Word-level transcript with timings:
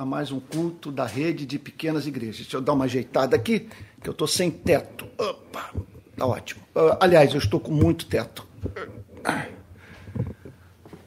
a 0.00 0.04
mais 0.04 0.30
um 0.30 0.38
culto 0.38 0.92
da 0.92 1.04
rede 1.04 1.44
de 1.44 1.58
pequenas 1.58 2.06
igrejas. 2.06 2.36
Deixa 2.36 2.56
eu 2.56 2.60
dar 2.60 2.72
uma 2.72 2.84
ajeitada 2.84 3.34
aqui, 3.34 3.68
que 4.00 4.08
eu 4.08 4.12
estou 4.12 4.28
sem 4.28 4.48
teto. 4.48 5.04
Opa, 5.18 5.72
tá 6.16 6.24
ótimo. 6.24 6.62
Uh, 6.72 6.96
aliás, 7.00 7.32
eu 7.32 7.38
estou 7.38 7.58
com 7.58 7.72
muito 7.72 8.06
teto. 8.06 8.46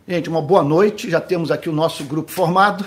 Gente, 0.05 0.27
uma 0.27 0.41
boa 0.41 0.61
noite. 0.61 1.09
Já 1.09 1.21
temos 1.21 1.51
aqui 1.51 1.69
o 1.69 1.71
nosso 1.71 2.03
grupo 2.03 2.29
formado, 2.33 2.83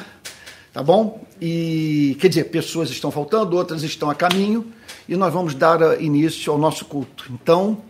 tá 0.74 0.82
bom? 0.82 1.26
E 1.40 2.18
quer 2.20 2.28
dizer, 2.28 2.44
pessoas 2.50 2.90
estão 2.90 3.10
faltando, 3.10 3.56
outras 3.56 3.82
estão 3.82 4.10
a 4.10 4.14
caminho, 4.14 4.70
e 5.08 5.16
nós 5.16 5.32
vamos 5.32 5.54
dar 5.54 6.02
início 6.02 6.52
ao 6.52 6.58
nosso 6.58 6.84
culto. 6.84 7.32
Então, 7.32 7.82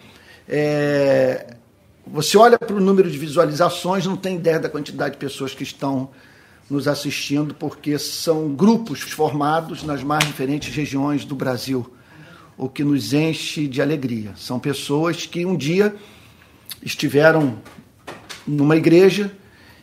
é, 0.48 1.56
você 2.06 2.38
olha 2.38 2.60
para 2.60 2.76
o 2.76 2.80
número 2.80 3.10
de 3.10 3.18
visualizações, 3.18 4.06
não 4.06 4.16
tem 4.16 4.36
ideia 4.36 4.60
da 4.60 4.68
quantidade 4.68 5.14
de 5.14 5.18
pessoas 5.18 5.52
que 5.52 5.64
estão 5.64 6.10
nos 6.68 6.88
assistindo, 6.88 7.54
porque 7.54 7.98
são 7.98 8.54
grupos 8.54 9.00
formados 9.00 9.82
nas 9.82 10.02
mais 10.02 10.24
diferentes 10.24 10.74
regiões 10.74 11.24
do 11.24 11.34
Brasil, 11.34 11.90
o 12.56 12.68
que 12.68 12.82
nos 12.82 13.12
enche 13.12 13.66
de 13.66 13.82
alegria. 13.82 14.32
São 14.36 14.58
pessoas 14.58 15.26
que 15.26 15.44
um 15.44 15.56
dia 15.56 15.94
estiveram 16.82 17.58
numa 18.46 18.76
igreja 18.76 19.30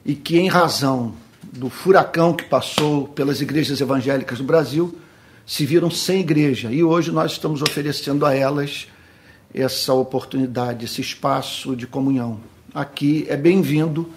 e 0.05 0.15
que, 0.15 0.37
em 0.37 0.47
razão 0.47 1.13
do 1.43 1.69
furacão 1.69 2.33
que 2.33 2.45
passou 2.45 3.07
pelas 3.07 3.41
igrejas 3.41 3.81
evangélicas 3.81 4.37
do 4.37 4.43
Brasil, 4.43 4.97
se 5.45 5.65
viram 5.65 5.91
sem 5.91 6.21
igreja. 6.21 6.71
E 6.71 6.83
hoje 6.83 7.11
nós 7.11 7.33
estamos 7.33 7.61
oferecendo 7.61 8.25
a 8.25 8.33
elas 8.33 8.87
essa 9.53 9.93
oportunidade, 9.93 10.85
esse 10.85 11.01
espaço 11.01 11.75
de 11.75 11.85
comunhão. 11.85 12.39
Aqui 12.73 13.25
é 13.27 13.35
bem-vindo 13.35 14.09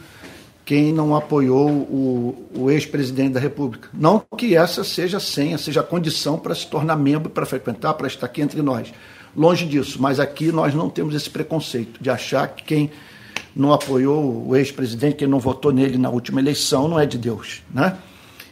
quem 0.65 0.93
não 0.93 1.15
apoiou 1.15 1.69
o, 1.69 2.49
o 2.57 2.71
ex-presidente 2.71 3.35
da 3.35 3.41
República. 3.41 3.89
Não 3.93 4.23
que 4.37 4.57
essa 4.57 4.83
seja 4.83 5.19
a 5.19 5.21
senha, 5.21 5.59
seja 5.59 5.81
a 5.81 5.85
condição 5.85 6.39
para 6.39 6.55
se 6.55 6.67
tornar 6.67 6.97
membro, 6.97 7.29
para 7.29 7.45
frequentar, 7.45 7.95
para 7.95 8.07
estar 8.07 8.27
aqui 8.27 8.41
entre 8.41 8.63
nós. 8.63 8.93
Longe 9.37 9.67
disso, 9.67 10.01
mas 10.01 10.19
aqui 10.19 10.51
nós 10.51 10.75
não 10.75 10.89
temos 10.89 11.15
esse 11.15 11.29
preconceito 11.29 12.03
de 12.03 12.09
achar 12.09 12.49
que 12.49 12.65
quem 12.65 12.91
não 13.55 13.73
apoiou 13.73 14.49
o 14.49 14.57
ex-presidente, 14.57 15.17
quem 15.17 15.29
não 15.29 15.39
votou 15.39 15.73
nele 15.73 15.99
na 15.99 16.09
última 16.09 16.41
eleição, 16.41 16.89
não 16.89 16.99
é 16.99 17.05
de 17.05 17.19
Deus. 17.19 17.63
Né? 17.73 17.97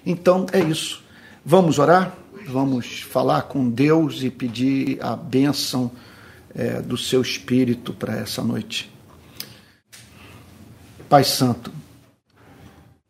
Então 0.05 0.47
é 0.53 0.61
isso. 0.61 1.03
Vamos 1.45 1.79
orar? 1.79 2.15
Vamos 2.47 3.01
falar 3.01 3.43
com 3.43 3.71
Deus 3.71 4.23
e 4.23 4.31
pedir 4.31 4.99
a 5.01 5.17
bênção 5.17 5.91
é, 6.55 6.83
do 6.83 6.97
seu 6.97 7.23
espírito 7.23 7.93
para 7.93 8.17
essa 8.17 8.43
noite. 8.43 8.93
Pai 11.09 11.25
Santo, 11.25 11.73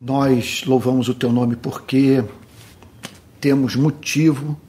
nós 0.05 0.65
louvamos 0.67 1.09
o 1.09 1.15
teu 1.15 1.33
nome 1.33 1.55
porque 1.55 2.25
temos 3.41 3.77
motivo 3.77 4.61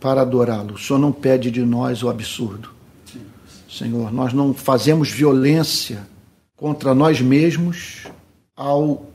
para 0.00 0.22
adorá-lo. 0.22 0.74
O 0.74 0.78
Senhor 0.78 0.98
não 0.98 1.12
pede 1.12 1.52
de 1.52 1.62
nós 1.62 2.02
o 2.02 2.08
absurdo. 2.08 2.70
Senhor, 3.70 4.12
nós 4.12 4.32
não 4.32 4.52
fazemos 4.52 5.08
violência 5.08 6.04
contra 6.56 6.92
nós 6.92 7.20
mesmos 7.20 8.08
ao 8.56 9.06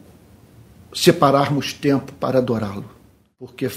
separarmos 0.94 1.74
tempo 1.74 2.14
para 2.14 2.38
adorá-lo, 2.38 2.90
porque 3.38 3.70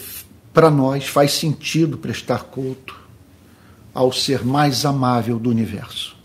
para 0.55 0.71
nós 0.71 1.09
faz 1.09 1.33
sentido 1.33 1.99
prestar 1.99 2.45
culto 2.45 2.97
ao 3.93 4.13
ser 4.13 4.45
mais 4.45 4.85
amável 4.85 5.41
do 5.41 5.51
universo. 5.51 6.17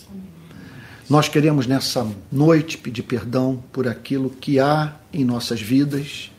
Nós 1.10 1.28
queremos 1.28 1.68
nessa 1.68 2.08
noite 2.32 2.78
pedir 2.78 3.04
perdão 3.04 3.62
por 3.74 3.88
aquilo 3.88 4.30
que 4.30 4.58
há 4.58 4.96
em 5.12 5.26
nossas 5.26 5.62
vidas 5.62 6.32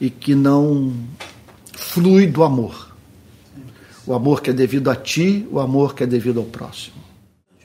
e 0.00 0.10
que 0.10 0.34
não 0.34 0.92
flui 1.72 2.26
do 2.26 2.42
amor. 2.42 2.92
O 4.04 4.12
amor 4.12 4.42
que 4.42 4.50
é 4.50 4.52
devido 4.52 4.90
a 4.90 4.96
ti, 4.96 5.46
o 5.50 5.60
amor 5.60 5.94
que 5.94 6.02
é 6.02 6.06
devido 6.06 6.40
ao 6.40 6.46
próximo. 6.46 6.96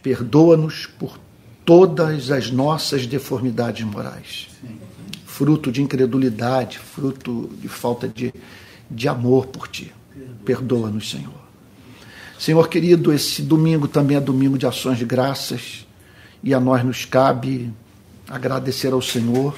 Perdoa-nos 0.04 0.86
por 0.86 1.20
todas 1.66 2.30
as 2.30 2.52
nossas 2.52 3.08
deformidades 3.08 3.84
morais. 3.84 4.48
Fruto 5.26 5.72
de 5.72 5.82
incredulidade, 5.82 6.78
fruto 6.78 7.50
de 7.60 7.68
falta 7.68 8.08
de, 8.08 8.32
de 8.90 9.08
amor 9.08 9.48
por 9.48 9.68
ti. 9.68 9.92
Perdoa-nos, 10.46 11.10
Senhor. 11.10 11.50
Senhor 12.38 12.70
querido, 12.70 13.12
esse 13.12 13.42
domingo 13.42 13.88
também 13.88 14.16
é 14.16 14.22
domingo 14.22 14.58
de 14.58 14.66
ações 14.66 14.98
de 14.98 15.06
graças 15.06 15.89
e 16.44 16.54
a 16.54 16.60
nós 16.60 16.84
nos 16.84 17.06
cabe 17.06 17.72
agradecer 18.28 18.94
ao 18.94 19.02
Senhor 19.02 19.56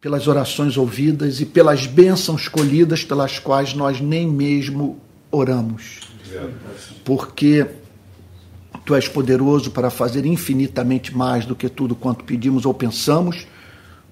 pelas 0.00 0.26
orações 0.26 0.76
ouvidas 0.76 1.40
e 1.40 1.46
pelas 1.46 1.86
bênçãos 1.86 2.48
colhidas 2.48 3.04
pelas 3.04 3.38
quais 3.38 3.72
nós 3.72 4.00
nem 4.00 4.26
mesmo 4.26 4.98
oramos. 5.30 6.00
Porque 7.04 7.66
tu 8.84 8.94
és 8.94 9.06
poderoso 9.06 9.70
para 9.70 9.90
fazer 9.90 10.26
infinitamente 10.26 11.16
mais 11.16 11.46
do 11.46 11.54
que 11.54 11.68
tudo 11.68 11.94
quanto 11.94 12.24
pedimos 12.24 12.66
ou 12.66 12.74
pensamos, 12.74 13.46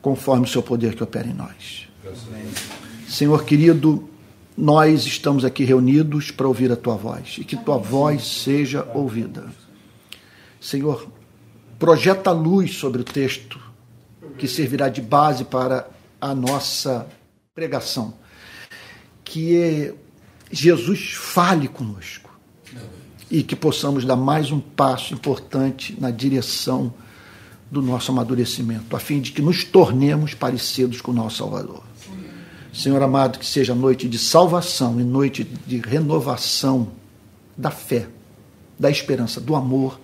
conforme 0.01 0.45
o 0.45 0.49
seu 0.49 0.63
poder 0.63 0.95
que 0.95 1.03
opera 1.03 1.27
em 1.27 1.35
nós. 1.35 1.89
Senhor 3.09 3.45
querido, 3.45 4.09
nós 4.57 5.05
estamos 5.07 5.45
aqui 5.45 5.65
reunidos 5.65 6.31
para 6.31 6.47
ouvir 6.47 6.71
a 6.71 6.77
tua 6.77 6.95
voz 6.95 7.37
e 7.39 7.45
que 7.45 7.57
tua 7.57 7.79
voz 7.79 8.43
seja 8.43 8.87
ouvida. 8.95 9.47
Senhor, 10.61 11.09
projeta 11.81 12.31
luz 12.31 12.75
sobre 12.75 13.01
o 13.01 13.05
texto 13.05 13.59
que 14.37 14.47
servirá 14.47 14.91
de 14.91 15.01
base 15.01 15.45
para 15.45 15.89
a 16.21 16.35
nossa 16.35 17.09
pregação. 17.55 18.13
Que 19.25 19.95
Jesus 20.53 21.15
fale 21.15 21.67
conosco 21.67 22.39
e 23.31 23.43
que 23.43 23.57
possamos 23.57 24.05
dar 24.05 24.15
mais 24.15 24.53
um 24.53 24.61
passo 24.61 25.15
importante 25.15 25.97
na 25.99 26.11
direção 26.11 26.93
do 27.71 27.81
nosso 27.81 28.13
amadurecimento, 28.13 28.95
a 28.95 29.01
fim 29.01 29.21
de 29.21 29.33
que 29.33 29.41
nos 29.41 29.65
tornemos 29.65 30.35
parecidos 30.35 31.01
com 31.01 31.13
o 31.13 31.15
nosso 31.15 31.39
Salvador. 31.39 31.83
Senhor 32.75 33.03
amado, 33.03 33.39
que 33.39 33.47
seja 33.47 33.75
noite 33.75 34.07
de 34.07 34.19
salvação 34.19 35.01
e 35.01 35.05
noite 35.05 35.45
de 35.45 35.79
renovação 35.79 36.89
da 37.57 37.71
fé, 37.71 38.07
da 38.79 38.91
esperança, 38.91 39.41
do 39.41 39.57
amor 39.57 39.99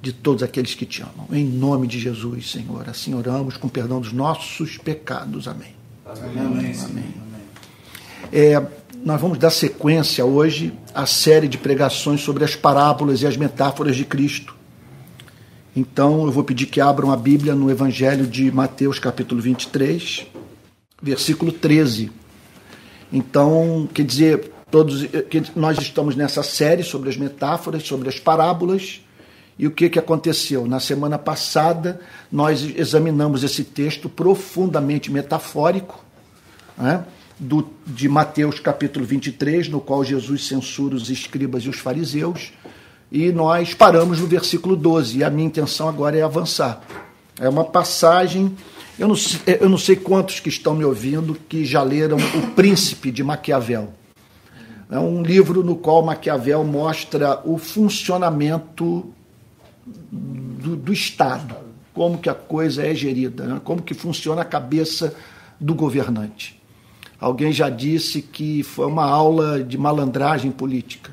de 0.00 0.12
todos 0.12 0.42
aqueles 0.42 0.74
que 0.74 0.86
te 0.86 1.02
amam. 1.02 1.26
Em 1.32 1.44
nome 1.44 1.86
de 1.86 1.98
Jesus, 1.98 2.50
Senhor. 2.50 2.88
Assim 2.88 3.14
oramos 3.14 3.56
com 3.56 3.68
perdão 3.68 4.00
dos 4.00 4.12
nossos 4.12 4.78
pecados. 4.78 5.48
Amém. 5.48 5.74
Amém. 6.06 6.38
Amém. 6.38 6.74
Amém. 6.84 7.04
É, 8.32 8.64
nós 9.04 9.20
vamos 9.20 9.38
dar 9.38 9.50
sequência 9.50 10.24
hoje 10.24 10.72
à 10.94 11.06
série 11.06 11.48
de 11.48 11.58
pregações 11.58 12.20
sobre 12.20 12.44
as 12.44 12.54
parábolas 12.54 13.22
e 13.22 13.26
as 13.26 13.36
metáforas 13.36 13.96
de 13.96 14.04
Cristo. 14.04 14.54
Então 15.74 16.26
eu 16.26 16.32
vou 16.32 16.44
pedir 16.44 16.66
que 16.66 16.80
abram 16.80 17.12
a 17.12 17.16
Bíblia 17.16 17.54
no 17.54 17.70
Evangelho 17.70 18.26
de 18.26 18.50
Mateus, 18.50 18.98
capítulo 18.98 19.40
23, 19.40 20.26
versículo 21.00 21.52
13. 21.52 22.10
Então, 23.12 23.88
quer 23.92 24.04
dizer, 24.04 24.52
todos 24.70 25.06
que 25.30 25.42
nós 25.56 25.78
estamos 25.78 26.14
nessa 26.16 26.42
série 26.42 26.82
sobre 26.82 27.08
as 27.08 27.16
metáforas, 27.16 27.84
sobre 27.84 28.08
as 28.08 28.18
parábolas, 28.18 29.00
e 29.58 29.66
o 29.66 29.70
que, 29.72 29.88
que 29.88 29.98
aconteceu? 29.98 30.66
Na 30.66 30.78
semana 30.78 31.18
passada, 31.18 32.00
nós 32.30 32.62
examinamos 32.76 33.42
esse 33.42 33.64
texto 33.64 34.08
profundamente 34.08 35.10
metafórico, 35.10 36.04
né, 36.76 37.04
do, 37.38 37.68
de 37.84 38.08
Mateus 38.08 38.60
capítulo 38.60 39.04
23, 39.04 39.68
no 39.68 39.80
qual 39.80 40.04
Jesus 40.04 40.46
censura 40.46 40.94
os 40.94 41.10
escribas 41.10 41.64
e 41.64 41.68
os 41.68 41.78
fariseus, 41.78 42.52
e 43.10 43.32
nós 43.32 43.74
paramos 43.74 44.20
no 44.20 44.28
versículo 44.28 44.76
12, 44.76 45.18
e 45.18 45.24
a 45.24 45.30
minha 45.30 45.46
intenção 45.46 45.88
agora 45.88 46.16
é 46.16 46.22
avançar. 46.22 46.80
É 47.40 47.48
uma 47.48 47.64
passagem, 47.64 48.56
eu 48.96 49.08
não, 49.08 49.16
eu 49.46 49.68
não 49.68 49.78
sei 49.78 49.96
quantos 49.96 50.38
que 50.38 50.48
estão 50.48 50.74
me 50.74 50.84
ouvindo 50.84 51.36
que 51.48 51.64
já 51.64 51.82
leram 51.82 52.16
O 52.16 52.54
Príncipe 52.54 53.10
de 53.10 53.24
Maquiavel. 53.24 53.92
É 54.90 54.98
um 54.98 55.22
livro 55.22 55.64
no 55.64 55.76
qual 55.76 56.02
Maquiavel 56.02 56.64
mostra 56.64 57.40
o 57.44 57.58
funcionamento 57.58 59.12
do, 60.10 60.76
do 60.76 60.92
Estado, 60.92 61.54
como 61.94 62.18
que 62.18 62.28
a 62.28 62.34
coisa 62.34 62.86
é 62.86 62.94
gerida, 62.94 63.44
né? 63.44 63.60
como 63.64 63.82
que 63.82 63.94
funciona 63.94 64.42
a 64.42 64.44
cabeça 64.44 65.14
do 65.58 65.74
governante. 65.74 66.60
Alguém 67.20 67.52
já 67.52 67.68
disse 67.68 68.22
que 68.22 68.62
foi 68.62 68.86
uma 68.86 69.04
aula 69.04 69.62
de 69.62 69.76
malandragem 69.76 70.52
política 70.52 71.12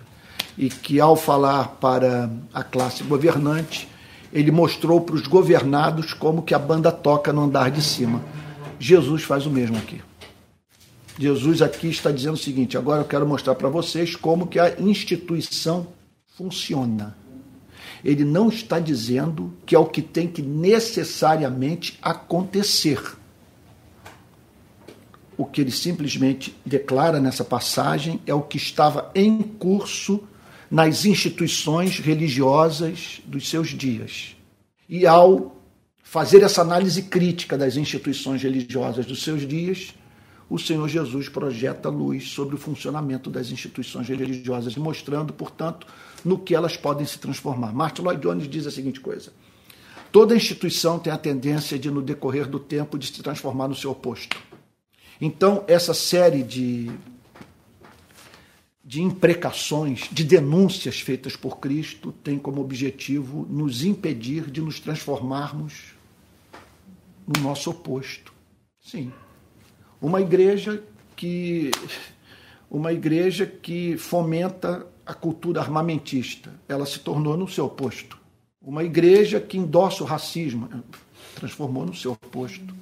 e 0.57 0.69
que 0.69 1.00
ao 1.00 1.16
falar 1.16 1.69
para 1.80 2.30
a 2.54 2.63
classe 2.63 3.04
governante, 3.04 3.89
ele 4.31 4.51
mostrou 4.51 5.01
para 5.01 5.16
os 5.16 5.25
governados 5.25 6.13
como 6.13 6.44
que 6.44 6.54
a 6.54 6.60
banda 6.60 6.92
toca 6.92 7.33
no 7.33 7.44
andar 7.44 7.72
de 7.72 7.81
cima. 7.81 8.22
Jesus 8.80 9.24
faz 9.24 9.45
o 9.45 9.50
mesmo 9.50 9.77
aqui. 9.77 10.01
Jesus 11.18 11.62
aqui 11.62 11.88
está 11.88 12.12
dizendo 12.12 12.33
o 12.33 12.38
seguinte: 12.38 12.77
agora 12.77 13.01
eu 13.01 13.06
quero 13.06 13.25
mostrar 13.25 13.56
para 13.56 13.69
vocês 13.69 14.16
como 14.16 14.48
que 14.48 14.60
a 14.60 14.80
instituição 14.80 15.88
funciona 16.38 17.16
ele 18.05 18.23
não 18.23 18.47
está 18.49 18.79
dizendo 18.79 19.51
que 19.65 19.75
é 19.75 19.79
o 19.79 19.87
que 19.87 20.01
tem 20.01 20.27
que 20.27 20.41
necessariamente 20.41 21.97
acontecer. 22.01 23.01
o 25.37 25.45
que 25.45 25.59
ele 25.59 25.71
simplesmente 25.71 26.55
declara 26.65 27.19
nessa 27.19 27.43
passagem 27.43 28.21
é 28.25 28.33
o 28.33 28.41
que 28.41 28.57
estava 28.57 29.11
em 29.13 29.41
curso 29.41 30.23
nas 30.71 31.05
instituições 31.05 31.99
religiosas 31.99 33.21
dos 33.25 33.49
seus 33.49 33.69
dias. 33.69 34.35
E 34.87 35.05
ao 35.05 35.55
fazer 36.01 36.41
essa 36.43 36.61
análise 36.61 37.03
crítica 37.03 37.57
das 37.57 37.75
instituições 37.75 38.41
religiosas 38.41 39.05
dos 39.05 39.23
seus 39.23 39.45
dias, 39.45 39.93
o 40.49 40.57
Senhor 40.57 40.87
Jesus 40.87 41.27
projeta 41.27 41.89
luz 41.89 42.29
sobre 42.29 42.55
o 42.55 42.57
funcionamento 42.57 43.29
das 43.29 43.49
instituições 43.49 44.07
religiosas, 44.07 44.75
mostrando, 44.77 45.33
portanto, 45.33 45.85
no 46.25 46.39
que 46.39 46.56
elas 46.56 46.75
podem 46.75 47.06
se 47.06 47.19
transformar. 47.19 47.72
Martin 47.72 48.01
Lloyd 48.01 48.22
Jones 48.22 48.50
diz 48.50 48.66
a 48.66 48.72
seguinte 48.72 49.00
coisa: 49.00 49.31
toda 50.12 50.36
instituição 50.36 50.98
tem 50.98 51.13
a 51.13 51.18
tendência 51.18 51.77
de, 51.77 51.92
no 51.92 52.01
decorrer 52.01 52.48
do 52.48 52.60
tempo, 52.60 52.98
de 52.98 53.06
se 53.07 53.22
transformar 53.22 53.68
no 53.68 53.75
seu 53.75 53.92
oposto. 53.92 54.36
Então, 55.22 55.63
essa 55.68 55.94
série 55.94 56.44
de, 56.44 56.92
de 58.83 59.01
imprecações, 59.01 60.10
de 60.12 60.24
denúncias 60.24 61.00
feitas 61.00 61.36
por 61.36 61.60
Cristo, 61.60 62.12
tem 62.12 62.38
como 62.38 62.60
objetivo 62.60 63.45
nos 63.50 63.86
impedir 63.86 64.50
de 64.50 64.60
nos 64.60 64.80
transformarmos 64.80 65.94
no 67.25 67.42
nosso 67.42 67.69
oposto. 67.69 68.33
Sim. 68.81 69.12
Uma 70.01 70.22
igreja 70.22 70.83
que 71.16 71.72
uma 72.69 72.92
igreja 72.92 73.45
que 73.45 73.95
fomenta 73.95 74.86
a 75.05 75.13
cultura 75.13 75.61
armamentista, 75.61 76.51
ela 76.67 76.85
se 76.85 76.99
tornou 76.99 77.37
no 77.37 77.47
seu 77.47 77.65
oposto. 77.65 78.17
Uma 78.61 78.83
igreja 78.83 79.39
que 79.39 79.57
endossa 79.57 80.03
o 80.03 80.07
racismo, 80.07 80.67
transformou 81.35 81.85
no 81.85 81.93
seu 81.93 82.13
oposto. 82.13 82.73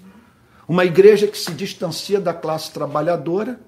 Uma 0.67 0.85
igreja 0.85 1.27
que 1.27 1.37
se 1.37 1.51
distancia 1.51 2.21
da 2.21 2.33
classe 2.33 2.71
trabalhadora 2.71 3.59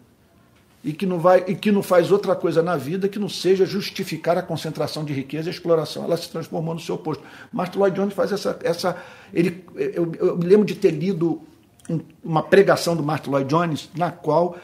e 0.81 0.93
que 0.93 1.05
não 1.05 1.19
vai 1.19 1.43
e 1.47 1.55
que 1.55 1.71
não 1.71 1.83
faz 1.83 2.11
outra 2.11 2.35
coisa 2.35 2.61
na 2.61 2.77
vida 2.77 3.09
que 3.09 3.19
não 3.19 3.27
seja 3.27 3.65
justificar 3.65 4.37
a 4.37 4.41
concentração 4.41 5.03
de 5.03 5.11
riqueza 5.11 5.49
e 5.49 5.51
a 5.51 5.53
exploração. 5.53 6.05
Ela 6.05 6.15
se 6.15 6.29
transformou 6.29 6.73
no 6.73 6.79
seu 6.79 6.95
oposto. 6.95 7.23
Martin 7.51 7.79
Lloyd 7.79 7.95
Jones 7.95 8.13
faz 8.13 8.31
essa 8.31 8.57
essa 8.63 8.95
ele 9.33 9.65
eu, 9.75 10.11
eu 10.19 10.37
me 10.37 10.45
lembro 10.45 10.65
de 10.65 10.75
ter 10.75 10.91
lido 10.91 11.41
uma 12.23 12.43
pregação 12.43 12.95
do 12.95 13.03
Martin 13.03 13.31
Lloyd 13.31 13.49
Jones 13.49 13.89
na 13.95 14.11
qual 14.11 14.57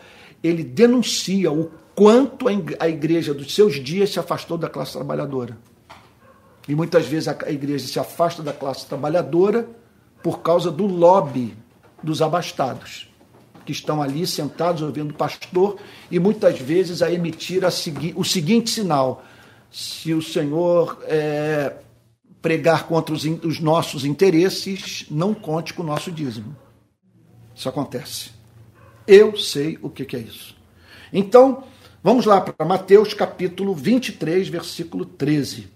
ele 0.44 0.64
denuncia 0.64 1.52
o 1.52 1.72
quanto 1.96 2.48
a 2.80 2.88
igreja 2.88 3.34
dos 3.34 3.54
seus 3.54 3.76
dias 3.76 4.12
se 4.12 4.20
afastou 4.20 4.58
da 4.58 4.70
classe 4.70 4.94
trabalhadora. 4.94 5.58
E 6.68 6.76
muitas 6.76 7.06
vezes 7.06 7.28
a 7.28 7.52
igreja 7.52 7.88
se 7.88 8.00
afasta 8.00 8.44
da 8.44 8.54
classe 8.54 8.86
trabalhadora 8.86 9.68
por 10.22 10.40
causa 10.42 10.70
do 10.70 10.86
lobby 10.86 11.58
dos 12.04 12.22
abastados, 12.22 13.10
que 13.66 13.72
estão 13.72 14.02
ali 14.02 14.26
sentados 14.26 14.82
ouvindo 14.82 15.12
o 15.12 15.16
pastor 15.16 15.78
e 16.10 16.20
muitas 16.20 16.60
vezes 16.60 17.02
a 17.02 17.12
emitir 17.12 17.66
a 17.66 17.72
segui 17.72 18.14
o 18.16 18.24
seguinte 18.24 18.70
sinal: 18.70 19.24
se 19.72 20.14
o 20.14 20.22
Senhor 20.22 21.02
é, 21.08 21.74
pregar 22.42 22.88
contra 22.88 23.14
os, 23.14 23.24
os 23.24 23.60
nossos 23.60 24.06
interesses, 24.06 25.06
não 25.10 25.34
conte 25.34 25.74
com 25.74 25.84
o 25.84 25.86
nosso 25.86 26.12
dízimo. 26.12 26.56
Isso 27.56 27.70
acontece. 27.70 28.32
Eu 29.06 29.36
sei 29.36 29.78
o 29.82 29.90
que, 29.90 30.06
que 30.06 30.16
é 30.16 30.20
isso. 30.20 30.56
Então, 31.12 31.64
vamos 32.04 32.26
lá 32.26 32.42
para 32.42 32.66
Mateus 32.66 33.14
capítulo 33.14 33.74
23, 33.74 34.48
versículo 34.48 35.06
13. 35.06 35.68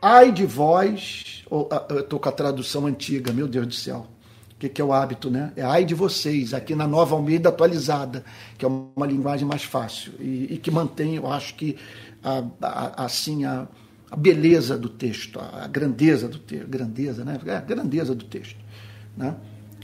Ai 0.00 0.32
de 0.32 0.44
vós, 0.44 1.44
ah, 1.70 1.86
eu 1.90 2.00
estou 2.00 2.18
com 2.18 2.28
a 2.28 2.32
tradução 2.32 2.86
antiga, 2.86 3.32
meu 3.32 3.46
Deus 3.46 3.66
do 3.66 3.74
céu. 3.74 4.06
O 4.52 4.56
que, 4.58 4.68
que 4.68 4.80
é 4.80 4.84
o 4.84 4.92
hábito, 4.92 5.30
né? 5.30 5.52
É 5.56 5.62
ai 5.62 5.84
de 5.84 5.94
vocês, 5.94 6.54
aqui 6.54 6.74
na 6.74 6.86
nova 6.86 7.14
Almeida 7.14 7.48
atualizada, 7.48 8.24
que 8.56 8.64
é 8.64 8.68
uma 8.68 9.06
linguagem 9.06 9.46
mais 9.46 9.62
fácil 9.62 10.12
e, 10.20 10.54
e 10.54 10.58
que 10.58 10.70
mantém, 10.70 11.16
eu 11.16 11.30
acho 11.30 11.54
que, 11.54 11.76
a, 12.22 12.44
a, 12.60 13.04
assim, 13.04 13.44
a, 13.44 13.66
a, 14.10 14.16
beleza 14.16 14.78
do 14.78 14.88
texto, 14.88 15.40
a, 15.40 15.66
grandeza 15.66 16.28
do 16.28 16.38
texto, 16.38 16.68
grandeza, 16.68 17.24
né? 17.24 17.40
É, 17.46 17.56
a 17.56 17.60
grandeza 17.60 18.14
do 18.14 18.24
texto, 18.24 18.58
né? 19.16 19.36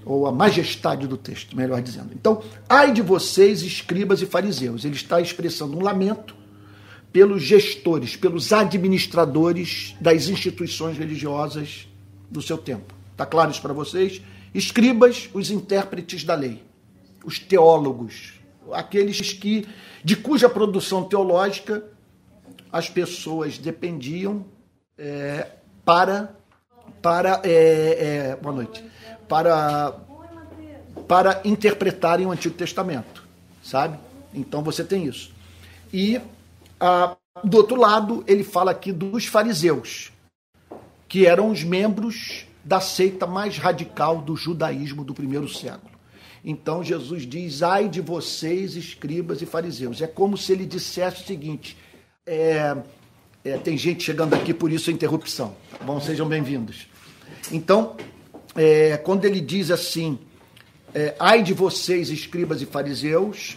Ou 0.09 0.27
a 0.27 0.33
majestade 0.33 1.07
do 1.07 1.19
texto, 1.19 1.55
melhor 1.55 1.83
dizendo. 1.83 2.11
Então, 2.15 2.43
ai 2.67 2.93
de 2.93 3.03
vocês, 3.03 3.61
escribas 3.61 4.23
e 4.23 4.27
fariseus. 4.27 4.87
Ele 4.87 4.95
está 4.95 5.21
expressando 5.21 5.77
um 5.77 5.83
lamento 5.83 6.35
pelos 7.13 7.43
gestores, 7.43 8.17
pelos 8.17 8.51
administradores 8.51 9.95
das 10.01 10.29
instituições 10.29 10.97
religiosas 10.97 11.87
do 12.31 12.41
seu 12.41 12.57
tempo. 12.57 12.95
Está 13.13 13.27
claro 13.27 13.51
isso 13.51 13.61
para 13.61 13.75
vocês? 13.75 14.23
Escribas, 14.55 15.29
os 15.35 15.51
intérpretes 15.51 16.25
da 16.25 16.35
lei, 16.35 16.63
os 17.23 17.39
teólogos, 17.39 18.33
aqueles 18.73 19.33
que 19.33 19.67
de 20.03 20.17
cuja 20.17 20.49
produção 20.49 21.05
teológica 21.05 21.85
as 22.73 22.89
pessoas 22.89 23.59
dependiam 23.59 24.47
é, 24.97 25.49
para 25.85 26.35
para 27.03 27.43
é, 27.45 28.31
é, 28.31 28.37
boa 28.37 28.55
noite 28.55 28.83
para, 29.29 29.95
para 31.07 31.41
interpretarem 31.45 32.27
o 32.27 32.31
Antigo 32.31 32.55
Testamento, 32.55 33.25
sabe? 33.63 33.99
Então 34.35 34.63
você 34.63 34.83
tem 34.83 35.05
isso. 35.05 35.33
E 35.93 36.21
ah, 36.81 37.17
do 37.43 37.57
outro 37.57 37.77
lado, 37.77 38.25
ele 38.27 38.43
fala 38.45 38.71
aqui 38.71 38.93
dos 38.93 39.27
fariseus, 39.27 40.13
que 41.09 41.27
eram 41.27 41.51
os 41.51 41.63
membros 41.63 42.47
da 42.65 42.81
seita 42.81 43.27
mais 43.27 43.57
radical 43.57 44.21
do 44.21 44.37
judaísmo 44.37 45.05
do 45.05 45.15
primeiro 45.15 45.49
século. 45.49 45.93
Então 46.45 46.83
Jesus 46.83 47.27
diz: 47.27 47.63
ai 47.63 47.89
de 47.89 48.01
vocês, 48.01 48.77
escribas 48.77 49.43
e 49.43 49.47
fariseus. 49.47 50.01
É 50.03 50.07
como 50.07 50.37
se 50.37 50.53
ele 50.53 50.67
dissesse 50.67 51.23
o 51.23 51.27
seguinte: 51.27 51.77
é, 52.27 52.77
é, 53.45 53.57
tem 53.59 53.77
gente 53.77 54.05
chegando 54.05 54.35
aqui, 54.35 54.53
por 54.53 54.71
isso 54.71 54.91
a 54.91 54.93
interrupção. 54.93 55.55
Bom, 55.85 56.01
sejam 56.01 56.29
bem-vindos. 56.29 56.87
Então, 57.51 57.97
é, 58.59 58.97
quando 58.97 59.25
ele 59.25 59.41
diz 59.41 59.71
assim, 59.71 60.19
é, 60.93 61.15
ai 61.21 61.45
de 61.45 61.55
vocês, 61.55 62.11
escribas 62.11 62.61
e 62.61 62.67
fariseus, 62.67 63.57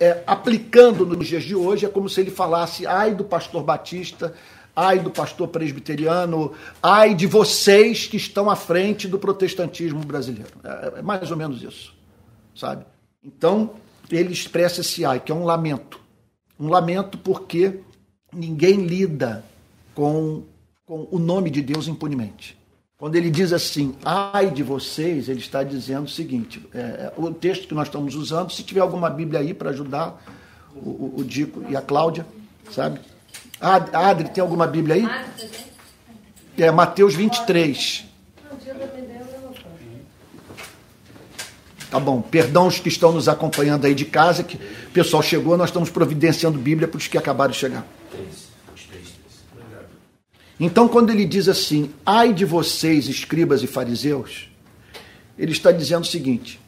é, 0.00 0.24
aplicando 0.26 1.06
nos 1.06 1.28
dias 1.28 1.44
de 1.44 1.54
hoje, 1.54 1.86
é 1.86 1.88
como 1.88 2.08
se 2.08 2.20
ele 2.20 2.32
falasse, 2.32 2.84
ai 2.84 3.14
do 3.14 3.22
pastor 3.22 3.62
batista, 3.62 4.34
ai 4.74 4.98
do 4.98 5.08
pastor 5.08 5.46
presbiteriano, 5.46 6.52
ai 6.82 7.14
de 7.14 7.28
vocês 7.28 8.08
que 8.08 8.16
estão 8.16 8.50
à 8.50 8.56
frente 8.56 9.06
do 9.06 9.20
protestantismo 9.20 10.00
brasileiro. 10.00 10.50
É, 10.64 10.98
é 10.98 11.02
mais 11.02 11.30
ou 11.30 11.36
menos 11.36 11.62
isso, 11.62 11.94
sabe? 12.52 12.84
Então, 13.22 13.74
ele 14.10 14.32
expressa 14.32 14.80
esse 14.80 15.04
ai, 15.04 15.20
que 15.20 15.30
é 15.30 15.34
um 15.34 15.44
lamento. 15.44 16.00
Um 16.58 16.66
lamento 16.66 17.16
porque 17.16 17.78
ninguém 18.32 18.84
lida 18.84 19.44
com, 19.94 20.42
com 20.84 21.06
o 21.08 21.20
nome 21.20 21.50
de 21.50 21.62
Deus 21.62 21.86
impunemente. 21.86 22.59
Quando 23.00 23.16
ele 23.16 23.30
diz 23.30 23.50
assim, 23.50 23.94
ai 24.04 24.50
de 24.50 24.62
vocês, 24.62 25.30
ele 25.30 25.40
está 25.40 25.62
dizendo 25.62 26.04
o 26.04 26.08
seguinte: 26.08 26.62
é, 26.74 26.78
é 26.78 27.12
o 27.16 27.32
texto 27.32 27.66
que 27.66 27.72
nós 27.72 27.88
estamos 27.88 28.14
usando, 28.14 28.52
se 28.52 28.62
tiver 28.62 28.80
alguma 28.80 29.08
Bíblia 29.08 29.40
aí 29.40 29.54
para 29.54 29.70
ajudar 29.70 30.22
o, 30.76 31.14
o, 31.16 31.24
Dico 31.24 31.64
e 31.70 31.74
a 31.74 31.80
Cláudia, 31.80 32.26
sabe? 32.70 33.00
Adri, 33.58 34.28
tem 34.28 34.42
alguma 34.42 34.66
Bíblia 34.66 34.96
aí? 34.96 35.08
É 36.58 36.70
Mateus 36.70 37.14
23. 37.14 38.04
Tá 41.90 41.98
bom, 41.98 42.20
perdão 42.20 42.66
os 42.66 42.78
que 42.78 42.88
estão 42.88 43.12
nos 43.12 43.30
acompanhando 43.30 43.86
aí 43.86 43.94
de 43.94 44.04
casa, 44.04 44.44
que 44.44 44.56
o 44.56 44.90
pessoal 44.92 45.22
chegou, 45.22 45.56
nós 45.56 45.70
estamos 45.70 45.88
providenciando 45.88 46.58
Bíblia 46.58 46.86
para 46.86 46.98
os 46.98 47.08
que 47.08 47.16
acabaram 47.16 47.50
de 47.50 47.56
chegar. 47.56 47.86
Então, 50.62 50.86
quando 50.86 51.08
ele 51.08 51.24
diz 51.24 51.48
assim, 51.48 51.90
ai 52.04 52.34
de 52.34 52.44
vocês, 52.44 53.08
escribas 53.08 53.62
e 53.62 53.66
fariseus, 53.66 54.50
ele 55.38 55.52
está 55.52 55.72
dizendo 55.72 56.02
o 56.02 56.06
seguinte: 56.06 56.60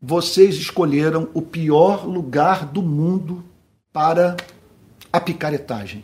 vocês 0.00 0.56
escolheram 0.56 1.28
o 1.34 1.42
pior 1.42 2.08
lugar 2.08 2.64
do 2.64 2.80
mundo 2.80 3.44
para 3.92 4.38
a 5.12 5.20
picaretagem. 5.20 6.02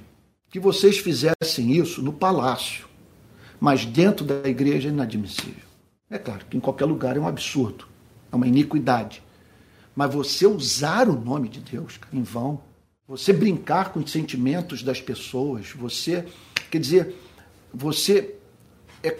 Que 0.50 0.60
vocês 0.60 0.98
fizessem 0.98 1.72
isso 1.72 2.02
no 2.02 2.12
palácio, 2.12 2.86
mas 3.58 3.86
dentro 3.86 4.22
da 4.22 4.46
igreja 4.46 4.90
é 4.90 4.92
inadmissível. 4.92 5.64
É 6.10 6.18
claro 6.18 6.44
que 6.50 6.56
em 6.56 6.60
qualquer 6.60 6.84
lugar 6.84 7.16
é 7.16 7.20
um 7.20 7.26
absurdo, 7.26 7.86
é 8.30 8.36
uma 8.36 8.46
iniquidade. 8.46 9.22
Mas 9.94 10.12
você 10.12 10.46
usar 10.46 11.08
o 11.08 11.18
nome 11.18 11.48
de 11.48 11.60
Deus 11.60 11.98
em 12.12 12.22
vão, 12.22 12.60
você 13.08 13.32
brincar 13.32 13.92
com 13.92 14.00
os 14.00 14.10
sentimentos 14.10 14.82
das 14.82 15.00
pessoas, 15.00 15.70
você 15.70 16.26
Quer 16.70 16.78
dizer, 16.78 17.14
você 17.72 18.34
é, 19.02 19.16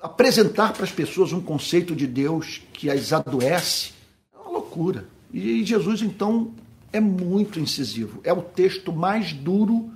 apresentar 0.00 0.72
para 0.72 0.84
as 0.84 0.92
pessoas 0.92 1.32
um 1.32 1.40
conceito 1.40 1.94
de 1.94 2.06
Deus 2.06 2.62
que 2.72 2.90
as 2.90 3.12
adoece 3.12 3.92
é 4.34 4.38
uma 4.38 4.50
loucura. 4.50 5.06
E 5.32 5.64
Jesus, 5.64 6.02
então, 6.02 6.52
é 6.92 7.00
muito 7.00 7.60
incisivo. 7.60 8.20
É 8.24 8.32
o 8.32 8.42
texto 8.42 8.92
mais 8.92 9.32
duro 9.32 9.90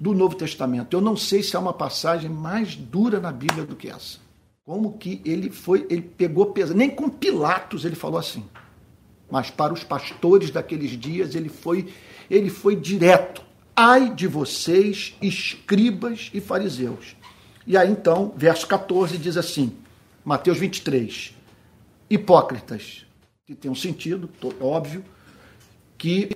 do 0.00 0.14
Novo 0.14 0.36
Testamento. 0.36 0.96
Eu 0.96 1.00
não 1.00 1.16
sei 1.16 1.42
se 1.42 1.56
há 1.56 1.60
uma 1.60 1.72
passagem 1.72 2.30
mais 2.30 2.76
dura 2.76 3.20
na 3.20 3.32
Bíblia 3.32 3.64
do 3.64 3.76
que 3.76 3.88
essa. 3.88 4.18
Como 4.64 4.98
que 4.98 5.20
ele 5.24 5.50
foi, 5.50 5.86
ele 5.90 6.02
pegou 6.02 6.46
pesado. 6.46 6.78
Nem 6.78 6.90
com 6.90 7.08
Pilatos 7.08 7.84
ele 7.84 7.96
falou 7.96 8.18
assim. 8.18 8.44
mas 9.30 9.50
para 9.50 9.72
os 9.72 9.82
pastores 9.82 10.50
daqueles 10.50 10.90
dias 10.92 11.34
ele 11.34 11.48
foi, 11.48 11.92
ele 12.30 12.48
foi 12.48 12.76
direto. 12.76 13.42
Ai 13.80 14.12
de 14.12 14.26
vocês, 14.26 15.14
escribas 15.22 16.32
e 16.34 16.40
fariseus. 16.40 17.14
E 17.64 17.76
aí 17.76 17.88
então, 17.88 18.34
verso 18.36 18.66
14 18.66 19.16
diz 19.16 19.36
assim, 19.36 19.72
Mateus 20.24 20.58
23, 20.58 21.32
hipócritas, 22.10 23.06
que 23.46 23.54
tem 23.54 23.70
um 23.70 23.76
sentido, 23.76 24.28
óbvio, 24.60 25.04
que 25.96 26.28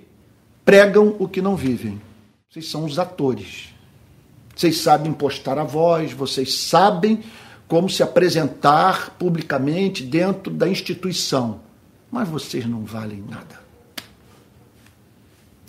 pregam 0.64 1.16
o 1.18 1.26
que 1.26 1.42
não 1.42 1.56
vivem. 1.56 2.00
Vocês 2.48 2.70
são 2.70 2.84
os 2.84 2.96
atores. 2.96 3.74
Vocês 4.54 4.78
sabem 4.78 5.12
postar 5.12 5.58
a 5.58 5.64
voz, 5.64 6.12
vocês 6.12 6.54
sabem 6.54 7.24
como 7.66 7.90
se 7.90 8.04
apresentar 8.04 9.16
publicamente 9.18 10.04
dentro 10.04 10.52
da 10.52 10.68
instituição, 10.68 11.60
mas 12.08 12.28
vocês 12.28 12.64
não 12.66 12.84
valem 12.84 13.20
nada. 13.28 13.61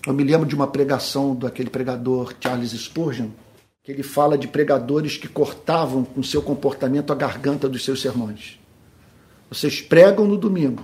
Eu 0.05 0.13
me 0.13 0.23
lembro 0.23 0.45
de 0.45 0.53
uma 0.53 0.67
pregação 0.67 1.33
daquele 1.33 1.69
pregador 1.69 2.33
Charles 2.39 2.71
Spurgeon, 2.71 3.29
que 3.81 3.91
ele 3.91 4.03
fala 4.03 4.37
de 4.37 4.47
pregadores 4.47 5.17
que 5.17 5.27
cortavam 5.27 6.03
com 6.03 6.21
seu 6.21 6.41
comportamento 6.41 7.11
a 7.11 7.15
garganta 7.15 7.69
dos 7.69 7.85
seus 7.85 8.01
sermões. 8.01 8.59
Vocês 9.49 9.81
pregam 9.81 10.25
no 10.25 10.37
domingo 10.37 10.83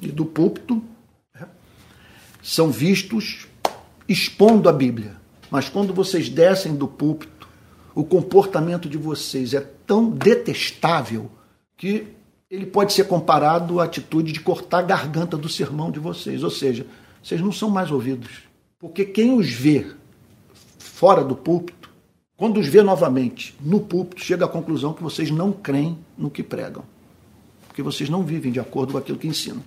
e 0.00 0.08
do 0.08 0.24
púlpito 0.24 0.82
né, 1.34 1.46
são 2.42 2.70
vistos 2.70 3.46
expondo 4.08 4.68
a 4.68 4.72
Bíblia. 4.72 5.16
Mas 5.50 5.68
quando 5.68 5.92
vocês 5.92 6.28
descem 6.28 6.74
do 6.74 6.88
púlpito, 6.88 7.48
o 7.94 8.04
comportamento 8.04 8.88
de 8.88 8.96
vocês 8.96 9.54
é 9.54 9.60
tão 9.86 10.10
detestável 10.10 11.30
que 11.76 12.06
ele 12.50 12.66
pode 12.66 12.92
ser 12.92 13.04
comparado 13.04 13.80
à 13.80 13.84
atitude 13.84 14.32
de 14.32 14.40
cortar 14.40 14.78
a 14.78 14.82
garganta 14.82 15.36
do 15.36 15.48
sermão 15.48 15.90
de 15.90 15.98
vocês. 15.98 16.42
Ou 16.42 16.50
seja, 16.50 16.86
vocês 17.24 17.40
não 17.40 17.50
são 17.50 17.70
mais 17.70 17.90
ouvidos. 17.90 18.42
Porque 18.78 19.02
quem 19.02 19.32
os 19.32 19.50
vê 19.50 19.86
fora 20.78 21.24
do 21.24 21.34
púlpito, 21.34 21.88
quando 22.36 22.60
os 22.60 22.66
vê 22.66 22.82
novamente 22.82 23.56
no 23.62 23.80
púlpito, 23.80 24.22
chega 24.22 24.44
à 24.44 24.48
conclusão 24.48 24.92
que 24.92 25.02
vocês 25.02 25.30
não 25.30 25.50
creem 25.50 25.98
no 26.18 26.30
que 26.30 26.42
pregam. 26.42 26.84
Porque 27.66 27.82
vocês 27.82 28.10
não 28.10 28.22
vivem 28.22 28.52
de 28.52 28.60
acordo 28.60 28.92
com 28.92 28.98
aquilo 28.98 29.16
que 29.16 29.26
ensinam. 29.26 29.62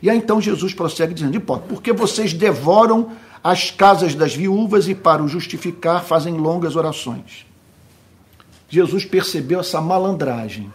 E 0.00 0.08
aí 0.08 0.16
então 0.16 0.40
Jesus 0.40 0.72
prossegue 0.72 1.12
dizendo: 1.12 1.36
Hipócrita, 1.36 1.68
porque 1.68 1.92
vocês 1.92 2.32
devoram 2.32 3.10
as 3.44 3.70
casas 3.70 4.14
das 4.14 4.34
viúvas 4.34 4.88
e, 4.88 4.94
para 4.94 5.22
o 5.22 5.28
justificar, 5.28 6.02
fazem 6.02 6.38
longas 6.38 6.76
orações. 6.76 7.46
Jesus 8.70 9.04
percebeu 9.04 9.60
essa 9.60 9.80
malandragem. 9.80 10.72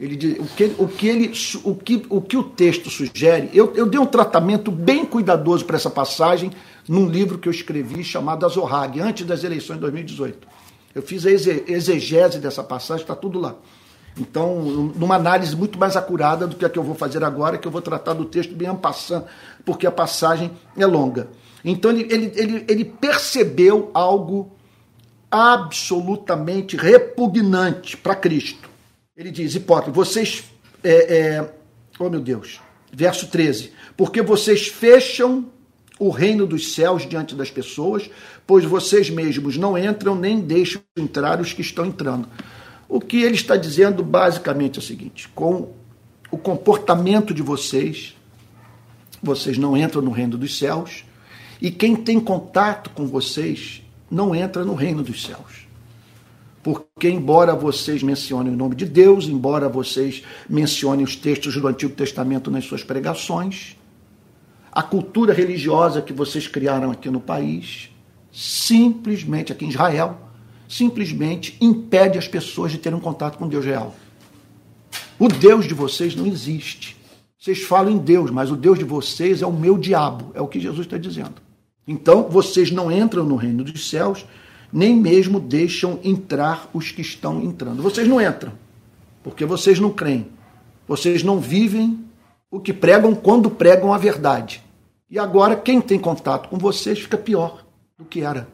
Ele 0.00 0.16
diz, 0.16 0.38
o, 0.38 0.46
que, 0.56 0.74
o, 0.78 0.88
que 0.88 1.08
ele, 1.08 1.32
o, 1.62 1.74
que, 1.74 2.06
o 2.08 2.22
que 2.22 2.36
o 2.38 2.42
texto 2.42 2.88
sugere, 2.88 3.50
eu, 3.52 3.74
eu 3.74 3.84
dei 3.84 4.00
um 4.00 4.06
tratamento 4.06 4.70
bem 4.70 5.04
cuidadoso 5.04 5.66
para 5.66 5.76
essa 5.76 5.90
passagem 5.90 6.50
num 6.88 7.06
livro 7.06 7.36
que 7.36 7.46
eu 7.46 7.52
escrevi 7.52 8.02
chamado 8.02 8.46
Azorrag, 8.46 8.98
antes 8.98 9.26
das 9.26 9.44
eleições 9.44 9.76
de 9.76 9.82
2018. 9.82 10.48
Eu 10.94 11.02
fiz 11.02 11.26
a 11.26 11.30
exegese 11.30 12.38
dessa 12.38 12.64
passagem, 12.64 13.02
está 13.02 13.14
tudo 13.14 13.38
lá. 13.38 13.56
Então, 14.18 14.58
numa 14.96 15.16
análise 15.16 15.54
muito 15.54 15.78
mais 15.78 15.98
acurada 15.98 16.46
do 16.46 16.56
que 16.56 16.64
a 16.64 16.70
que 16.70 16.78
eu 16.78 16.82
vou 16.82 16.94
fazer 16.94 17.22
agora, 17.22 17.58
que 17.58 17.68
eu 17.68 17.70
vou 17.70 17.82
tratar 17.82 18.14
do 18.14 18.24
texto 18.24 18.54
bem 18.54 18.74
passando, 18.74 19.26
porque 19.66 19.86
a 19.86 19.92
passagem 19.92 20.50
é 20.78 20.86
longa. 20.86 21.28
Então 21.62 21.90
ele, 21.90 22.06
ele, 22.10 22.32
ele, 22.34 22.64
ele 22.66 22.84
percebeu 22.86 23.90
algo 23.92 24.50
absolutamente 25.30 26.74
repugnante 26.74 27.98
para 27.98 28.14
Cristo. 28.14 28.69
Ele 29.20 29.30
diz, 29.30 29.54
hipócrita, 29.54 29.92
vocês. 29.92 30.44
É, 30.82 31.18
é, 31.18 31.52
oh 31.98 32.08
meu 32.08 32.22
Deus, 32.22 32.58
verso 32.90 33.26
13. 33.26 33.70
Porque 33.94 34.22
vocês 34.22 34.68
fecham 34.68 35.44
o 35.98 36.08
reino 36.08 36.46
dos 36.46 36.72
céus 36.72 37.06
diante 37.06 37.34
das 37.34 37.50
pessoas, 37.50 38.08
pois 38.46 38.64
vocês 38.64 39.10
mesmos 39.10 39.58
não 39.58 39.76
entram 39.76 40.14
nem 40.14 40.40
deixam 40.40 40.80
entrar 40.96 41.38
os 41.38 41.52
que 41.52 41.60
estão 41.60 41.84
entrando. 41.84 42.26
O 42.88 42.98
que 42.98 43.22
ele 43.22 43.34
está 43.34 43.56
dizendo 43.58 44.02
basicamente 44.02 44.76
é 44.76 44.78
o 44.78 44.82
seguinte: 44.82 45.28
com 45.34 45.74
o 46.30 46.38
comportamento 46.38 47.34
de 47.34 47.42
vocês, 47.42 48.16
vocês 49.22 49.58
não 49.58 49.76
entram 49.76 50.00
no 50.00 50.12
reino 50.12 50.38
dos 50.38 50.56
céus, 50.56 51.04
e 51.60 51.70
quem 51.70 51.94
tem 51.94 52.18
contato 52.18 52.88
com 52.88 53.06
vocês 53.06 53.82
não 54.10 54.34
entra 54.34 54.64
no 54.64 54.74
reino 54.74 55.02
dos 55.02 55.22
céus. 55.24 55.69
Porque, 56.62 57.08
embora 57.08 57.54
vocês 57.54 58.02
mencionem 58.02 58.52
o 58.52 58.56
nome 58.56 58.74
de 58.74 58.84
Deus, 58.84 59.26
embora 59.26 59.68
vocês 59.68 60.22
mencionem 60.48 61.04
os 61.04 61.16
textos 61.16 61.56
do 61.56 61.66
Antigo 61.66 61.94
Testamento 61.94 62.50
nas 62.50 62.64
suas 62.64 62.84
pregações, 62.84 63.76
a 64.70 64.82
cultura 64.82 65.32
religiosa 65.32 66.02
que 66.02 66.12
vocês 66.12 66.46
criaram 66.46 66.90
aqui 66.90 67.10
no 67.10 67.20
país, 67.20 67.90
simplesmente, 68.30 69.52
aqui 69.52 69.64
em 69.64 69.70
Israel, 69.70 70.18
simplesmente 70.68 71.56
impede 71.60 72.18
as 72.18 72.28
pessoas 72.28 72.70
de 72.70 72.78
terem 72.78 72.98
um 72.98 73.02
contato 73.02 73.38
com 73.38 73.48
Deus 73.48 73.64
real. 73.64 73.94
O 75.18 75.28
Deus 75.28 75.66
de 75.66 75.74
vocês 75.74 76.14
não 76.14 76.26
existe. 76.26 76.96
Vocês 77.38 77.62
falam 77.62 77.92
em 77.92 77.98
Deus, 77.98 78.30
mas 78.30 78.50
o 78.50 78.56
Deus 78.56 78.78
de 78.78 78.84
vocês 78.84 79.42
é 79.42 79.46
o 79.46 79.52
meu 79.52 79.78
diabo, 79.78 80.30
é 80.34 80.40
o 80.40 80.46
que 80.46 80.60
Jesus 80.60 80.86
está 80.86 80.98
dizendo. 80.98 81.34
Então, 81.88 82.28
vocês 82.28 82.70
não 82.70 82.92
entram 82.92 83.24
no 83.24 83.34
reino 83.34 83.64
dos 83.64 83.88
céus, 83.88 84.24
nem 84.72 84.96
mesmo 84.96 85.40
deixam 85.40 85.98
entrar 86.02 86.68
os 86.72 86.90
que 86.90 87.02
estão 87.02 87.42
entrando. 87.42 87.82
Vocês 87.82 88.06
não 88.06 88.20
entram, 88.20 88.52
porque 89.22 89.44
vocês 89.44 89.78
não 89.78 89.90
creem. 89.90 90.28
Vocês 90.86 91.22
não 91.22 91.38
vivem 91.38 92.04
o 92.50 92.58
que 92.58 92.72
pregam 92.72 93.14
quando 93.14 93.50
pregam 93.50 93.92
a 93.92 93.98
verdade. 93.98 94.62
E 95.08 95.18
agora, 95.18 95.56
quem 95.56 95.80
tem 95.80 95.98
contato 95.98 96.48
com 96.48 96.58
vocês 96.58 96.98
fica 97.00 97.16
pior 97.16 97.64
do 97.98 98.04
que 98.04 98.22
era. 98.22 98.48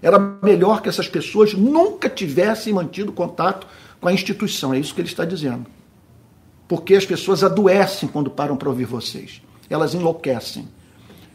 Era 0.00 0.18
melhor 0.42 0.80
que 0.80 0.88
essas 0.88 1.08
pessoas 1.08 1.54
nunca 1.54 2.08
tivessem 2.08 2.72
mantido 2.72 3.12
contato 3.12 3.66
com 4.00 4.08
a 4.08 4.12
instituição. 4.12 4.72
É 4.72 4.78
isso 4.78 4.94
que 4.94 5.00
ele 5.00 5.08
está 5.08 5.24
dizendo. 5.24 5.66
Porque 6.68 6.94
as 6.94 7.04
pessoas 7.04 7.42
adoecem 7.42 8.08
quando 8.08 8.30
param 8.30 8.56
para 8.56 8.68
ouvir 8.68 8.84
vocês. 8.84 9.42
Elas 9.68 9.94
enlouquecem. 9.94 10.68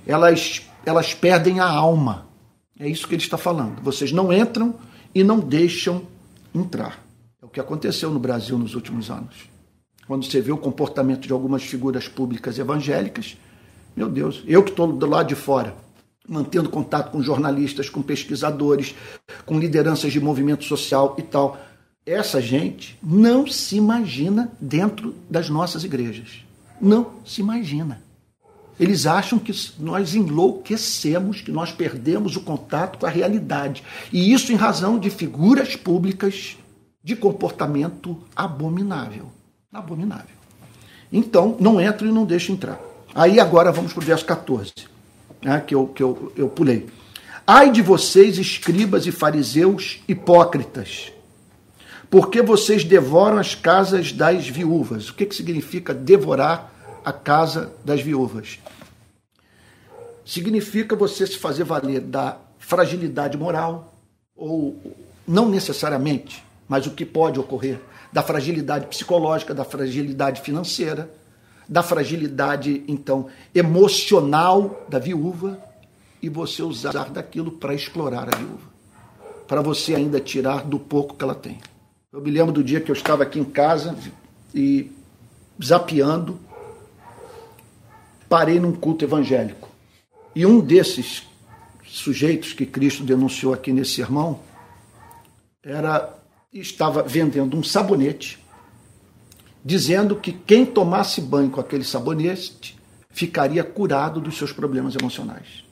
Elas 0.06 0.62
elas 0.86 1.14
perdem 1.14 1.60
a 1.60 1.68
alma. 1.68 2.26
É 2.80 2.88
isso 2.88 3.08
que 3.08 3.16
ele 3.16 3.22
está 3.22 3.38
falando. 3.38 3.82
Vocês 3.82 4.12
não 4.12 4.34
entram 4.34 4.76
e 5.14 5.24
não 5.24 5.40
deixam 5.40 6.04
entrar. 6.54 7.04
É 7.42 7.46
o 7.46 7.50
que 7.50 7.60
aconteceu 7.60 8.12
no 8.12 8.20
Brasil 8.20 8.58
nos 8.58 8.76
últimos 8.76 9.10
anos. 9.10 9.50
Quando 10.08 10.26
você 10.26 10.42
vê 10.42 10.52
o 10.52 10.58
comportamento 10.58 11.28
de 11.28 11.34
algumas 11.34 11.64
figuras 11.64 12.08
públicas 12.08 12.60
evangélicas, 12.60 13.38
meu 13.96 14.10
Deus, 14.10 14.44
eu 14.48 14.64
que 14.64 14.72
estou 14.72 14.92
do 14.92 15.06
lado 15.06 15.28
de 15.28 15.36
fora, 15.36 15.76
mantendo 16.28 16.70
contato 16.70 17.12
com 17.12 17.22
jornalistas, 17.22 17.90
com 17.90 18.02
pesquisadores, 18.02 18.96
com 19.46 19.60
lideranças 19.60 20.12
de 20.12 20.20
movimento 20.20 20.64
social 20.64 21.16
e 21.18 21.22
tal. 21.22 21.58
Essa 22.06 22.42
gente 22.42 22.98
não 23.02 23.48
se 23.48 23.78
imagina 23.78 24.52
dentro 24.60 25.16
das 25.30 25.50
nossas 25.50 25.84
igrejas. 25.84 26.44
Não 26.82 27.12
se 27.26 27.40
imagina. 27.40 28.02
Eles 28.80 29.06
acham 29.06 29.38
que 29.38 29.54
nós 29.80 30.16
enlouquecemos, 30.16 31.42
que 31.42 31.52
nós 31.52 31.72
perdemos 31.72 32.36
o 32.36 32.42
contato 32.42 32.98
com 32.98 33.06
a 33.06 33.10
realidade. 33.10 33.84
E 34.12 34.34
isso 34.34 34.52
em 34.52 34.56
razão 34.56 34.98
de 34.98 35.10
figuras 35.10 35.76
públicas 35.76 36.58
de 37.04 37.16
comportamento 37.16 38.18
abominável. 38.36 39.28
Abominável. 39.72 40.36
Então, 41.12 41.56
não 41.60 41.80
entra 41.80 42.08
e 42.08 42.12
não 42.12 42.26
deixa 42.26 42.52
entrar. 42.52 42.80
Aí 43.14 43.40
agora 43.40 43.72
vamos 43.72 43.94
para 43.94 44.02
o 44.02 44.06
verso 44.06 44.26
14, 44.26 44.74
né, 45.44 45.60
que, 45.66 45.76
eu, 45.76 45.88
que 45.88 46.02
eu, 46.02 46.32
eu 46.36 46.50
pulei. 46.50 46.88
Ai 47.46 47.72
de 47.72 47.82
vocês, 47.82 48.40
escribas 48.40 49.06
e 49.06 49.12
fariseus 49.12 50.02
hipócritas, 50.08 51.12
porque 52.10 52.42
vocês 52.42 52.84
devoram 52.84 53.38
as 53.38 53.54
casas 53.54 54.12
das 54.12 54.48
viúvas. 54.48 55.10
O 55.10 55.14
que, 55.14 55.26
que 55.26 55.36
significa 55.36 55.94
devorar 55.94 56.73
a 57.04 57.12
casa 57.12 57.74
das 57.84 58.02
viúvas. 58.02 58.60
Significa 60.26 60.96
você 60.96 61.28
se 61.28 61.38
fazer 61.38 61.64
valer 61.64 62.02
da 62.02 62.38
fragilidade 62.60 63.38
moral, 63.38 63.94
ou 64.36 64.82
não 65.28 65.50
necessariamente, 65.50 66.44
mas 66.68 66.88
o 66.88 66.92
que 66.92 67.06
pode 67.06 67.40
ocorrer, 67.40 67.80
da 68.12 68.24
fragilidade 68.24 68.88
psicológica, 68.88 69.54
da 69.54 69.66
fragilidade 69.66 70.42
financeira, 70.42 71.10
da 71.68 71.84
fragilidade, 71.84 72.84
então, 72.88 73.28
emocional 73.54 74.86
da 74.88 75.00
viúva, 75.00 75.60
e 76.22 76.30
você 76.30 76.64
usar 76.64 77.10
daquilo 77.10 77.52
para 77.52 77.74
explorar 77.74 78.34
a 78.34 78.38
viúva, 78.38 78.72
para 79.46 79.62
você 79.62 79.94
ainda 79.94 80.22
tirar 80.22 80.64
do 80.64 80.80
pouco 80.80 81.16
que 81.16 81.24
ela 81.24 81.36
tem. 81.36 81.60
Eu 82.14 82.22
me 82.22 82.32
lembro 82.32 82.54
do 82.54 82.64
dia 82.64 82.80
que 82.80 82.90
eu 82.90 82.96
estava 82.96 83.24
aqui 83.24 83.40
em 83.40 83.44
casa 83.44 83.98
e 84.56 84.90
zapeando 85.62 86.40
parei 88.34 88.60
num 88.60 88.72
culto 88.72 89.06
evangélico. 89.06 89.70
E 90.36 90.44
um 90.44 90.60
desses 90.60 91.22
sujeitos 91.86 92.52
que 92.52 92.66
Cristo 92.66 93.04
denunciou 93.04 93.54
aqui 93.54 93.72
nesse 93.72 93.92
sermão 93.92 94.40
era 95.62 96.18
estava 96.52 97.04
vendendo 97.04 97.56
um 97.56 97.62
sabonete, 97.62 98.44
dizendo 99.64 100.16
que 100.16 100.32
quem 100.32 100.66
tomasse 100.66 101.22
banho 101.22 101.52
com 101.52 101.62
aquele 101.62 101.84
sabonete 101.84 102.76
ficaria 103.12 103.64
curado 103.64 104.20
dos 104.20 104.36
seus 104.36 104.52
problemas 104.52 104.96
emocionais, 104.96 105.64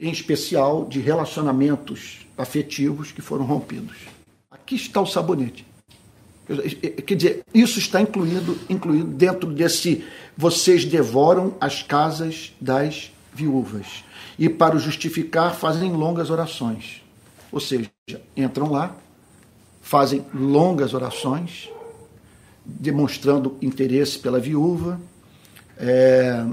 em 0.00 0.10
especial 0.10 0.86
de 0.86 1.00
relacionamentos 1.00 2.26
afetivos 2.38 3.12
que 3.12 3.20
foram 3.20 3.44
rompidos. 3.44 3.98
Aqui 4.50 4.74
está 4.74 5.02
o 5.02 5.06
sabonete. 5.06 5.66
Quer 6.46 7.14
dizer, 7.14 7.44
isso 7.54 7.78
está 7.78 8.00
incluído, 8.00 8.58
incluído 8.68 9.06
dentro 9.06 9.50
desse 9.50 10.04
vocês 10.36 10.84
devoram 10.84 11.54
as 11.60 11.82
casas 11.82 12.52
das 12.60 13.10
viúvas. 13.32 14.04
E 14.38 14.48
para 14.48 14.76
o 14.76 14.78
justificar, 14.78 15.54
fazem 15.54 15.92
longas 15.92 16.28
orações. 16.28 17.02
Ou 17.50 17.60
seja, 17.60 17.90
entram 18.36 18.70
lá, 18.70 18.94
fazem 19.80 20.24
longas 20.34 20.92
orações, 20.92 21.70
demonstrando 22.64 23.56
interesse 23.62 24.18
pela 24.18 24.40
viúva, 24.40 25.00
é, 25.78 26.44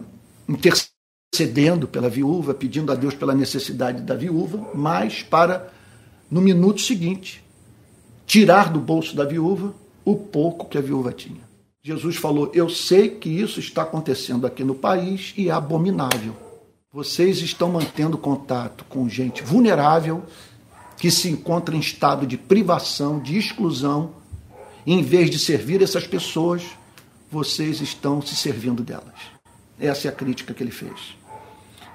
intercedendo 0.48 1.88
pela 1.88 2.10
viúva, 2.10 2.54
pedindo 2.54 2.92
a 2.92 2.96
Deus 2.96 3.14
pela 3.14 3.34
necessidade 3.34 4.02
da 4.02 4.16
viúva, 4.16 4.70
mas 4.74 5.24
para, 5.24 5.72
no 6.30 6.40
minuto 6.40 6.82
seguinte, 6.82 7.44
tirar 8.26 8.72
do 8.72 8.80
bolso 8.80 9.16
da 9.16 9.26
viúva 9.26 9.74
o 10.04 10.16
pouco 10.16 10.68
que 10.68 10.78
a 10.78 10.82
viúva 10.82 11.12
tinha. 11.12 11.42
Jesus 11.84 12.16
falou: 12.16 12.52
Eu 12.54 12.70
sei 12.70 13.10
que 13.10 13.30
isso 13.30 13.60
está 13.60 13.84
acontecendo 13.84 14.46
aqui 14.46 14.64
no 14.64 14.76
país 14.76 15.34
e 15.36 15.50
é 15.50 15.52
abominável. 15.52 16.36
Vocês 16.94 17.40
estão 17.40 17.70
mantendo 17.70 18.18
contato 18.18 18.86
com 18.90 19.08
gente 19.08 19.42
vulnerável 19.42 20.24
que 20.98 21.10
se 21.10 21.30
encontra 21.30 21.76
em 21.76 21.80
estado 21.80 22.28
de 22.28 22.38
privação, 22.38 23.20
de 23.20 23.38
exclusão. 23.38 24.12
Em 24.86 25.02
vez 25.02 25.30
de 25.30 25.40
servir 25.40 25.82
essas 25.82 26.06
pessoas, 26.06 26.64
vocês 27.32 27.82
estão 27.82 28.22
se 28.22 28.36
servindo 28.36 28.84
delas. 28.84 29.16
Essa 29.80 30.08
é 30.08 30.12
a 30.12 30.14
crítica 30.14 30.54
que 30.54 30.62
ele 30.62 30.72
fez. 30.72 31.16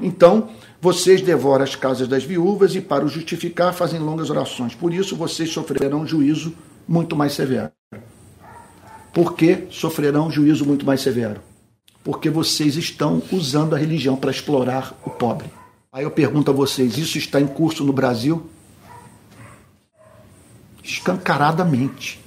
Então, 0.00 0.50
vocês 0.80 1.20
devoram 1.20 1.64
as 1.64 1.76
casas 1.76 2.08
das 2.08 2.25
viúvas 2.25 2.75
e, 2.75 2.80
para 2.80 3.04
o 3.04 3.08
justificar, 3.08 3.72
fazem 3.72 4.00
longas 4.00 4.30
orações. 4.30 4.75
Por 4.75 4.92
isso, 4.92 5.14
vocês 5.14 5.50
sofrerão 5.50 6.06
juízo 6.06 6.54
muito 6.88 7.14
mais 7.14 7.32
severo. 7.32 7.70
Por 9.16 9.32
que 9.32 9.66
sofrerão 9.70 10.30
juízo 10.30 10.66
muito 10.66 10.85
mais 10.85 11.00
severo? 11.00 11.40
Porque 12.04 12.28
vocês 12.28 12.76
estão 12.76 13.23
usando 13.32 13.75
a 13.75 13.78
religião 13.78 14.14
para 14.14 14.30
explorar 14.30 14.92
o 15.06 15.08
pobre. 15.08 15.49
Aí 15.90 16.04
eu 16.04 16.11
pergunto 16.11 16.50
a 16.50 16.54
vocês: 16.54 16.99
isso 16.99 17.16
está 17.16 17.40
em 17.40 17.46
curso 17.46 17.82
no 17.82 17.94
Brasil? 17.94 18.46
Escancaradamente. 20.85 22.20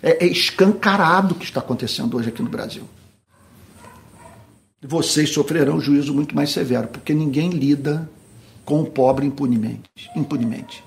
É, 0.00 0.24
é 0.24 0.28
escancarado 0.28 1.34
o 1.34 1.36
que 1.36 1.44
está 1.44 1.58
acontecendo 1.58 2.16
hoje 2.16 2.28
aqui 2.28 2.42
no 2.44 2.48
Brasil. 2.48 2.84
Vocês 4.80 5.30
sofrerão 5.30 5.80
juízo 5.80 6.14
muito 6.14 6.32
mais 6.36 6.50
severo, 6.50 6.86
porque 6.86 7.12
ninguém 7.12 7.50
lida 7.50 8.08
com 8.64 8.80
o 8.82 8.86
pobre 8.86 9.26
impunemente. 9.26 9.90
impunemente. 10.14 10.84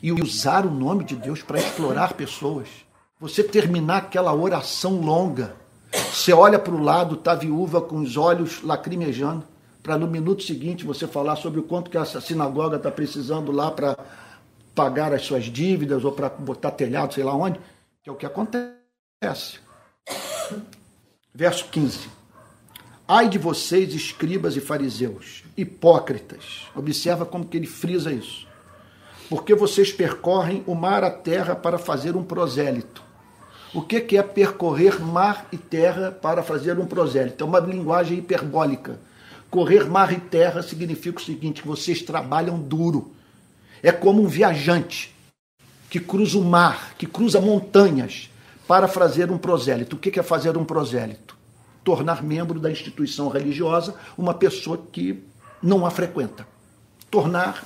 E 0.00 0.12
usar 0.12 0.64
o 0.64 0.70
nome 0.70 1.02
de 1.02 1.16
Deus 1.16 1.42
para 1.42 1.58
explorar 1.58 2.12
pessoas 2.12 2.85
você 3.18 3.42
terminar 3.42 3.98
aquela 3.98 4.34
oração 4.34 5.00
longa. 5.00 5.56
Você 5.92 6.32
olha 6.32 6.58
para 6.58 6.74
o 6.74 6.82
lado, 6.82 7.14
está 7.14 7.34
viúva 7.34 7.80
com 7.80 7.96
os 7.96 8.16
olhos 8.16 8.62
lacrimejando, 8.62 9.44
para 9.82 9.96
no 9.96 10.06
minuto 10.06 10.42
seguinte 10.42 10.84
você 10.84 11.06
falar 11.06 11.36
sobre 11.36 11.60
o 11.60 11.62
quanto 11.62 11.90
que 11.90 11.96
essa 11.96 12.20
sinagoga 12.20 12.76
está 12.76 12.90
precisando 12.90 13.50
lá 13.52 13.70
para 13.70 13.96
pagar 14.74 15.14
as 15.14 15.22
suas 15.22 15.44
dívidas 15.44 16.04
ou 16.04 16.12
para 16.12 16.28
botar 16.28 16.72
telhado, 16.72 17.14
sei 17.14 17.24
lá 17.24 17.34
onde, 17.34 17.58
que 18.02 18.10
é 18.10 18.12
o 18.12 18.16
que 18.16 18.26
acontece. 18.26 19.60
Verso 21.34 21.66
15. 21.70 22.10
Ai 23.08 23.28
de 23.28 23.38
vocês, 23.38 23.94
escribas 23.94 24.56
e 24.56 24.60
fariseus, 24.60 25.44
hipócritas. 25.56 26.66
Observa 26.74 27.24
como 27.24 27.46
que 27.46 27.56
ele 27.56 27.66
frisa 27.66 28.12
isso. 28.12 28.46
Porque 29.30 29.54
vocês 29.54 29.92
percorrem 29.92 30.62
o 30.66 30.74
mar 30.74 31.04
a 31.04 31.10
terra 31.10 31.54
para 31.54 31.78
fazer 31.78 32.16
um 32.16 32.24
prosélito. 32.24 33.05
O 33.74 33.82
que 33.82 34.16
é 34.16 34.22
percorrer 34.22 35.00
mar 35.00 35.48
e 35.52 35.58
terra 35.58 36.10
para 36.10 36.42
fazer 36.42 36.78
um 36.78 36.86
prosélito? 36.86 37.42
É 37.42 37.46
uma 37.46 37.58
linguagem 37.58 38.18
hiperbólica. 38.18 38.98
Correr 39.50 39.88
mar 39.88 40.12
e 40.12 40.20
terra 40.20 40.62
significa 40.62 41.18
o 41.18 41.22
seguinte: 41.22 41.62
vocês 41.64 42.02
trabalham 42.02 42.58
duro. 42.58 43.12
É 43.82 43.92
como 43.92 44.22
um 44.22 44.28
viajante 44.28 45.14
que 45.90 46.00
cruza 46.00 46.38
o 46.38 46.44
mar, 46.44 46.94
que 46.96 47.06
cruza 47.06 47.40
montanhas 47.40 48.30
para 48.66 48.88
fazer 48.88 49.30
um 49.30 49.38
prosélito. 49.38 49.96
O 49.96 49.98
que 49.98 50.18
é 50.18 50.22
fazer 50.22 50.56
um 50.56 50.64
prosélito? 50.64 51.36
Tornar 51.84 52.22
membro 52.22 52.58
da 52.58 52.70
instituição 52.70 53.28
religiosa 53.28 53.94
uma 54.18 54.34
pessoa 54.34 54.78
que 54.90 55.22
não 55.62 55.86
a 55.86 55.90
frequenta. 55.90 56.46
Tornar 57.10 57.64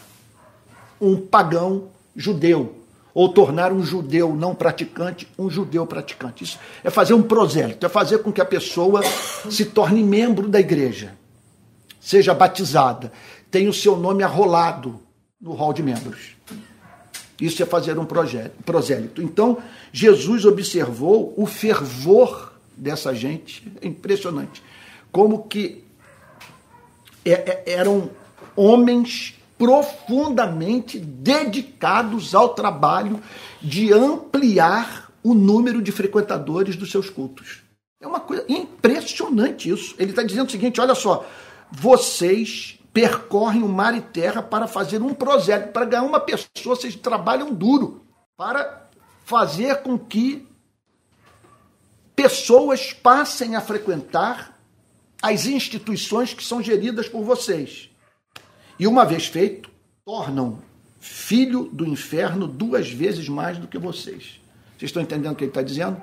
um 1.01 1.17
pagão 1.17 1.89
judeu, 2.15 2.80
ou 3.15 3.29
tornar 3.29 3.73
um 3.73 3.83
judeu 3.83 4.35
não 4.35 4.55
praticante 4.55 5.29
um 5.39 5.51
judeu 5.51 5.87
praticante. 5.87 6.45
Isso 6.45 6.59
é 6.85 6.91
fazer 6.91 7.15
um 7.15 7.23
prosélito, 7.23 7.85
é 7.85 7.89
fazer 7.89 8.19
com 8.19 8.33
que 8.33 8.41
a 8.41 8.45
pessoa 8.45 9.03
se 9.51 9.67
torne 9.67 10.03
membro 10.03 10.49
da 10.49 10.61
igreja, 10.61 11.15
seja 12.01 12.35
batizada, 12.35 13.13
tenha 13.51 13.69
o 13.69 13.75
seu 13.75 13.97
nome 13.97 14.23
arrolado 14.23 15.01
no 15.41 15.53
hall 15.53 15.73
de 15.73 15.83
membros. 15.83 16.37
Isso 17.41 17.63
é 17.63 17.67
fazer 17.67 17.99
um 17.99 18.05
prosélito. 18.05 19.23
Então, 19.23 19.59
Jesus 19.91 20.45
observou 20.45 21.33
o 21.37 21.47
fervor 21.47 22.53
dessa 22.77 23.15
gente, 23.15 23.67
é 23.81 23.87
impressionante. 23.87 24.63
Como 25.11 25.45
que 25.45 25.83
é, 27.25 27.33
é, 27.33 27.63
eram 27.67 28.11
homens 28.55 29.35
profundamente 29.61 30.99
dedicados 30.99 32.35
ao 32.35 32.55
trabalho 32.55 33.21
de 33.61 33.93
ampliar 33.93 35.13
o 35.23 35.35
número 35.35 35.83
de 35.83 35.93
frequentadores 35.93 36.77
dos 36.77 36.91
seus 36.91 37.11
cultos. 37.11 37.61
É 38.01 38.07
uma 38.07 38.21
coisa 38.21 38.43
impressionante 38.49 39.69
isso. 39.69 39.95
Ele 39.99 40.13
está 40.13 40.23
dizendo 40.23 40.49
o 40.49 40.51
seguinte: 40.51 40.81
olha 40.81 40.95
só, 40.95 41.27
vocês 41.71 42.79
percorrem 42.91 43.63
o 43.63 43.69
mar 43.69 43.95
e 43.95 44.01
terra 44.01 44.43
para 44.43 44.67
fazer 44.67 45.03
um 45.03 45.13
projeto, 45.13 45.73
para 45.73 45.85
ganhar 45.85 46.05
uma 46.05 46.21
pessoa, 46.21 46.75
vocês 46.75 46.97
trabalham 46.97 47.53
duro 47.53 48.03
para 48.39 48.89
fazer 49.27 49.83
com 49.83 49.99
que 49.99 50.49
pessoas 52.17 52.95
passem 52.95 53.57
a 53.57 53.61
frequentar 53.61 54.59
as 55.21 55.45
instituições 55.45 56.33
que 56.33 56.43
são 56.43 56.63
geridas 56.63 57.11
por 57.11 57.23
vocês. 57.23 57.90
E 58.81 58.87
uma 58.87 59.05
vez 59.05 59.27
feito, 59.27 59.71
tornam 60.07 60.59
filho 60.99 61.69
do 61.71 61.87
inferno 61.87 62.47
duas 62.47 62.91
vezes 62.91 63.29
mais 63.29 63.59
do 63.59 63.69
que 63.69 63.77
vocês. 63.77 64.41
Vocês 64.71 64.89
estão 64.89 65.03
entendendo 65.03 65.33
o 65.33 65.37
que 65.37 65.45
ele 65.45 65.51
está 65.51 65.61
dizendo? 65.61 66.01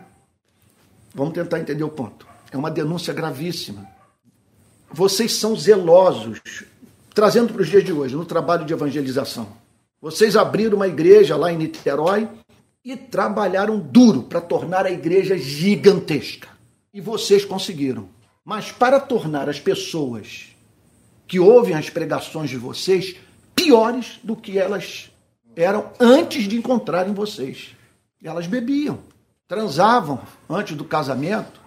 Vamos 1.12 1.34
tentar 1.34 1.60
entender 1.60 1.84
o 1.84 1.90
ponto. 1.90 2.28
É 2.52 2.56
uma 2.56 2.70
denúncia 2.70 3.12
gravíssima. 3.16 3.88
Vocês 4.92 5.34
são 5.34 5.56
zelosos, 5.56 6.40
trazendo 7.16 7.52
para 7.52 7.64
os 7.64 7.68
dias 7.68 7.84
de 7.84 7.92
hoje, 7.92 8.16
no 8.16 8.26
trabalho 8.26 8.64
de 8.64 8.74
evangelização. 8.74 9.48
Vocês 10.00 10.36
abriram 10.36 10.76
uma 10.76 10.88
igreja 10.88 11.36
lá 11.36 11.52
em 11.52 11.58
Niterói 11.58 12.30
e 12.86 12.96
trabalharam 12.96 13.80
duro 13.80 14.22
para 14.22 14.40
tornar 14.40 14.86
a 14.86 14.92
igreja 14.92 15.36
gigantesca. 15.36 16.50
E 16.94 17.02
vocês 17.02 17.44
conseguiram. 17.44 18.08
Mas 18.46 18.72
para 18.72 19.00
tornar 19.00 19.50
as 19.50 19.60
pessoas 19.60 20.47
que 21.28 21.40
ouvem 21.40 21.76
as 21.76 21.90
pregações 21.90 22.50
de 22.50 22.58
vocês 22.58 23.16
piores 23.54 24.20
do 24.24 24.36
que 24.36 24.58
elas 24.58 25.12
eram 25.56 25.92
antes 26.00 26.48
de 26.48 26.56
encontrarem 26.56 27.14
vocês. 27.14 27.76
Elas 28.24 28.48
bebiam, 28.48 29.00
transavam 29.48 30.22
antes 30.50 30.76
do 30.76 30.86
casamento, 30.86 31.60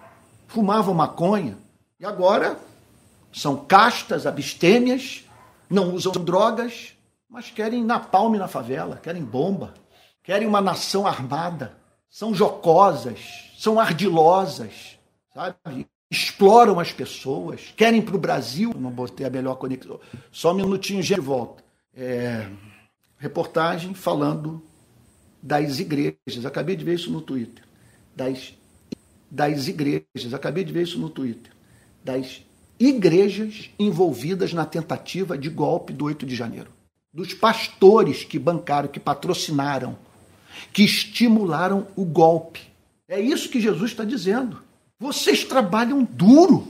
fumavam 0.47 0.93
maconha 0.93 1.57
e 1.99 2.05
agora 2.05 2.57
são 3.31 3.57
castas, 3.57 4.25
abstêmias, 4.25 5.23
não 5.69 5.93
usam 5.93 6.11
drogas, 6.11 6.93
mas 7.29 7.49
querem 7.49 7.83
napalm 7.83 8.35
na 8.35 8.47
favela, 8.47 8.97
querem 8.97 9.23
bomba, 9.23 9.73
querem 10.23 10.47
uma 10.47 10.59
nação 10.59 11.07
armada, 11.07 11.77
são 12.09 12.33
jocosas, 12.33 13.19
são 13.57 13.79
ardilosas, 13.79 14.99
sabe? 15.33 15.87
Exploram 16.11 16.77
as 16.77 16.91
pessoas, 16.91 17.73
querem 17.77 18.01
para 18.01 18.17
o 18.17 18.19
Brasil. 18.19 18.73
Não 18.77 18.91
botei 18.91 19.25
a 19.25 19.29
melhor 19.29 19.55
conexão. 19.55 19.97
Só 20.29 20.51
um 20.51 20.55
minutinho 20.55 21.01
de 21.01 21.15
volta. 21.15 21.63
É, 21.95 22.49
reportagem 23.17 23.93
falando 23.93 24.61
das 25.41 25.79
igrejas. 25.79 26.45
Acabei 26.45 26.75
de 26.75 26.83
ver 26.83 26.95
isso 26.95 27.09
no 27.09 27.21
Twitter. 27.21 27.63
Das, 28.13 28.53
das 29.29 29.69
igrejas. 29.69 30.33
Acabei 30.33 30.65
de 30.65 30.73
ver 30.73 30.83
isso 30.83 30.99
no 30.99 31.09
Twitter. 31.09 31.53
Das 32.03 32.43
igrejas 32.77 33.69
envolvidas 33.79 34.51
na 34.51 34.65
tentativa 34.65 35.37
de 35.37 35.49
golpe 35.49 35.93
do 35.93 36.05
8 36.05 36.25
de 36.25 36.35
janeiro. 36.35 36.71
Dos 37.13 37.33
pastores 37.33 38.23
que 38.25 38.37
bancaram, 38.37 38.89
que 38.89 38.99
patrocinaram, 38.99 39.97
que 40.73 40.83
estimularam 40.83 41.87
o 41.95 42.03
golpe. 42.03 42.61
É 43.07 43.19
isso 43.19 43.49
que 43.49 43.61
Jesus 43.61 43.91
está 43.91 44.03
dizendo. 44.03 44.61
Vocês 45.01 45.43
trabalham 45.43 46.03
duro 46.03 46.67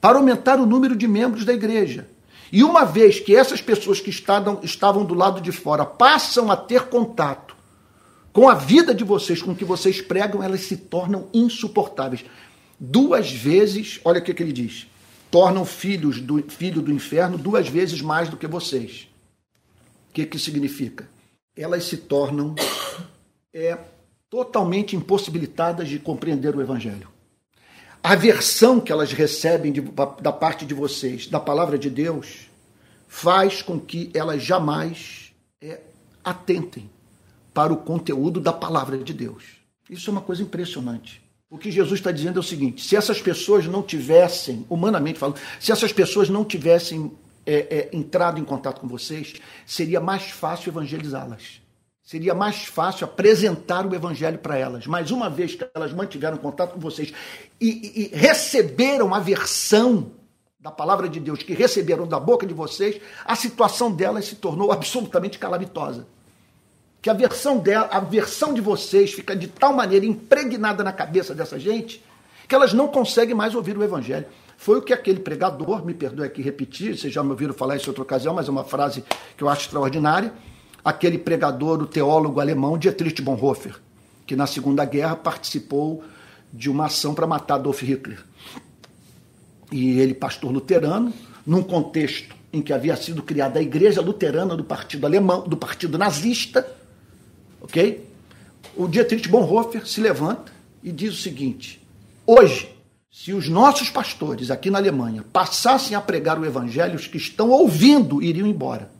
para 0.00 0.16
aumentar 0.16 0.60
o 0.60 0.64
número 0.64 0.94
de 0.94 1.08
membros 1.08 1.44
da 1.44 1.52
igreja. 1.52 2.06
E 2.52 2.62
uma 2.62 2.84
vez 2.84 3.18
que 3.18 3.34
essas 3.34 3.60
pessoas 3.60 3.98
que 3.98 4.10
estavam, 4.10 4.60
estavam 4.62 5.04
do 5.04 5.12
lado 5.12 5.40
de 5.40 5.50
fora 5.50 5.84
passam 5.84 6.52
a 6.52 6.56
ter 6.56 6.82
contato 6.82 7.56
com 8.32 8.48
a 8.48 8.54
vida 8.54 8.94
de 8.94 9.02
vocês, 9.02 9.42
com 9.42 9.50
o 9.50 9.56
que 9.56 9.64
vocês 9.64 10.00
pregam, 10.00 10.40
elas 10.40 10.60
se 10.60 10.76
tornam 10.76 11.28
insuportáveis. 11.34 12.24
Duas 12.78 13.32
vezes, 13.32 14.00
olha 14.04 14.20
o 14.20 14.22
que, 14.22 14.32
que 14.32 14.42
ele 14.44 14.52
diz: 14.52 14.86
tornam 15.28 15.64
filhos 15.64 16.20
do 16.20 16.40
filho 16.48 16.80
do 16.80 16.92
inferno 16.92 17.36
duas 17.36 17.66
vezes 17.68 18.00
mais 18.00 18.28
do 18.28 18.36
que 18.36 18.46
vocês. 18.46 19.08
O 20.10 20.12
que, 20.12 20.26
que 20.26 20.38
significa? 20.38 21.08
Elas 21.56 21.82
se 21.86 21.96
tornam 21.96 22.54
é, 23.52 23.76
totalmente 24.30 24.94
impossibilitadas 24.94 25.88
de 25.88 25.98
compreender 25.98 26.54
o 26.54 26.62
Evangelho. 26.62 27.10
A 28.02 28.16
versão 28.16 28.80
que 28.80 28.90
elas 28.90 29.12
recebem 29.12 29.70
de, 29.70 29.80
da 30.20 30.32
parte 30.32 30.66
de 30.66 30.74
vocês 30.74 31.28
da 31.28 31.38
palavra 31.38 31.78
de 31.78 31.88
Deus 31.88 32.50
faz 33.06 33.62
com 33.62 33.78
que 33.78 34.10
elas 34.12 34.42
jamais 34.42 35.32
é, 35.60 35.80
atentem 36.24 36.90
para 37.54 37.72
o 37.72 37.76
conteúdo 37.76 38.40
da 38.40 38.52
palavra 38.52 38.98
de 38.98 39.12
Deus. 39.12 39.44
Isso 39.88 40.10
é 40.10 40.12
uma 40.12 40.20
coisa 40.20 40.42
impressionante. 40.42 41.22
O 41.48 41.58
que 41.58 41.70
Jesus 41.70 42.00
está 42.00 42.10
dizendo 42.10 42.38
é 42.38 42.40
o 42.40 42.42
seguinte: 42.42 42.82
se 42.82 42.96
essas 42.96 43.20
pessoas 43.20 43.66
não 43.66 43.82
tivessem, 43.82 44.66
humanamente 44.68 45.18
falando, 45.18 45.38
se 45.60 45.70
essas 45.70 45.92
pessoas 45.92 46.28
não 46.28 46.44
tivessem 46.44 47.12
é, 47.46 47.54
é, 47.54 47.90
entrado 47.92 48.40
em 48.40 48.44
contato 48.44 48.80
com 48.80 48.88
vocês, 48.88 49.34
seria 49.64 50.00
mais 50.00 50.24
fácil 50.24 50.70
evangelizá-las. 50.70 51.61
Seria 52.12 52.34
mais 52.34 52.66
fácil 52.66 53.06
apresentar 53.06 53.86
o 53.86 53.94
evangelho 53.94 54.36
para 54.36 54.58
elas. 54.58 54.86
Mas 54.86 55.10
uma 55.10 55.30
vez 55.30 55.54
que 55.54 55.66
elas 55.74 55.94
mantiveram 55.94 56.36
contato 56.36 56.74
com 56.74 56.78
vocês 56.78 57.10
e, 57.58 57.66
e, 57.68 58.02
e 58.02 58.14
receberam 58.14 59.14
a 59.14 59.18
versão 59.18 60.10
da 60.60 60.70
palavra 60.70 61.08
de 61.08 61.18
Deus 61.18 61.42
que 61.42 61.54
receberam 61.54 62.06
da 62.06 62.20
boca 62.20 62.46
de 62.46 62.52
vocês, 62.52 63.00
a 63.24 63.34
situação 63.34 63.90
delas 63.90 64.26
se 64.26 64.34
tornou 64.34 64.70
absolutamente 64.70 65.38
calamitosa 65.38 66.06
que 67.00 67.08
a 67.08 67.14
versão 67.14 67.56
dela, 67.58 67.88
a 67.90 67.98
versão 68.00 68.52
de 68.52 68.60
vocês 68.60 69.14
fica 69.14 69.34
de 69.34 69.48
tal 69.48 69.72
maneira 69.72 70.04
impregnada 70.04 70.84
na 70.84 70.92
cabeça 70.92 71.34
dessa 71.34 71.58
gente 71.58 72.04
que 72.46 72.54
elas 72.54 72.74
não 72.74 72.88
conseguem 72.88 73.34
mais 73.34 73.54
ouvir 73.54 73.74
o 73.78 73.82
evangelho. 73.82 74.26
Foi 74.58 74.76
o 74.76 74.82
que 74.82 74.92
aquele 74.92 75.20
pregador, 75.20 75.82
me 75.82 75.94
perdoe 75.94 76.26
aqui 76.26 76.42
repetir, 76.42 76.98
vocês 76.98 77.10
já 77.10 77.22
me 77.22 77.30
ouviram 77.30 77.54
falar 77.54 77.76
isso 77.76 77.86
em 77.86 77.88
outra 77.88 78.02
ocasião, 78.02 78.34
mas 78.34 78.48
é 78.48 78.50
uma 78.50 78.64
frase 78.64 79.02
que 79.34 79.42
eu 79.42 79.48
acho 79.48 79.62
extraordinária. 79.62 80.30
Aquele 80.84 81.16
pregador, 81.16 81.80
o 81.80 81.86
teólogo 81.86 82.40
alemão 82.40 82.76
Dietrich 82.76 83.22
Bonhoeffer, 83.22 83.76
que 84.26 84.34
na 84.34 84.46
Segunda 84.46 84.84
Guerra 84.84 85.14
participou 85.14 86.02
de 86.52 86.68
uma 86.68 86.86
ação 86.86 87.14
para 87.14 87.26
matar 87.26 87.54
Adolf 87.54 87.82
Hitler. 87.82 88.22
E 89.70 90.00
ele, 90.00 90.12
pastor 90.12 90.50
luterano, 90.50 91.12
num 91.46 91.62
contexto 91.62 92.34
em 92.52 92.60
que 92.60 92.72
havia 92.72 92.96
sido 92.96 93.22
criada 93.22 93.58
a 93.58 93.62
igreja 93.62 94.00
luterana 94.00 94.56
do 94.56 94.64
partido 94.64 95.06
alemão, 95.06 95.48
do 95.48 95.56
partido 95.56 95.96
nazista, 95.96 96.66
ok? 97.60 98.06
O 98.76 98.86
Dietrich 98.86 99.28
Bonhoeffer 99.28 99.86
se 99.86 100.00
levanta 100.00 100.52
e 100.82 100.92
diz 100.92 101.14
o 101.14 101.22
seguinte: 101.22 101.80
hoje, 102.26 102.74
se 103.10 103.32
os 103.32 103.48
nossos 103.48 103.88
pastores 103.88 104.50
aqui 104.50 104.68
na 104.68 104.78
Alemanha 104.78 105.24
passassem 105.32 105.96
a 105.96 106.00
pregar 106.00 106.38
o 106.38 106.44
evangelho, 106.44 106.96
os 106.96 107.06
que 107.06 107.16
estão 107.16 107.50
ouvindo 107.50 108.22
iriam 108.22 108.46
embora 108.46 108.90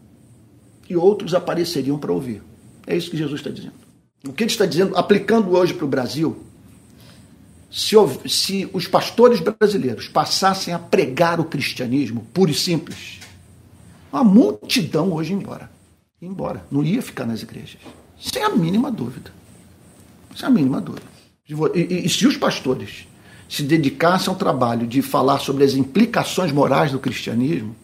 e 0.89 0.97
outros 0.97 1.35
apareceriam 1.35 1.99
para 1.99 2.13
ouvir. 2.13 2.43
É 2.87 2.97
isso 2.97 3.11
que 3.11 3.17
Jesus 3.17 3.41
está 3.41 3.51
dizendo. 3.51 3.75
O 4.27 4.33
que 4.33 4.45
ele 4.45 4.51
está 4.51 4.67
dizendo, 4.67 4.97
aplicando 4.97 5.51
hoje 5.51 5.75
para 5.75 5.85
o 5.85 5.89
Brasil, 5.89 6.45
se, 7.71 7.97
se, 8.29 8.69
os 8.73 8.87
pastores 8.87 9.41
brasileiros 9.41 10.09
passassem 10.09 10.75
a 10.75 10.79
pregar 10.79 11.41
o 11.41 11.45
cristianismo 11.45 12.27
puro 12.33 12.51
e 12.51 12.55
simples, 12.55 13.21
a 14.13 14.23
multidão 14.23 15.13
hoje 15.13 15.33
ia 15.33 15.39
embora. 15.39 15.71
Ia 16.21 16.29
embora. 16.29 16.65
Não 16.71 16.85
ia 16.85 17.01
ficar 17.01 17.27
nas 17.27 17.43
igrejas. 17.43 17.81
Sem 18.21 18.43
a 18.43 18.51
mínima 18.51 18.91
dúvida. 18.91 19.33
Sem 20.37 20.47
a 20.47 20.51
mínima 20.51 20.81
dúvida. 20.81 21.07
E, 21.49 21.81
e, 21.81 22.07
e 22.07 22.09
se 22.09 22.27
os 22.27 22.37
pastores 22.37 23.09
se 23.49 23.63
dedicassem 23.63 24.29
ao 24.29 24.37
trabalho 24.37 24.87
de 24.87 25.03
falar 25.03 25.39
sobre 25.39 25.65
as 25.65 25.75
implicações 25.75 26.53
morais 26.53 26.93
do 26.93 26.99
cristianismo, 26.99 27.75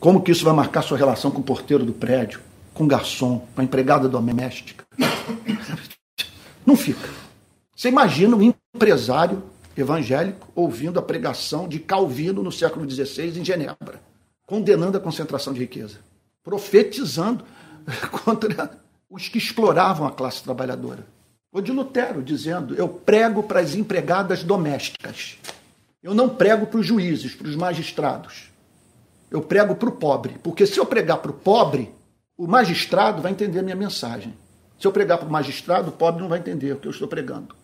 como 0.00 0.22
que 0.22 0.30
isso 0.30 0.44
vai 0.44 0.54
marcar 0.54 0.82
sua 0.82 0.96
relação 0.96 1.30
com 1.30 1.40
o 1.40 1.44
porteiro 1.44 1.84
do 1.84 1.92
prédio, 1.92 2.40
com 2.72 2.84
o 2.84 2.86
garçom, 2.86 3.46
com 3.54 3.60
a 3.60 3.64
empregada 3.64 4.08
doméstica? 4.08 4.84
Não 6.64 6.76
fica. 6.76 7.08
Você 7.74 7.88
imagina 7.88 8.36
um 8.36 8.42
empresário 8.42 9.42
evangélico 9.76 10.48
ouvindo 10.54 10.98
a 10.98 11.02
pregação 11.02 11.68
de 11.68 11.78
Calvino 11.78 12.42
no 12.42 12.52
século 12.52 12.88
XVI 12.88 13.38
em 13.38 13.44
Genebra, 13.44 14.00
condenando 14.46 14.98
a 14.98 15.00
concentração 15.00 15.52
de 15.52 15.60
riqueza, 15.60 15.98
profetizando 16.42 17.44
contra 18.24 18.78
os 19.10 19.28
que 19.28 19.38
exploravam 19.38 20.06
a 20.06 20.12
classe 20.12 20.42
trabalhadora. 20.42 21.06
Ou 21.52 21.62
de 21.62 21.72
Lutero, 21.72 22.22
dizendo: 22.22 22.74
Eu 22.74 22.88
prego 22.88 23.42
para 23.42 23.60
as 23.60 23.74
empregadas 23.74 24.44
domésticas. 24.44 25.38
Eu 26.02 26.14
não 26.14 26.28
prego 26.28 26.66
para 26.66 26.80
os 26.80 26.86
juízes, 26.86 27.34
para 27.34 27.48
os 27.48 27.56
magistrados. 27.56 28.50
Eu 29.30 29.42
prego 29.42 29.74
para 29.74 29.88
o 29.88 29.92
pobre. 29.92 30.36
Porque 30.42 30.66
se 30.66 30.78
eu 30.78 30.86
pregar 30.86 31.18
para 31.18 31.30
o 31.30 31.34
pobre, 31.34 31.92
o 32.36 32.46
magistrado 32.46 33.20
vai 33.22 33.32
entender 33.32 33.58
a 33.58 33.62
minha 33.62 33.76
mensagem. 33.76 34.34
Se 34.78 34.86
eu 34.86 34.92
pregar 34.92 35.18
para 35.18 35.28
o 35.28 35.30
magistrado, 35.30 35.90
o 35.90 35.92
pobre 35.92 36.22
não 36.22 36.28
vai 36.28 36.38
entender 36.38 36.72
o 36.72 36.76
que 36.76 36.86
eu 36.86 36.92
estou 36.92 37.08
pregando. 37.08 37.54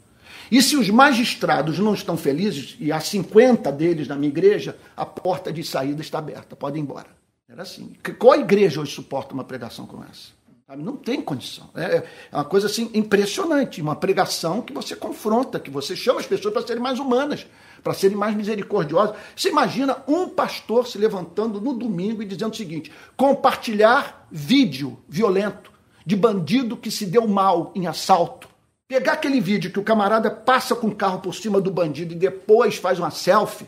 E 0.50 0.60
se 0.60 0.76
os 0.76 0.90
magistrados 0.90 1.78
não 1.78 1.94
estão 1.94 2.16
felizes, 2.16 2.76
e 2.78 2.92
há 2.92 3.00
50 3.00 3.70
deles 3.72 4.08
na 4.08 4.16
minha 4.16 4.28
igreja, 4.28 4.76
a 4.96 5.06
porta 5.06 5.52
de 5.52 5.62
saída 5.64 6.02
está 6.02 6.18
aberta, 6.18 6.56
podem 6.56 6.80
ir 6.80 6.84
embora. 6.84 7.08
Era 7.48 7.62
assim. 7.62 7.92
Qual 8.18 8.34
igreja 8.34 8.80
hoje 8.80 8.92
suporta 8.92 9.32
uma 9.32 9.44
pregação 9.44 9.86
como 9.86 10.04
essa? 10.04 10.32
Não 10.76 10.96
tem 10.96 11.20
condição. 11.20 11.68
É, 11.74 11.96
é 12.32 12.36
uma 12.36 12.44
coisa 12.44 12.66
assim 12.66 12.90
impressionante, 12.94 13.82
uma 13.82 13.94
pregação 13.94 14.62
que 14.62 14.72
você 14.72 14.96
confronta, 14.96 15.60
que 15.60 15.70
você 15.70 15.94
chama 15.94 16.20
as 16.20 16.26
pessoas 16.26 16.54
para 16.54 16.66
serem 16.66 16.82
mais 16.82 16.98
humanas, 16.98 17.46
para 17.84 17.92
serem 17.92 18.16
mais 18.16 18.34
misericordiosas. 18.34 19.14
Você 19.36 19.50
imagina 19.50 19.98
um 20.08 20.26
pastor 20.26 20.86
se 20.88 20.96
levantando 20.96 21.60
no 21.60 21.74
domingo 21.74 22.22
e 22.22 22.26
dizendo 22.26 22.54
o 22.54 22.56
seguinte: 22.56 22.90
compartilhar 23.14 24.26
vídeo 24.32 24.98
violento 25.06 25.70
de 26.04 26.16
bandido 26.16 26.78
que 26.78 26.90
se 26.90 27.04
deu 27.04 27.28
mal 27.28 27.70
em 27.74 27.86
assalto. 27.86 28.48
Pegar 28.88 29.12
aquele 29.12 29.40
vídeo 29.40 29.70
que 29.70 29.78
o 29.78 29.84
camarada 29.84 30.30
passa 30.30 30.74
com 30.74 30.88
o 30.88 30.94
carro 30.94 31.20
por 31.20 31.34
cima 31.34 31.60
do 31.60 31.70
bandido 31.70 32.14
e 32.14 32.16
depois 32.16 32.76
faz 32.76 32.98
uma 32.98 33.10
selfie, 33.10 33.66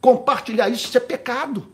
compartilhar 0.00 0.68
isso, 0.68 0.86
isso 0.86 0.96
é 0.96 1.00
pecado. 1.00 1.66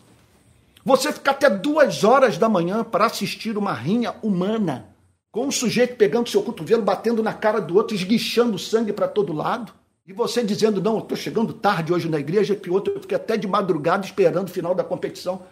Você 0.85 1.13
ficar 1.13 1.33
até 1.33 1.49
duas 1.49 2.05
horas 2.05 2.37
da 2.37 2.49
manhã 2.49 2.85
para 2.85 3.07
assistir 3.07 3.57
uma 3.57 3.73
rinha 3.73 4.15
humana, 4.23 4.89
com 5.33 5.47
um 5.47 5.51
sujeito 5.51 5.97
pegando 5.97 6.29
seu 6.29 6.43
cotovelo, 6.43 6.83
batendo 6.83 7.23
na 7.23 7.33
cara 7.33 7.61
do 7.61 7.77
outro, 7.77 7.97
esguichando 7.97 8.59
sangue 8.59 8.93
para 8.93 9.09
todo 9.09 9.33
lado, 9.33 9.73
e 10.07 10.13
você 10.13 10.45
dizendo, 10.45 10.83
não, 10.83 10.97
eu 10.97 11.03
estou 11.03 11.17
chegando 11.17 11.53
tarde 11.55 11.93
hoje 11.93 12.09
na 12.09 12.19
igreja, 12.19 12.55
que 12.55 12.71
outro 12.71 12.95
eu 12.95 13.01
fiquei 13.01 13.17
até 13.17 13.37
de 13.37 13.49
madrugada 13.49 14.05
esperando 14.05 14.49
o 14.49 14.51
final 14.51 14.75
da 14.75 14.85
competição. 14.85 15.43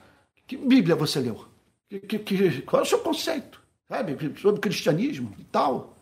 Que 0.46 0.56
Bíblia 0.56 0.94
você 0.94 1.20
leu? 1.20 1.44
Que, 1.88 2.00
que, 2.00 2.18
que, 2.18 2.62
qual 2.62 2.80
é 2.80 2.82
o 2.84 2.88
seu 2.88 2.98
conceito? 2.98 3.60
Sabe? 3.88 4.16
Sobre 4.38 4.60
cristianismo 4.60 5.34
e 5.38 5.44
tal. 5.44 5.96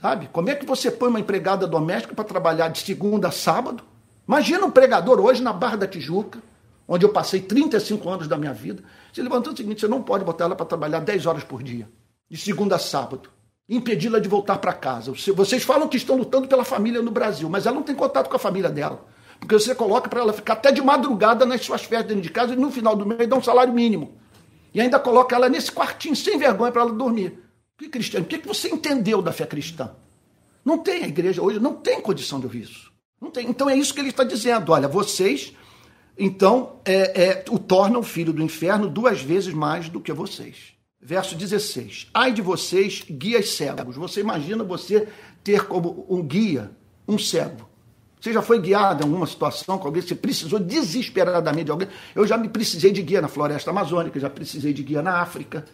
Sabe? 0.00 0.28
Como 0.32 0.48
é 0.48 0.54
que 0.54 0.64
você 0.64 0.90
põe 0.90 1.10
uma 1.10 1.20
empregada 1.20 1.66
doméstica 1.66 2.14
para 2.14 2.24
trabalhar 2.24 2.68
de 2.68 2.78
segunda 2.78 3.28
a 3.28 3.32
sábado? 3.32 3.84
Imagina 4.26 4.64
um 4.64 4.70
pregador 4.70 5.20
hoje 5.20 5.42
na 5.42 5.52
Barra 5.52 5.76
da 5.76 5.86
Tijuca, 5.86 6.42
onde 6.88 7.04
eu 7.04 7.10
passei 7.10 7.42
35 7.42 8.08
anos 8.08 8.26
da 8.26 8.38
minha 8.38 8.54
vida, 8.54 8.82
se 9.12 9.20
levantou 9.20 9.52
o 9.52 9.56
seguinte: 9.56 9.80
você 9.82 9.88
não 9.88 10.02
pode 10.02 10.24
botar 10.24 10.44
ela 10.44 10.56
para 10.56 10.64
trabalhar 10.64 11.00
10 11.00 11.26
horas 11.26 11.44
por 11.44 11.62
dia, 11.62 11.88
de 12.30 12.38
segunda 12.38 12.76
a 12.76 12.78
sábado, 12.78 13.28
impedi-la 13.76 14.18
de 14.18 14.28
voltar 14.28 14.58
para 14.58 14.72
casa. 14.72 15.12
Vocês 15.34 15.62
falam 15.62 15.88
que 15.88 15.96
estão 15.96 16.16
lutando 16.16 16.46
pela 16.46 16.64
família 16.64 17.00
no 17.00 17.10
Brasil, 17.10 17.48
mas 17.48 17.66
ela 17.66 17.74
não 17.74 17.82
tem 17.82 17.94
contato 17.94 18.28
com 18.28 18.36
a 18.36 18.38
família 18.38 18.70
dela. 18.70 19.06
Porque 19.40 19.54
você 19.54 19.74
coloca 19.74 20.08
para 20.08 20.20
ela 20.20 20.32
ficar 20.32 20.54
até 20.54 20.70
de 20.70 20.82
madrugada 20.82 21.44
nas 21.44 21.62
suas 21.62 21.82
festas 21.82 22.08
dentro 22.08 22.22
de 22.22 22.30
casa 22.30 22.52
e 22.52 22.56
no 22.56 22.70
final 22.70 22.94
do 22.94 23.04
mês 23.04 23.28
dá 23.28 23.36
um 23.36 23.42
salário 23.42 23.72
mínimo. 23.72 24.16
E 24.74 24.80
ainda 24.80 24.98
coloca 24.98 25.34
ela 25.34 25.48
nesse 25.48 25.72
quartinho 25.72 26.14
sem 26.14 26.38
vergonha 26.38 26.70
para 26.70 26.82
ela 26.82 26.92
dormir. 26.92 27.38
Que 27.76 27.88
cristiano? 27.88 28.24
O 28.24 28.28
que 28.28 28.38
você 28.46 28.68
entendeu 28.68 29.20
da 29.20 29.32
fé 29.32 29.46
cristã? 29.46 29.90
Não 30.64 30.78
tem 30.78 31.04
a 31.04 31.08
igreja 31.08 31.42
hoje, 31.42 31.58
não 31.58 31.74
tem 31.74 32.00
condição 32.00 32.38
de 32.38 32.46
ouvir 32.46 32.62
isso. 32.62 32.92
Não 33.20 33.30
tem. 33.30 33.48
Então 33.48 33.68
é 33.68 33.76
isso 33.76 33.92
que 33.92 34.00
ele 34.00 34.10
está 34.10 34.22
dizendo. 34.22 34.70
Olha, 34.70 34.86
vocês 34.86 35.52
então 36.16 36.80
é, 36.84 37.22
é, 37.22 37.44
o 37.50 37.58
tornam 37.58 38.02
filho 38.02 38.32
do 38.32 38.42
inferno 38.42 38.88
duas 38.88 39.22
vezes 39.22 39.52
mais 39.52 39.88
do 39.88 40.00
que 40.00 40.12
vocês. 40.12 40.74
Verso 41.04 41.34
16: 41.34 42.08
Ai 42.14 42.32
de 42.32 42.40
vocês, 42.40 43.02
guias 43.10 43.50
cegos. 43.50 43.96
Você 43.96 44.20
imagina 44.20 44.62
você 44.62 45.08
ter 45.42 45.66
como 45.66 46.06
um 46.08 46.22
guia 46.22 46.70
um 47.08 47.18
cego. 47.18 47.68
Você 48.20 48.32
já 48.32 48.40
foi 48.40 48.60
guiado 48.60 49.02
em 49.02 49.06
alguma 49.06 49.26
situação 49.26 49.78
com 49.78 49.88
alguém? 49.88 50.00
Você 50.00 50.14
precisou 50.14 50.60
desesperadamente 50.60 51.64
de 51.64 51.70
alguém? 51.72 51.88
Eu 52.14 52.24
já 52.24 52.38
me 52.38 52.48
precisei 52.48 52.92
de 52.92 53.02
guia 53.02 53.20
na 53.20 53.26
floresta 53.26 53.70
amazônica, 53.70 54.20
já 54.20 54.30
precisei 54.30 54.72
de 54.72 54.84
guia 54.84 55.02
na 55.02 55.20
África, 55.20 55.64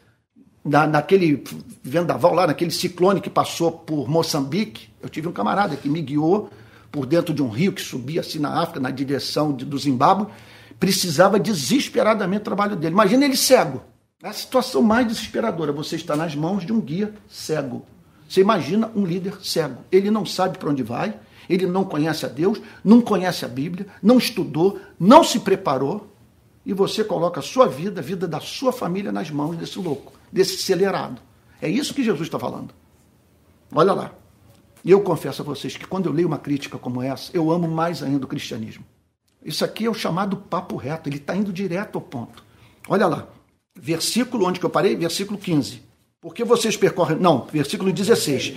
na, 0.64 0.86
naquele 0.86 1.44
vendaval 1.82 2.32
lá, 2.32 2.46
naquele 2.46 2.70
ciclone 2.70 3.20
que 3.20 3.28
passou 3.28 3.70
por 3.70 4.08
Moçambique. 4.08 4.88
Eu 5.02 5.10
tive 5.10 5.28
um 5.28 5.32
camarada 5.32 5.76
que 5.76 5.90
me 5.90 6.00
guiou 6.00 6.48
por 6.90 7.04
dentro 7.04 7.34
de 7.34 7.42
um 7.42 7.50
rio 7.50 7.74
que 7.74 7.82
subia 7.82 8.22
assim 8.22 8.38
na 8.38 8.62
África, 8.62 8.80
na 8.80 8.90
direção 8.90 9.54
de, 9.54 9.66
do 9.66 9.76
Zimbábue, 9.78 10.26
precisava 10.80 11.38
desesperadamente 11.38 12.40
do 12.40 12.44
trabalho 12.44 12.76
dele. 12.76 12.94
Imagina 12.94 13.26
ele 13.26 13.36
cego. 13.36 13.82
É 14.20 14.28
a 14.28 14.32
situação 14.32 14.82
mais 14.82 15.06
desesperadora. 15.06 15.70
Você 15.72 15.94
está 15.94 16.16
nas 16.16 16.34
mãos 16.34 16.66
de 16.66 16.72
um 16.72 16.80
guia 16.80 17.14
cego. 17.28 17.86
Você 18.28 18.40
imagina 18.40 18.90
um 18.96 19.06
líder 19.06 19.38
cego. 19.44 19.84
Ele 19.92 20.10
não 20.10 20.26
sabe 20.26 20.58
para 20.58 20.68
onde 20.68 20.82
vai, 20.82 21.14
ele 21.48 21.66
não 21.66 21.84
conhece 21.84 22.26
a 22.26 22.28
Deus, 22.28 22.60
não 22.82 23.00
conhece 23.00 23.44
a 23.44 23.48
Bíblia, 23.48 23.86
não 24.02 24.18
estudou, 24.18 24.80
não 24.98 25.22
se 25.22 25.38
preparou. 25.38 26.12
E 26.66 26.74
você 26.74 27.04
coloca 27.04 27.38
a 27.38 27.42
sua 27.42 27.68
vida, 27.68 28.00
a 28.00 28.04
vida 28.04 28.26
da 28.26 28.40
sua 28.40 28.72
família 28.72 29.12
nas 29.12 29.30
mãos 29.30 29.56
desse 29.56 29.78
louco, 29.78 30.12
desse 30.32 30.56
acelerado. 30.56 31.22
É 31.62 31.68
isso 31.68 31.94
que 31.94 32.02
Jesus 32.02 32.26
está 32.26 32.40
falando. 32.40 32.74
Olha 33.72 33.92
lá. 33.92 34.12
E 34.84 34.90
eu 34.90 35.00
confesso 35.00 35.42
a 35.42 35.44
vocês 35.44 35.76
que 35.76 35.86
quando 35.86 36.06
eu 36.06 36.12
leio 36.12 36.26
uma 36.26 36.38
crítica 36.38 36.76
como 36.76 37.00
essa, 37.00 37.30
eu 37.32 37.52
amo 37.52 37.68
mais 37.68 38.02
ainda 38.02 38.24
o 38.24 38.28
cristianismo. 38.28 38.84
Isso 39.44 39.64
aqui 39.64 39.86
é 39.86 39.90
o 39.90 39.94
chamado 39.94 40.36
papo 40.36 40.74
reto, 40.74 41.08
ele 41.08 41.18
está 41.18 41.36
indo 41.36 41.52
direto 41.52 41.96
ao 41.96 42.02
ponto. 42.02 42.44
Olha 42.88 43.06
lá, 43.06 43.28
versículo 43.80 44.46
onde 44.46 44.58
que 44.58 44.66
eu 44.66 44.70
parei? 44.70 44.96
Versículo 44.96 45.38
15. 45.38 45.82
Porque 46.20 46.44
vocês 46.44 46.76
percorrem. 46.76 47.18
Não, 47.18 47.46
versículo 47.52 47.92
16. 47.92 48.54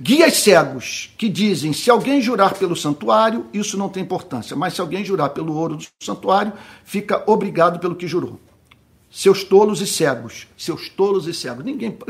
Guias 0.00 0.38
cegos 0.38 1.12
que 1.18 1.28
dizem: 1.28 1.72
se 1.72 1.90
alguém 1.90 2.20
jurar 2.20 2.54
pelo 2.54 2.74
santuário, 2.74 3.46
isso 3.52 3.76
não 3.76 3.88
tem 3.88 4.02
importância, 4.02 4.56
mas 4.56 4.74
se 4.74 4.80
alguém 4.80 5.04
jurar 5.04 5.30
pelo 5.30 5.54
ouro 5.54 5.76
do 5.76 5.86
santuário, 6.02 6.52
fica 6.84 7.22
obrigado 7.26 7.78
pelo 7.78 7.94
que 7.94 8.08
jurou. 8.08 8.40
Seus 9.10 9.44
tolos 9.44 9.82
e 9.82 9.86
cegos, 9.86 10.46
seus 10.56 10.88
tolos 10.88 11.26
e 11.26 11.34
cegos. 11.34 11.64
Ninguém. 11.64 11.96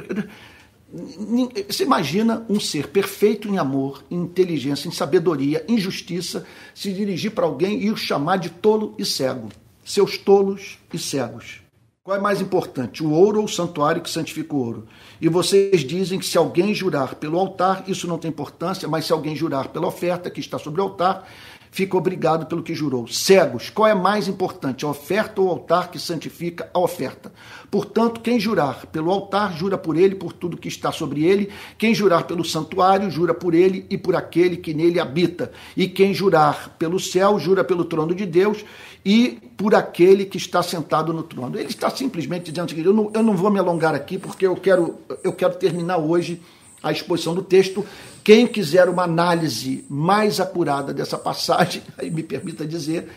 Você 1.67 1.85
imagina 1.85 2.45
um 2.51 2.61
ser 2.61 2.89
perfeito 2.89 3.49
em 3.49 3.57
amor, 3.57 4.05
em 4.11 4.17
inteligência, 4.17 4.89
em 4.89 4.93
sabedoria, 4.93 5.65
em 5.67 5.79
justiça, 5.79 6.47
se 6.75 6.93
dirigir 6.93 7.31
para 7.31 7.47
alguém 7.47 7.83
e 7.83 7.91
o 7.91 7.97
chamar 7.97 8.37
de 8.37 8.51
tolo 8.51 8.95
e 8.99 9.05
cego. 9.05 9.49
Seus 9.83 10.19
tolos 10.19 10.79
e 10.93 10.99
cegos. 10.99 11.62
Qual 12.05 12.17
é 12.17 12.21
mais 12.21 12.41
importante, 12.41 13.01
o 13.01 13.13
ouro 13.13 13.39
ou 13.39 13.45
o 13.45 13.49
santuário 13.49 14.03
que 14.03 14.11
santifica 14.11 14.57
o 14.57 14.59
ouro? 14.59 14.89
E 15.21 15.29
vocês 15.29 15.83
dizem 15.83 16.19
que 16.19 16.27
se 16.27 16.37
alguém 16.37 16.75
jurar 16.75 17.15
pelo 17.15 17.39
altar, 17.39 17.85
isso 17.87 18.09
não 18.09 18.19
tem 18.19 18.29
importância, 18.29 18.89
mas 18.89 19.07
se 19.07 19.13
alguém 19.13 19.37
jurar 19.37 19.69
pela 19.69 19.87
oferta 19.87 20.29
que 20.29 20.41
está 20.41 20.59
sobre 20.59 20.81
o 20.81 20.85
altar, 20.85 21.29
fica 21.73 21.97
obrigado 21.97 22.45
pelo 22.45 22.63
que 22.63 22.75
jurou. 22.75 23.09
Cegos, 23.09 23.71
qual 23.71 23.89
é 23.89 23.95
mais 23.95 24.29
importante, 24.29 24.85
a 24.85 24.89
oferta 24.89 25.41
ou 25.41 25.49
o 25.49 25.51
altar 25.51 25.91
que 25.91 25.99
santifica 25.99 26.71
a 26.73 26.79
oferta? 26.79 27.33
Portanto, 27.71 28.21
quem 28.21 28.39
jurar 28.39 28.87
pelo 28.87 29.11
altar, 29.11 29.57
jura 29.57 29.79
por 29.79 29.97
ele, 29.97 30.15
por 30.15 30.35
tudo 30.35 30.59
que 30.59 30.69
está 30.69 30.93
sobre 30.93 31.25
ele. 31.25 31.49
Quem 31.79 31.95
jurar 31.95 32.25
pelo 32.25 32.45
santuário, 32.45 33.11
jura 33.11 33.33
por 33.33 33.55
ele 33.55 33.87
e 33.89 33.97
por 33.97 34.15
aquele 34.15 34.59
que 34.59 34.75
nele 34.75 35.01
habita. 35.01 35.51
E 35.75 35.89
quem 35.89 36.13
jurar 36.13 36.77
pelo 36.79 37.01
céu, 37.01 37.39
jura 37.39 37.65
pelo 37.65 37.87
trono 37.87 38.15
de 38.15 38.27
Deus 38.27 38.63
e 39.03 39.39
por 39.57 39.75
aquele 39.75 40.27
que 40.27 40.37
está 40.37 40.63
sentado 40.63 41.11
no 41.11 41.23
trono. 41.23 41.59
Ele 41.59 41.71
está 41.71 41.89
simplesmente 41.89 42.53
dizendo 42.53 42.79
eu 42.79 42.93
não, 42.93 43.11
eu 43.15 43.23
não 43.23 43.35
vou 43.35 43.51
me 43.51 43.59
alongar 43.59 43.95
aqui, 43.95 44.19
porque 44.19 44.47
eu 44.47 44.57
quero, 44.57 44.99
eu 45.25 45.33
quero 45.33 45.55
terminar 45.55 45.97
hoje 45.97 46.39
a 46.83 46.91
exposição 46.93 47.35
do 47.35 47.43
texto. 47.43 47.85
Quem 48.25 48.47
quiser 48.47 48.89
uma 48.89 49.05
análise 49.05 49.85
mais 49.89 50.41
acurada 50.41 50.93
dessa 50.93 51.19
passagem, 51.19 51.83
aí 51.97 52.11
me 52.11 52.23
permita 52.23 52.67
dizer, 52.67 53.09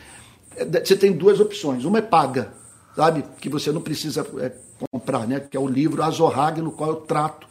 é, 0.55 0.65
você 0.65 0.95
tem 0.95 1.11
duas 1.11 1.39
opções. 1.39 1.85
Uma 1.85 1.99
é 1.99 2.01
paga, 2.01 2.53
sabe? 2.95 3.23
Que 3.39 3.49
você 3.49 3.71
não 3.71 3.81
precisa 3.81 4.25
é, 4.39 4.51
comprar, 4.91 5.27
né? 5.27 5.39
Que 5.39 5.57
é 5.57 5.59
o 5.59 5.67
livro 5.67 6.03
Azorrag, 6.03 6.61
no 6.61 6.71
qual 6.71 6.91
eu 6.91 6.95
trato 6.97 7.47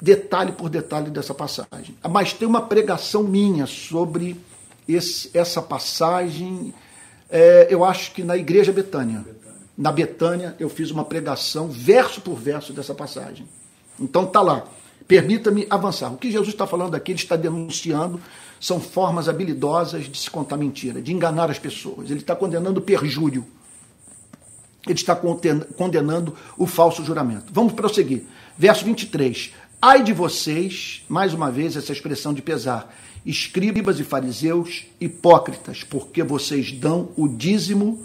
detalhe 0.00 0.52
por 0.52 0.68
detalhe 0.68 1.10
dessa 1.10 1.32
passagem. 1.32 1.96
Mas 2.10 2.32
tem 2.32 2.46
uma 2.46 2.60
pregação 2.60 3.22
minha 3.22 3.66
sobre 3.66 4.36
esse, 4.88 5.30
essa 5.32 5.62
passagem, 5.62 6.74
é, 7.30 7.68
eu 7.70 7.84
acho 7.84 8.12
que 8.12 8.22
na 8.22 8.36
Igreja 8.36 8.72
Betânia. 8.72 9.24
Na 9.76 9.90
Betânia 9.90 10.54
eu 10.60 10.68
fiz 10.68 10.90
uma 10.90 11.04
pregação 11.04 11.68
verso 11.68 12.20
por 12.20 12.36
verso 12.36 12.72
dessa 12.72 12.94
passagem. 12.94 13.48
Então 13.98 14.26
tá 14.26 14.40
lá. 14.40 14.66
Permita-me 15.06 15.66
avançar. 15.68 16.12
O 16.12 16.16
que 16.16 16.30
Jesus 16.30 16.50
está 16.50 16.66
falando 16.66 16.94
aqui, 16.94 17.12
ele 17.12 17.18
está 17.18 17.36
denunciando, 17.36 18.20
são 18.60 18.80
formas 18.80 19.28
habilidosas 19.28 20.06
de 20.06 20.18
se 20.18 20.30
contar 20.30 20.56
mentira, 20.56 21.02
de 21.02 21.12
enganar 21.12 21.50
as 21.50 21.58
pessoas. 21.58 22.10
Ele 22.10 22.20
está 22.20 22.34
condenando 22.34 22.80
o 22.80 22.82
perjúrio. 22.82 23.44
Ele 24.86 24.98
está 24.98 25.16
condenando 25.16 26.34
o 26.56 26.66
falso 26.66 27.04
juramento. 27.04 27.52
Vamos 27.52 27.72
prosseguir. 27.72 28.24
Verso 28.56 28.84
23. 28.84 29.52
Ai 29.80 30.02
de 30.02 30.12
vocês, 30.12 31.02
mais 31.08 31.34
uma 31.34 31.50
vez 31.50 31.76
essa 31.76 31.92
expressão 31.92 32.32
de 32.32 32.40
pesar, 32.40 32.94
escribas 33.24 34.00
e 34.00 34.04
fariseus 34.04 34.86
hipócritas, 35.00 35.82
porque 35.84 36.22
vocês 36.22 36.72
dão 36.72 37.10
o 37.16 37.28
dízimo 37.28 38.02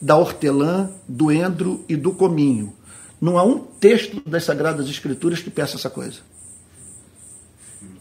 da 0.00 0.16
hortelã, 0.16 0.90
do 1.08 1.30
endro 1.30 1.84
e 1.88 1.96
do 1.96 2.12
cominho, 2.12 2.72
não 3.20 3.38
há 3.38 3.44
um 3.44 3.58
texto 3.58 4.22
das 4.28 4.44
Sagradas 4.44 4.88
Escrituras 4.88 5.40
que 5.40 5.50
peça 5.50 5.76
essa 5.76 5.90
coisa. 5.90 6.20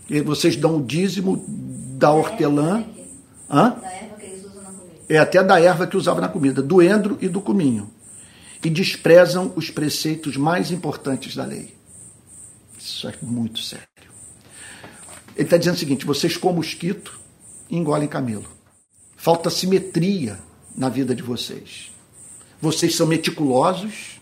E 0.09 0.21
vocês 0.21 0.55
dão 0.55 0.77
o 0.77 0.83
dízimo 0.83 1.43
da 1.47 2.11
hortelã. 2.11 2.85
Hã? 3.49 3.75
É 5.09 5.17
até 5.17 5.43
da 5.43 5.59
erva 5.59 5.87
que 5.87 5.97
usava 5.97 6.21
na 6.21 6.29
comida, 6.29 6.61
do 6.61 6.81
endro 6.81 7.17
e 7.21 7.27
do 7.27 7.41
cominho. 7.41 7.89
E 8.63 8.69
desprezam 8.69 9.53
os 9.55 9.69
preceitos 9.69 10.35
mais 10.37 10.71
importantes 10.71 11.35
da 11.35 11.45
lei. 11.45 11.73
Isso 12.77 13.07
é 13.07 13.13
muito 13.21 13.59
sério. 13.59 13.87
Ele 15.35 15.45
está 15.45 15.57
dizendo 15.57 15.75
o 15.75 15.79
seguinte: 15.79 16.05
vocês, 16.05 16.35
como 16.35 16.57
mosquito, 16.57 17.19
engolem 17.69 18.07
camelo. 18.07 18.47
Falta 19.15 19.49
simetria 19.49 20.39
na 20.75 20.89
vida 20.89 21.13
de 21.13 21.23
vocês. 21.23 21.91
Vocês 22.61 22.95
são 22.95 23.05
meticulosos, 23.05 24.16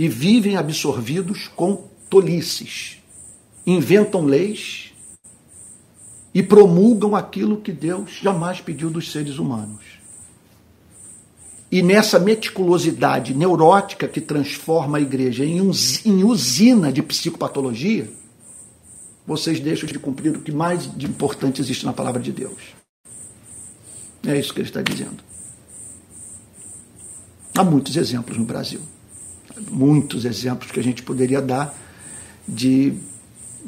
e 0.00 0.08
vivem 0.08 0.56
absorvidos 0.56 1.46
com 1.48 1.76
tolices. 2.08 2.96
Inventam 3.66 4.24
leis 4.24 4.94
e 6.32 6.42
promulgam 6.42 7.14
aquilo 7.14 7.60
que 7.60 7.70
Deus 7.70 8.12
jamais 8.22 8.62
pediu 8.62 8.88
dos 8.88 9.12
seres 9.12 9.36
humanos. 9.38 9.84
E 11.70 11.82
nessa 11.82 12.18
meticulosidade 12.18 13.34
neurótica 13.34 14.08
que 14.08 14.22
transforma 14.22 14.96
a 14.96 15.02
igreja 15.02 15.44
em, 15.44 15.60
usina 16.24 16.90
de 16.90 17.02
psicopatologia, 17.02 18.10
vocês 19.26 19.60
deixam 19.60 19.86
de 19.86 19.98
cumprir 19.98 20.34
o 20.34 20.40
que 20.40 20.50
mais 20.50 20.90
de 20.96 21.04
importante 21.04 21.60
existe 21.60 21.84
na 21.84 21.92
palavra 21.92 22.22
de 22.22 22.32
Deus. 22.32 22.74
É 24.26 24.38
isso 24.38 24.54
que 24.54 24.60
ele 24.60 24.68
está 24.70 24.80
dizendo. 24.80 25.22
Há 27.54 27.62
muitos 27.62 27.98
exemplos 27.98 28.38
no 28.38 28.46
Brasil 28.46 28.80
muitos 29.70 30.24
exemplos 30.24 30.70
que 30.70 30.80
a 30.80 30.82
gente 30.82 31.02
poderia 31.02 31.40
dar 31.40 31.76
de, 32.46 32.94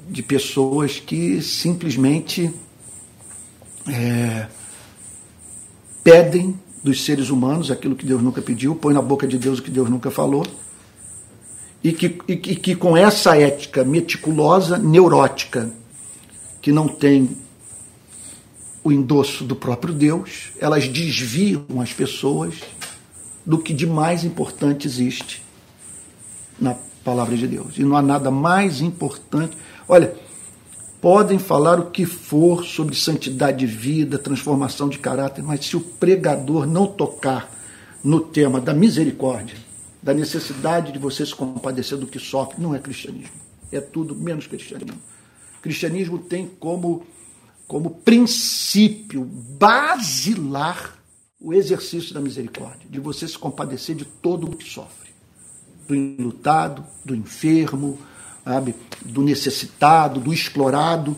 de 0.09 0.23
pessoas 0.23 0.99
que 0.99 1.41
simplesmente 1.43 2.53
é, 3.89 4.47
pedem 6.03 6.59
dos 6.83 7.05
seres 7.05 7.31
humanos 7.31 7.71
aquilo 7.71 7.95
que 7.95 8.07
Deus 8.07 8.23
nunca 8.23 8.43
pediu, 8.43 8.75
põe 8.75 8.93
na 8.93 9.03
boca 9.03 9.27
de 9.27 9.39
Deus 9.39 9.59
o 9.59 9.63
que 9.63 9.71
Deus 9.71 9.89
nunca 9.89 10.11
falou, 10.11 10.45
e 11.83 11.93
que, 11.93 12.19
e 12.29 12.37
que, 12.37 12.55
que 12.57 12.75
com 12.75 12.97
essa 12.97 13.37
ética 13.37 13.85
meticulosa, 13.85 14.79
neurótica, 14.79 15.71
que 16.61 16.73
não 16.73 16.87
tem 16.87 17.37
o 18.85 18.91
endosso 18.91 19.45
do 19.45 19.55
próprio 19.55 19.95
Deus, 19.95 20.51
elas 20.59 20.89
desviam 20.89 21.81
as 21.81 21.93
pessoas 21.93 22.55
do 23.47 23.59
que 23.59 23.73
de 23.73 23.87
mais 23.87 24.25
importante 24.25 24.87
existe 24.87 25.43
na 26.63 26.77
palavra 27.05 27.37
de 27.37 27.49
Deus. 27.49 27.77
E 27.77 27.83
não 27.83 27.97
há 27.97 28.03
nada 28.03 28.31
mais 28.31 28.81
importante. 28.81 29.57
Olha, 29.89 30.15
podem 31.01 31.39
falar 31.39 31.81
o 31.81 31.91
que 31.91 32.07
for 32.07 32.65
sobre 32.65 32.95
santidade 32.95 33.59
de 33.59 33.67
vida, 33.67 34.19
transformação 34.19 34.89
de 34.89 34.99
caráter, 34.99 35.43
mas 35.43 35.67
se 35.67 35.77
o 35.77 35.81
pregador 35.81 36.65
não 36.65 36.87
tocar 36.87 37.51
no 38.03 38.21
tema 38.21 38.61
da 38.61 38.73
misericórdia, 38.73 39.57
da 40.01 40.15
necessidade 40.15 40.93
de 40.93 40.99
você 40.99 41.27
se 41.27 41.35
compadecer 41.35 41.99
do 41.99 42.07
que 42.07 42.19
sofre, 42.19 42.63
não 42.63 42.75
é 42.75 42.79
cristianismo. 42.79 43.43
É 43.71 43.81
tudo 43.81 44.15
menos 44.15 44.47
cristianismo. 44.47 45.01
cristianismo 45.61 46.19
tem 46.19 46.47
como, 46.47 47.07
como 47.67 47.91
princípio 47.91 49.25
basilar 49.25 50.99
o 51.41 51.53
exercício 51.53 52.15
da 52.15 52.21
misericórdia, 52.21 52.89
de 52.89 53.01
você 53.01 53.27
se 53.27 53.37
compadecer 53.37 53.97
de 53.97 54.05
todo 54.05 54.47
o 54.47 54.57
que 54.57 54.69
sofre 54.69 55.02
do 55.87 55.95
enlutado, 55.95 56.85
do 57.05 57.15
enfermo, 57.15 57.99
sabe? 58.45 58.75
do 59.05 59.23
necessitado, 59.23 60.21
do 60.21 60.33
explorado. 60.33 61.17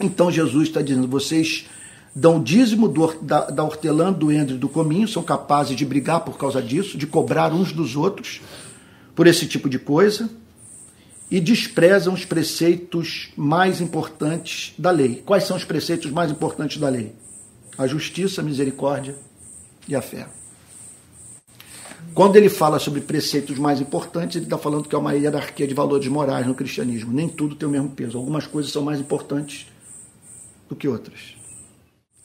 Então 0.00 0.30
Jesus 0.30 0.68
está 0.68 0.82
dizendo: 0.82 1.08
vocês 1.08 1.66
dão 2.14 2.42
dízimo 2.42 2.88
do, 2.88 3.14
da, 3.22 3.46
da 3.50 3.64
hortelã, 3.64 4.12
do 4.12 4.32
endre 4.32 4.56
do 4.56 4.68
cominho, 4.68 5.08
são 5.08 5.22
capazes 5.22 5.76
de 5.76 5.84
brigar 5.84 6.20
por 6.20 6.36
causa 6.36 6.60
disso, 6.60 6.98
de 6.98 7.06
cobrar 7.06 7.52
uns 7.52 7.72
dos 7.72 7.96
outros 7.96 8.40
por 9.14 9.26
esse 9.26 9.46
tipo 9.46 9.68
de 9.68 9.78
coisa, 9.78 10.30
e 11.30 11.40
desprezam 11.40 12.14
os 12.14 12.24
preceitos 12.24 13.30
mais 13.36 13.80
importantes 13.80 14.72
da 14.78 14.90
lei. 14.90 15.22
Quais 15.26 15.44
são 15.44 15.56
os 15.56 15.64
preceitos 15.64 16.10
mais 16.10 16.30
importantes 16.30 16.78
da 16.78 16.88
lei? 16.88 17.14
A 17.76 17.86
justiça, 17.86 18.40
a 18.40 18.44
misericórdia 18.44 19.16
e 19.86 19.94
a 19.94 20.00
fé. 20.00 20.26
Quando 22.14 22.36
ele 22.36 22.48
fala 22.48 22.78
sobre 22.78 23.00
preceitos 23.00 23.58
mais 23.58 23.80
importantes, 23.80 24.36
ele 24.36 24.46
está 24.46 24.58
falando 24.58 24.88
que 24.88 24.94
é 24.94 24.98
uma 24.98 25.14
hierarquia 25.14 25.66
de 25.66 25.74
valores 25.74 26.08
morais 26.08 26.46
no 26.46 26.54
cristianismo. 26.54 27.12
Nem 27.12 27.28
tudo 27.28 27.54
tem 27.54 27.68
o 27.68 27.70
mesmo 27.70 27.90
peso. 27.90 28.18
Algumas 28.18 28.46
coisas 28.46 28.72
são 28.72 28.82
mais 28.82 28.98
importantes 28.98 29.66
do 30.68 30.74
que 30.74 30.88
outras. 30.88 31.36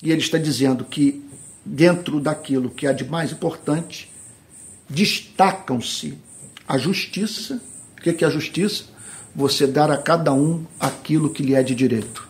E 0.02 0.12
ele 0.12 0.22
está 0.22 0.38
dizendo 0.38 0.84
que 0.84 1.24
dentro 1.66 2.20
daquilo 2.20 2.70
que 2.70 2.88
é 2.88 2.94
de 2.94 3.06
mais 3.06 3.32
importante, 3.32 4.12
destacam-se 4.90 6.18
a 6.68 6.78
justiça. 6.78 7.62
O 7.98 8.02
que 8.02 8.24
é 8.24 8.28
a 8.28 8.32
justiça? 8.32 8.86
Você 9.36 9.66
dar 9.66 9.90
a 9.90 9.98
cada 9.98 10.34
um 10.34 10.66
aquilo 10.80 11.30
que 11.30 11.42
lhe 11.42 11.56
é 11.56 11.64
de 11.64 11.74
direito. 11.74 12.28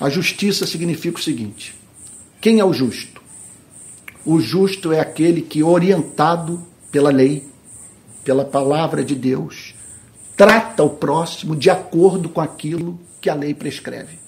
A 0.00 0.08
justiça 0.08 0.66
significa 0.66 1.18
o 1.18 1.22
seguinte: 1.22 1.74
quem 2.40 2.58
é 2.60 2.64
o 2.64 2.72
justo? 2.72 3.19
O 4.24 4.38
justo 4.38 4.92
é 4.92 5.00
aquele 5.00 5.40
que, 5.42 5.62
orientado 5.62 6.62
pela 6.90 7.10
lei, 7.10 7.48
pela 8.24 8.44
palavra 8.44 9.02
de 9.02 9.14
Deus, 9.14 9.74
trata 10.36 10.82
o 10.82 10.90
próximo 10.90 11.56
de 11.56 11.70
acordo 11.70 12.28
com 12.28 12.40
aquilo 12.40 12.98
que 13.20 13.30
a 13.30 13.34
lei 13.34 13.54
prescreve. 13.54 14.18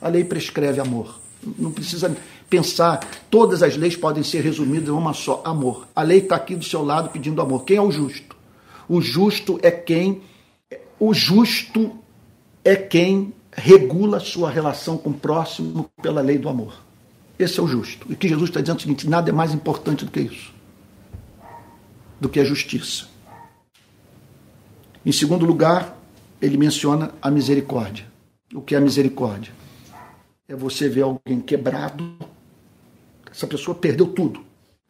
A 0.00 0.08
lei 0.08 0.24
prescreve 0.24 0.80
amor. 0.80 1.20
Não 1.58 1.70
precisa 1.70 2.14
pensar, 2.48 3.00
todas 3.30 3.62
as 3.62 3.76
leis 3.76 3.96
podem 3.96 4.22
ser 4.22 4.40
resumidas 4.40 4.88
em 4.88 4.92
uma 4.92 5.12
só: 5.12 5.42
amor. 5.44 5.86
A 5.94 6.02
lei 6.02 6.18
está 6.18 6.36
aqui 6.36 6.56
do 6.56 6.64
seu 6.64 6.82
lado 6.82 7.10
pedindo 7.10 7.42
amor. 7.42 7.64
Quem 7.64 7.76
é 7.76 7.82
o 7.82 7.90
justo? 7.90 8.36
O 8.88 9.00
justo 9.00 9.58
é 9.62 9.70
quem. 9.70 10.22
O 10.98 11.12
justo 11.12 11.92
é 12.64 12.76
quem 12.76 13.34
regula 13.52 14.20
sua 14.20 14.50
relação 14.50 14.96
com 14.96 15.10
o 15.10 15.14
próximo 15.14 15.90
pela 16.02 16.20
lei 16.20 16.38
do 16.38 16.48
amor. 16.48 16.74
Esse 17.38 17.58
é 17.58 17.62
o 17.62 17.66
justo. 17.66 18.10
E 18.10 18.16
que 18.16 18.28
Jesus 18.28 18.50
está 18.50 18.60
dizendo 18.60 18.76
é 18.76 18.78
o 18.78 18.82
seguinte: 18.82 19.08
nada 19.08 19.30
é 19.30 19.32
mais 19.32 19.52
importante 19.52 20.04
do 20.04 20.10
que 20.10 20.20
isso, 20.20 20.52
do 22.20 22.28
que 22.28 22.40
a 22.40 22.44
justiça. 22.44 23.06
Em 25.04 25.12
segundo 25.12 25.44
lugar, 25.44 25.98
ele 26.40 26.56
menciona 26.56 27.12
a 27.20 27.30
misericórdia. 27.30 28.06
O 28.54 28.62
que 28.62 28.74
é 28.74 28.78
a 28.78 28.80
misericórdia? 28.80 29.52
É 30.48 30.54
você 30.54 30.88
ver 30.88 31.02
alguém 31.02 31.40
quebrado, 31.40 32.16
essa 33.30 33.46
pessoa 33.46 33.74
perdeu 33.74 34.06
tudo, 34.06 34.44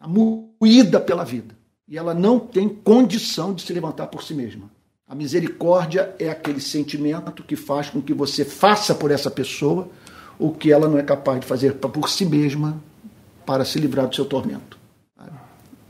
moída 0.06 1.00
pela 1.00 1.24
vida, 1.24 1.56
e 1.88 1.96
ela 1.96 2.12
não 2.12 2.38
tem 2.38 2.68
condição 2.68 3.54
de 3.54 3.62
se 3.62 3.72
levantar 3.72 4.08
por 4.08 4.22
si 4.22 4.34
mesma. 4.34 4.70
A 5.06 5.14
misericórdia 5.14 6.14
é 6.18 6.28
aquele 6.28 6.60
sentimento 6.60 7.42
que 7.42 7.56
faz 7.56 7.90
com 7.90 8.00
que 8.00 8.12
você 8.12 8.44
faça 8.44 8.94
por 8.94 9.10
essa 9.10 9.30
pessoa 9.30 9.88
o 10.38 10.50
que 10.50 10.72
ela 10.72 10.88
não 10.88 10.98
é 10.98 11.02
capaz 11.02 11.40
de 11.40 11.46
fazer 11.46 11.74
por 11.74 12.08
si 12.08 12.24
mesma 12.24 12.80
para 13.46 13.64
se 13.64 13.78
livrar 13.78 14.08
do 14.08 14.14
seu 14.14 14.24
tormento. 14.24 14.78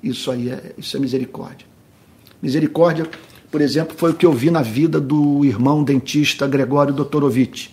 Isso 0.03 0.31
aí 0.31 0.51
é, 0.51 0.75
isso 0.77 0.97
é 0.97 1.01
misericórdia. 1.01 1.67
Misericórdia, 2.43 3.09
por 3.51 3.61
exemplo, 3.61 3.97
foi 3.97 4.11
o 4.11 4.15
que 4.15 4.27
eu 4.27 4.33
vi 4.33 4.51
na 4.51 4.63
vida 4.63 5.01
do 5.01 5.45
irmão 5.45 5.83
dentista 5.83 6.47
Gregório 6.47 6.93
Dotorovitch 6.93 7.71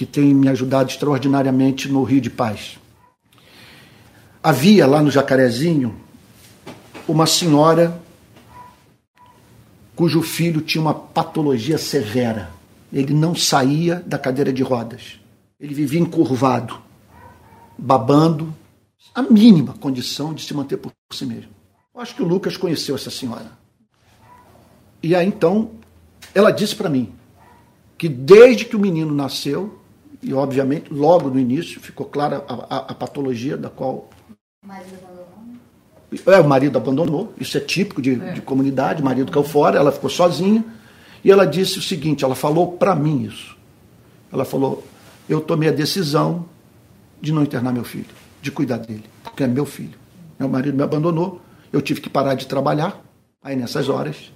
que 0.00 0.06
tem 0.06 0.32
me 0.32 0.48
ajudado 0.48 0.88
extraordinariamente 0.88 1.86
no 1.86 2.02
Rio 2.04 2.22
de 2.22 2.30
Paz. 2.30 2.78
Havia 4.42 4.86
lá 4.86 5.02
no 5.02 5.10
Jacarezinho 5.10 5.94
uma 7.06 7.26
senhora 7.26 8.00
cujo 9.94 10.22
filho 10.22 10.62
tinha 10.62 10.80
uma 10.80 10.94
patologia 10.94 11.76
severa. 11.76 12.48
Ele 12.92 13.14
não 13.14 13.34
saía 13.34 14.02
da 14.06 14.18
cadeira 14.18 14.52
de 14.52 14.62
rodas. 14.62 15.20
Ele 15.58 15.74
vivia 15.74 16.00
encurvado, 16.00 16.80
babando, 17.76 18.54
a 19.14 19.22
mínima 19.22 19.74
condição 19.74 20.32
de 20.32 20.44
se 20.44 20.54
manter 20.54 20.76
por 20.76 20.92
si 21.12 21.26
mesmo. 21.26 21.50
Eu 21.94 22.00
acho 22.00 22.14
que 22.14 22.22
o 22.22 22.26
Lucas 22.26 22.56
conheceu 22.56 22.94
essa 22.94 23.10
senhora. 23.10 23.52
E 25.02 25.14
aí 25.14 25.26
então, 25.26 25.70
ela 26.34 26.50
disse 26.50 26.76
para 26.76 26.88
mim 26.88 27.12
que 27.98 28.08
desde 28.08 28.64
que 28.64 28.76
o 28.76 28.80
menino 28.80 29.14
nasceu, 29.14 29.78
e, 30.22 30.34
obviamente, 30.34 30.92
logo 30.92 31.30
no 31.30 31.38
início 31.38 31.80
ficou 31.80 32.06
clara 32.06 32.44
a, 32.46 32.54
a, 32.54 32.78
a 32.90 32.94
patologia 32.94 33.56
da 33.56 33.70
qual. 33.70 34.10
O 34.62 34.66
marido 34.66 34.96
abandonou? 35.02 36.34
É, 36.34 36.40
o 36.40 36.48
marido 36.48 36.76
abandonou. 36.78 37.34
Isso 37.38 37.56
é 37.56 37.60
típico 37.60 38.02
de, 38.02 38.20
é. 38.20 38.32
de 38.32 38.42
comunidade. 38.42 39.00
O 39.00 39.04
marido 39.04 39.32
caiu 39.32 39.44
fora, 39.44 39.78
ela 39.78 39.90
ficou 39.90 40.10
sozinha. 40.10 40.64
E 41.24 41.30
ela 41.30 41.46
disse 41.46 41.78
o 41.78 41.82
seguinte: 41.82 42.24
ela 42.24 42.34
falou 42.34 42.72
para 42.72 42.94
mim 42.94 43.24
isso. 43.24 43.56
Ela 44.32 44.44
falou: 44.44 44.84
Eu 45.28 45.40
tomei 45.40 45.68
a 45.68 45.72
decisão 45.72 46.46
de 47.20 47.32
não 47.32 47.42
internar 47.42 47.72
meu 47.72 47.84
filho, 47.84 48.06
de 48.40 48.50
cuidar 48.50 48.78
dele, 48.78 49.04
porque 49.22 49.44
é 49.44 49.46
meu 49.46 49.66
filho. 49.66 49.98
Meu 50.38 50.48
marido 50.48 50.76
me 50.76 50.82
abandonou, 50.82 51.40
eu 51.72 51.82
tive 51.82 52.00
que 52.00 52.08
parar 52.08 52.34
de 52.34 52.46
trabalhar. 52.46 53.02
Aí 53.42 53.56
nessas 53.56 53.88
horas, 53.88 54.32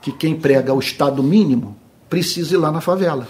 que 0.00 0.12
quem 0.12 0.38
prega 0.38 0.74
o 0.74 0.80
estado 0.80 1.22
mínimo 1.22 1.76
precisa 2.08 2.54
ir 2.54 2.58
lá 2.58 2.70
na 2.70 2.80
favela 2.80 3.26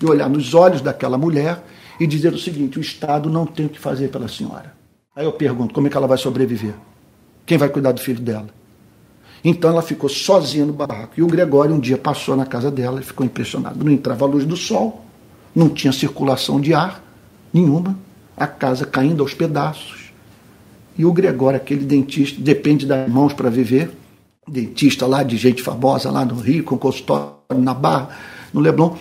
e 0.00 0.06
olhar 0.06 0.28
nos 0.28 0.54
olhos 0.54 0.80
daquela 0.80 1.18
mulher 1.18 1.62
e 2.00 2.06
dizer 2.06 2.32
o 2.32 2.38
seguinte: 2.38 2.78
o 2.78 2.80
Estado 2.80 3.30
não 3.30 3.46
tem 3.46 3.66
o 3.66 3.68
que 3.68 3.78
fazer 3.78 4.08
pela 4.08 4.28
senhora. 4.28 4.74
Aí 5.14 5.24
eu 5.24 5.32
pergunto: 5.32 5.74
como 5.74 5.86
é 5.86 5.90
que 5.90 5.96
ela 5.96 6.06
vai 6.06 6.18
sobreviver? 6.18 6.74
Quem 7.44 7.58
vai 7.58 7.68
cuidar 7.68 7.92
do 7.92 8.00
filho 8.00 8.20
dela? 8.20 8.48
Então 9.44 9.70
ela 9.70 9.82
ficou 9.82 10.08
sozinha 10.08 10.64
no 10.64 10.72
barraco. 10.72 11.14
E 11.16 11.22
o 11.22 11.26
Gregório 11.26 11.74
um 11.74 11.80
dia 11.80 11.98
passou 11.98 12.36
na 12.36 12.46
casa 12.46 12.70
dela 12.70 13.00
e 13.00 13.04
ficou 13.04 13.26
impressionado. 13.26 13.84
Não 13.84 13.90
entrava 13.90 14.24
a 14.24 14.28
luz 14.28 14.44
do 14.44 14.56
sol, 14.56 15.04
não 15.54 15.68
tinha 15.68 15.92
circulação 15.92 16.60
de 16.60 16.72
ar 16.72 17.02
nenhuma, 17.52 17.98
a 18.36 18.46
casa 18.46 18.86
caindo 18.86 19.22
aos 19.22 19.34
pedaços. 19.34 20.12
E 20.96 21.04
o 21.04 21.12
Gregório, 21.12 21.56
aquele 21.56 21.84
dentista, 21.84 22.40
depende 22.40 22.86
das 22.86 23.08
mãos 23.08 23.32
para 23.32 23.50
viver, 23.50 23.90
dentista 24.46 25.06
lá 25.06 25.22
de 25.22 25.36
gente 25.36 25.62
famosa 25.62 26.10
lá 26.10 26.24
no 26.24 26.34
Rio, 26.34 26.64
com 26.64 26.76
consultório 26.76 27.36
na 27.56 27.74
Barra, 27.74 28.10
no 28.52 28.60
Leblon, 28.60 28.96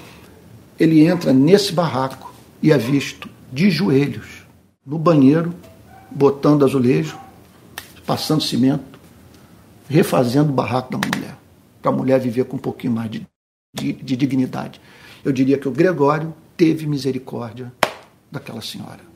ele 0.79 1.05
entra 1.05 1.33
nesse 1.33 1.73
barraco 1.73 2.33
e 2.61 2.71
é 2.71 2.77
visto 2.77 3.29
de 3.51 3.69
joelhos 3.69 4.45
no 4.85 4.97
banheiro, 4.97 5.53
botando 6.09 6.65
azulejo, 6.65 7.17
passando 8.05 8.41
cimento, 8.41 8.90
refazendo 9.91 10.49
o 10.49 10.53
barraco 10.53 10.91
da 10.91 10.97
mulher, 10.97 11.37
para 11.81 11.91
a 11.91 11.93
mulher 11.93 12.19
viver 12.19 12.45
com 12.45 12.55
um 12.55 12.59
pouquinho 12.59 12.93
mais 12.93 13.11
de, 13.11 13.27
de, 13.73 13.93
de 13.93 14.15
dignidade. 14.15 14.79
Eu 15.23 15.31
diria 15.31 15.57
que 15.57 15.67
o 15.67 15.71
Gregório 15.71 16.33
teve 16.55 16.87
misericórdia 16.87 17.71
daquela 18.31 18.61
senhora 18.61 19.11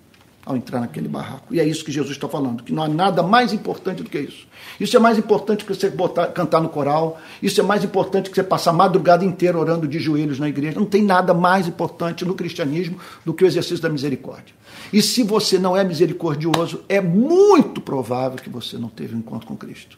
ao 0.45 0.55
entrar 0.55 0.79
naquele 0.79 1.07
barraco. 1.07 1.51
E 1.51 1.59
é 1.59 1.67
isso 1.67 1.83
que 1.83 1.91
Jesus 1.91 2.15
está 2.15 2.29
falando, 2.29 2.61
que 2.61 2.71
não 2.71 2.83
há 2.83 2.87
nada 2.87 3.23
mais 3.23 3.51
importante 3.51 4.03
do 4.03 4.09
que 4.09 4.19
isso. 4.19 4.45
Isso 4.79 4.95
é 4.95 4.99
mais 4.99 5.17
importante 5.17 5.65
que 5.65 5.73
você 5.73 5.89
botar, 5.89 6.27
cantar 6.27 6.61
no 6.61 6.69
coral, 6.69 7.19
isso 7.41 7.59
é 7.59 7.63
mais 7.63 7.83
importante 7.83 8.29
que 8.29 8.35
você 8.35 8.43
passar 8.43 8.69
a 8.69 8.73
madrugada 8.73 9.25
inteira 9.25 9.57
orando 9.57 9.87
de 9.87 9.97
joelhos 9.97 10.37
na 10.37 10.47
igreja. 10.47 10.79
Não 10.79 10.85
tem 10.85 11.01
nada 11.01 11.33
mais 11.33 11.67
importante 11.67 12.23
no 12.23 12.35
cristianismo 12.35 12.99
do 13.25 13.33
que 13.33 13.43
o 13.43 13.47
exercício 13.47 13.81
da 13.81 13.89
misericórdia. 13.89 14.53
E 14.93 15.01
se 15.01 15.23
você 15.23 15.57
não 15.57 15.75
é 15.75 15.83
misericordioso, 15.83 16.83
é 16.87 17.01
muito 17.01 17.81
provável 17.81 18.37
que 18.37 18.49
você 18.49 18.77
não 18.77 18.89
teve 18.89 19.15
um 19.15 19.19
encontro 19.19 19.47
com 19.47 19.55
Cristo. 19.55 19.97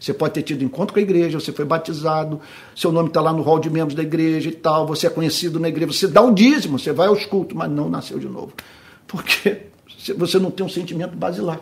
Você 0.00 0.14
pode 0.14 0.32
ter 0.32 0.42
tido 0.42 0.64
encontro 0.64 0.94
com 0.94 0.98
a 0.98 1.02
igreja, 1.02 1.38
você 1.38 1.52
foi 1.52 1.66
batizado, 1.66 2.40
seu 2.74 2.90
nome 2.90 3.08
está 3.08 3.20
lá 3.20 3.34
no 3.34 3.42
hall 3.42 3.58
de 3.60 3.68
membros 3.68 3.94
da 3.94 4.02
igreja 4.02 4.48
e 4.48 4.52
tal, 4.52 4.86
você 4.86 5.06
é 5.06 5.10
conhecido 5.10 5.60
na 5.60 5.68
igreja, 5.68 5.92
você 5.92 6.08
dá 6.08 6.22
um 6.22 6.32
dízimo, 6.32 6.78
você 6.78 6.90
vai 6.90 7.08
aos 7.08 7.26
cultos, 7.26 7.54
mas 7.54 7.70
não 7.70 7.90
nasceu 7.90 8.18
de 8.18 8.26
novo. 8.26 8.54
Porque 9.06 9.66
você 10.16 10.38
não 10.38 10.50
tem 10.50 10.64
um 10.64 10.70
sentimento 10.70 11.14
basilar, 11.14 11.60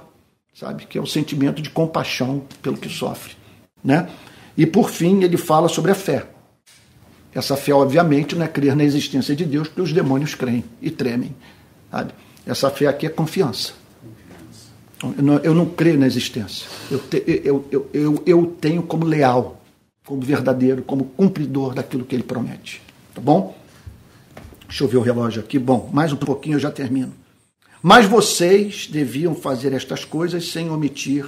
sabe? 0.54 0.86
Que 0.86 0.98
é 0.98 1.00
o 1.00 1.06
sentimento 1.06 1.60
de 1.60 1.68
compaixão 1.68 2.44
pelo 2.62 2.76
que 2.76 2.88
sofre, 2.88 3.34
né? 3.82 4.08
E 4.56 4.64
por 4.64 4.88
fim, 4.88 5.24
ele 5.24 5.36
fala 5.36 5.68
sobre 5.68 5.90
a 5.90 5.94
fé. 5.94 6.26
Essa 7.34 7.56
fé, 7.56 7.72
obviamente, 7.72 8.36
não 8.36 8.44
é 8.44 8.48
crer 8.48 8.76
na 8.76 8.84
existência 8.84 9.34
de 9.34 9.44
Deus, 9.44 9.66
porque 9.66 9.82
os 9.82 9.92
demônios 9.92 10.36
creem 10.36 10.64
e 10.80 10.90
tremem, 10.90 11.34
sabe? 11.90 12.12
Essa 12.46 12.70
fé 12.70 12.86
aqui 12.86 13.04
é 13.06 13.10
confiança. 13.10 13.72
Eu 15.42 15.54
não, 15.54 15.66
creio 15.66 15.98
na 15.98 16.06
existência. 16.06 16.66
Eu, 16.90 16.98
te, 16.98 17.22
eu, 17.44 17.64
eu, 17.70 17.90
eu, 17.92 18.22
eu 18.26 18.46
tenho 18.60 18.82
como 18.82 19.04
leal, 19.04 19.62
como 20.04 20.20
verdadeiro, 20.20 20.82
como 20.82 21.04
cumpridor 21.04 21.72
daquilo 21.72 22.04
que 22.04 22.16
ele 22.16 22.24
promete. 22.24 22.82
Tá 23.14 23.20
bom? 23.20 23.56
Deixa 24.66 24.84
eu 24.84 24.88
ver 24.88 24.96
o 24.96 25.02
relógio 25.02 25.40
aqui. 25.40 25.58
Bom, 25.58 25.88
mais 25.92 26.12
um 26.12 26.16
pouquinho 26.16 26.56
eu 26.56 26.60
já 26.60 26.70
termino. 26.70 27.12
Mas 27.80 28.06
vocês 28.06 28.88
deviam 28.88 29.34
fazer 29.34 29.72
estas 29.72 30.04
coisas 30.04 30.50
sem 30.50 30.68
omitir 30.68 31.24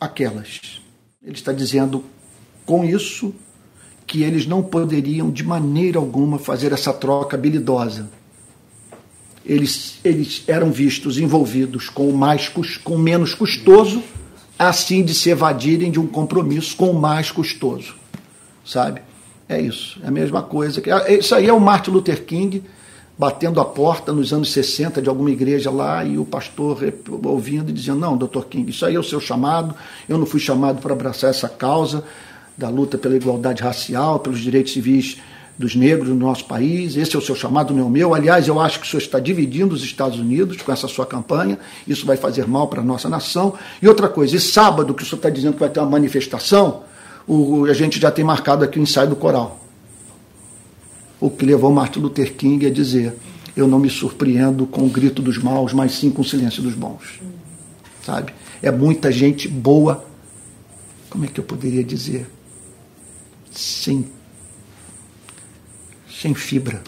aquelas. 0.00 0.80
Ele 1.22 1.34
está 1.34 1.52
dizendo 1.52 2.04
com 2.64 2.84
isso 2.84 3.34
que 4.06 4.22
eles 4.22 4.46
não 4.46 4.62
poderiam 4.62 5.30
de 5.30 5.42
maneira 5.42 5.98
alguma 5.98 6.38
fazer 6.38 6.72
essa 6.72 6.92
troca 6.92 7.36
habilidosa. 7.36 8.08
Eles, 9.44 9.98
eles 10.02 10.42
eram 10.46 10.72
vistos 10.72 11.18
envolvidos 11.18 11.88
com 11.88 12.08
o 12.08 12.16
mais 12.16 12.50
com 12.82 12.96
menos 12.96 13.34
custoso, 13.34 14.02
assim 14.58 15.04
de 15.04 15.14
se 15.14 15.28
evadirem 15.30 15.90
de 15.90 16.00
um 16.00 16.06
compromisso 16.06 16.76
com 16.76 16.90
o 16.90 16.98
mais 16.98 17.30
custoso. 17.30 17.94
Sabe? 18.64 19.02
É 19.48 19.60
isso. 19.60 20.00
É 20.02 20.08
a 20.08 20.10
mesma 20.10 20.42
coisa. 20.42 20.82
Isso 21.08 21.34
aí 21.34 21.46
é 21.46 21.52
o 21.52 21.60
Martin 21.60 21.90
Luther 21.90 22.24
King 22.24 22.62
batendo 23.16 23.60
a 23.60 23.64
porta 23.64 24.12
nos 24.12 24.32
anos 24.32 24.52
60 24.52 25.00
de 25.00 25.08
alguma 25.08 25.30
igreja 25.30 25.70
lá 25.70 26.04
e 26.04 26.18
o 26.18 26.24
pastor 26.24 26.78
ouvindo 27.24 27.70
e 27.70 27.72
dizendo: 27.72 28.00
Não, 28.00 28.16
doutor 28.16 28.46
King, 28.46 28.70
isso 28.70 28.84
aí 28.84 28.94
é 28.94 28.98
o 28.98 29.04
seu 29.04 29.20
chamado, 29.20 29.74
eu 30.08 30.18
não 30.18 30.26
fui 30.26 30.40
chamado 30.40 30.80
para 30.80 30.92
abraçar 30.92 31.30
essa 31.30 31.48
causa 31.48 32.04
da 32.56 32.68
luta 32.68 32.96
pela 32.96 33.16
igualdade 33.16 33.62
racial, 33.62 34.20
pelos 34.20 34.40
direitos 34.40 34.72
civis 34.72 35.18
dos 35.58 35.76
negros 35.76 36.08
no 36.08 36.16
nosso 36.16 36.46
país, 36.46 36.96
esse 36.96 37.14
é 37.14 37.18
o 37.18 37.22
seu 37.22 37.34
chamado, 37.34 37.72
não 37.72 37.82
é 37.82 37.84
o 37.84 37.90
meu. 37.90 38.14
Aliás, 38.14 38.48
eu 38.48 38.60
acho 38.60 38.80
que 38.80 38.86
o 38.86 38.88
senhor 38.88 39.02
está 39.02 39.20
dividindo 39.20 39.74
os 39.74 39.82
Estados 39.82 40.18
Unidos 40.18 40.60
com 40.62 40.72
essa 40.72 40.88
sua 40.88 41.06
campanha, 41.06 41.58
isso 41.86 42.04
vai 42.04 42.16
fazer 42.16 42.46
mal 42.46 42.68
para 42.68 42.80
a 42.80 42.84
nossa 42.84 43.08
nação. 43.08 43.54
E 43.80 43.86
outra 43.86 44.08
coisa, 44.08 44.36
e 44.36 44.40
sábado, 44.40 44.92
que 44.94 45.02
o 45.02 45.06
senhor 45.06 45.18
está 45.18 45.30
dizendo 45.30 45.54
que 45.54 45.60
vai 45.60 45.68
ter 45.68 45.80
uma 45.80 45.90
manifestação, 45.90 46.82
o, 47.26 47.64
a 47.66 47.72
gente 47.72 48.00
já 48.00 48.10
tem 48.10 48.24
marcado 48.24 48.64
aqui 48.64 48.78
o 48.78 48.82
ensaio 48.82 49.08
do 49.08 49.16
coral 49.16 49.64
o 51.24 51.30
que 51.30 51.46
levou 51.46 51.72
Martin 51.72 52.00
Luther 52.00 52.34
King 52.34 52.66
a 52.66 52.70
dizer: 52.70 53.16
Eu 53.56 53.66
não 53.66 53.78
me 53.78 53.88
surpreendo 53.88 54.66
com 54.66 54.82
o 54.82 54.90
grito 54.90 55.22
dos 55.22 55.38
maus, 55.38 55.72
mas 55.72 55.92
sim 55.92 56.10
com 56.10 56.20
o 56.20 56.24
silêncio 56.24 56.62
dos 56.62 56.74
bons. 56.74 57.20
Sabe? 58.04 58.34
É 58.60 58.70
muita 58.70 59.10
gente 59.10 59.48
boa, 59.48 60.04
como 61.08 61.24
é 61.24 61.28
que 61.28 61.40
eu 61.40 61.44
poderia 61.44 61.82
dizer? 61.82 62.28
Sem, 63.50 64.06
sem 66.20 66.34
fibra. 66.34 66.82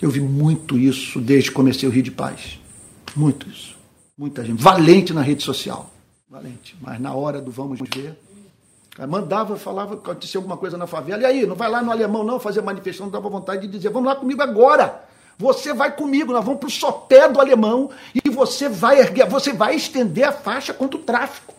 Eu 0.00 0.10
vi 0.10 0.20
muito 0.20 0.78
isso 0.78 1.20
desde 1.20 1.50
que 1.50 1.54
comecei 1.54 1.88
o 1.88 1.92
Rio 1.92 2.02
de 2.02 2.10
Paz. 2.10 2.58
Muito 3.14 3.48
isso. 3.48 3.76
Muita 4.16 4.44
gente. 4.44 4.62
Valente 4.62 5.12
na 5.12 5.22
rede 5.22 5.42
social. 5.42 5.90
Valente. 6.28 6.76
Mas 6.80 7.00
na 7.00 7.14
hora 7.14 7.40
do 7.40 7.50
vamos 7.50 7.78
ver, 7.94 8.18
Mandava, 9.06 9.56
falava 9.56 9.96
que 9.96 10.10
acontecia 10.10 10.38
alguma 10.38 10.56
coisa 10.56 10.78
na 10.78 10.86
favela. 10.86 11.20
E 11.20 11.26
aí, 11.26 11.46
não 11.46 11.54
vai 11.54 11.68
lá 11.68 11.82
no 11.82 11.90
alemão 11.90 12.24
não 12.24 12.40
fazer 12.40 12.62
manifestação, 12.62 13.10
dava 13.10 13.28
vontade 13.28 13.66
de 13.66 13.76
dizer, 13.76 13.90
vamos 13.90 14.08
lá 14.08 14.16
comigo 14.16 14.40
agora. 14.40 15.04
Você 15.38 15.74
vai 15.74 15.94
comigo, 15.94 16.32
nós 16.32 16.42
vamos 16.42 16.60
para 16.60 16.68
o 16.68 16.70
sopé 16.70 17.28
do 17.28 17.38
alemão 17.38 17.90
e 18.14 18.30
você 18.30 18.70
vai 18.70 19.00
erguer, 19.00 19.28
você 19.28 19.52
vai 19.52 19.76
estender 19.76 20.24
a 20.24 20.32
faixa 20.32 20.72
contra 20.72 20.98
o 20.98 21.02
tráfico. 21.02 21.52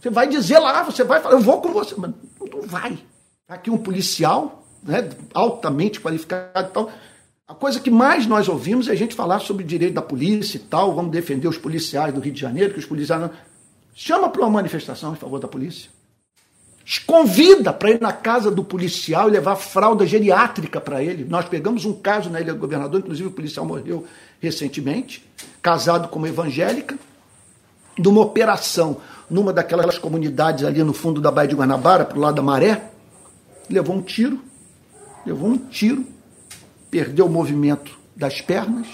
Você 0.00 0.08
vai 0.08 0.26
dizer 0.26 0.58
lá, 0.58 0.82
você 0.82 1.04
vai 1.04 1.20
falar, 1.20 1.34
eu 1.34 1.40
vou 1.40 1.60
com 1.60 1.70
você. 1.70 1.94
Mas 1.98 2.12
não 2.50 2.62
vai. 2.62 2.98
Aqui 3.46 3.70
um 3.70 3.76
policial, 3.76 4.63
né, 4.84 5.08
altamente 5.32 6.00
qualificado 6.00 6.68
e 6.68 6.72
tal. 6.72 6.92
A 7.46 7.54
coisa 7.54 7.80
que 7.80 7.90
mais 7.90 8.26
nós 8.26 8.48
ouvimos 8.48 8.88
é 8.88 8.92
a 8.92 8.94
gente 8.94 9.14
falar 9.14 9.40
sobre 9.40 9.64
o 9.64 9.66
direito 9.66 9.94
da 9.94 10.02
polícia 10.02 10.56
e 10.56 10.60
tal, 10.60 10.94
vamos 10.94 11.10
defender 11.10 11.48
os 11.48 11.58
policiais 11.58 12.12
do 12.12 12.20
Rio 12.20 12.32
de 12.32 12.40
Janeiro, 12.40 12.72
que 12.72 12.78
os 12.78 12.86
policiais 12.86 13.20
não... 13.20 13.30
Chama 13.96 14.28
para 14.28 14.40
uma 14.40 14.50
manifestação 14.50 15.12
em 15.12 15.16
favor 15.16 15.38
da 15.38 15.46
polícia 15.46 15.88
convida 17.06 17.72
para 17.72 17.90
ir 17.90 18.00
na 18.00 18.12
casa 18.12 18.50
do 18.50 18.62
policial 18.62 19.28
e 19.28 19.32
levar 19.32 19.56
fralda 19.56 20.06
geriátrica 20.06 20.80
para 20.80 21.02
ele. 21.02 21.24
Nós 21.24 21.48
pegamos 21.48 21.84
um 21.84 21.94
caso 21.94 22.28
na 22.28 22.40
Ilha 22.40 22.52
do 22.52 22.60
Governador, 22.60 23.00
inclusive 23.00 23.28
o 23.28 23.32
policial 23.32 23.64
morreu 23.64 24.04
recentemente, 24.40 25.24
casado 25.62 26.08
com 26.08 26.18
uma 26.18 26.28
evangélica, 26.28 26.96
de 27.98 28.06
uma 28.06 28.20
operação 28.20 28.98
numa 29.30 29.52
daquelas 29.52 29.96
comunidades 29.96 30.64
ali 30.64 30.82
no 30.82 30.92
fundo 30.92 31.20
da 31.20 31.30
Baía 31.30 31.48
de 31.48 31.54
Guanabara, 31.54 32.04
para 32.04 32.18
o 32.18 32.20
lado 32.20 32.34
da 32.34 32.42
Maré, 32.42 32.90
levou 33.70 33.96
um 33.96 34.02
tiro, 34.02 34.40
levou 35.26 35.48
um 35.48 35.58
tiro, 35.58 36.06
perdeu 36.90 37.26
o 37.26 37.30
movimento 37.30 37.98
das 38.14 38.40
pernas 38.40 38.86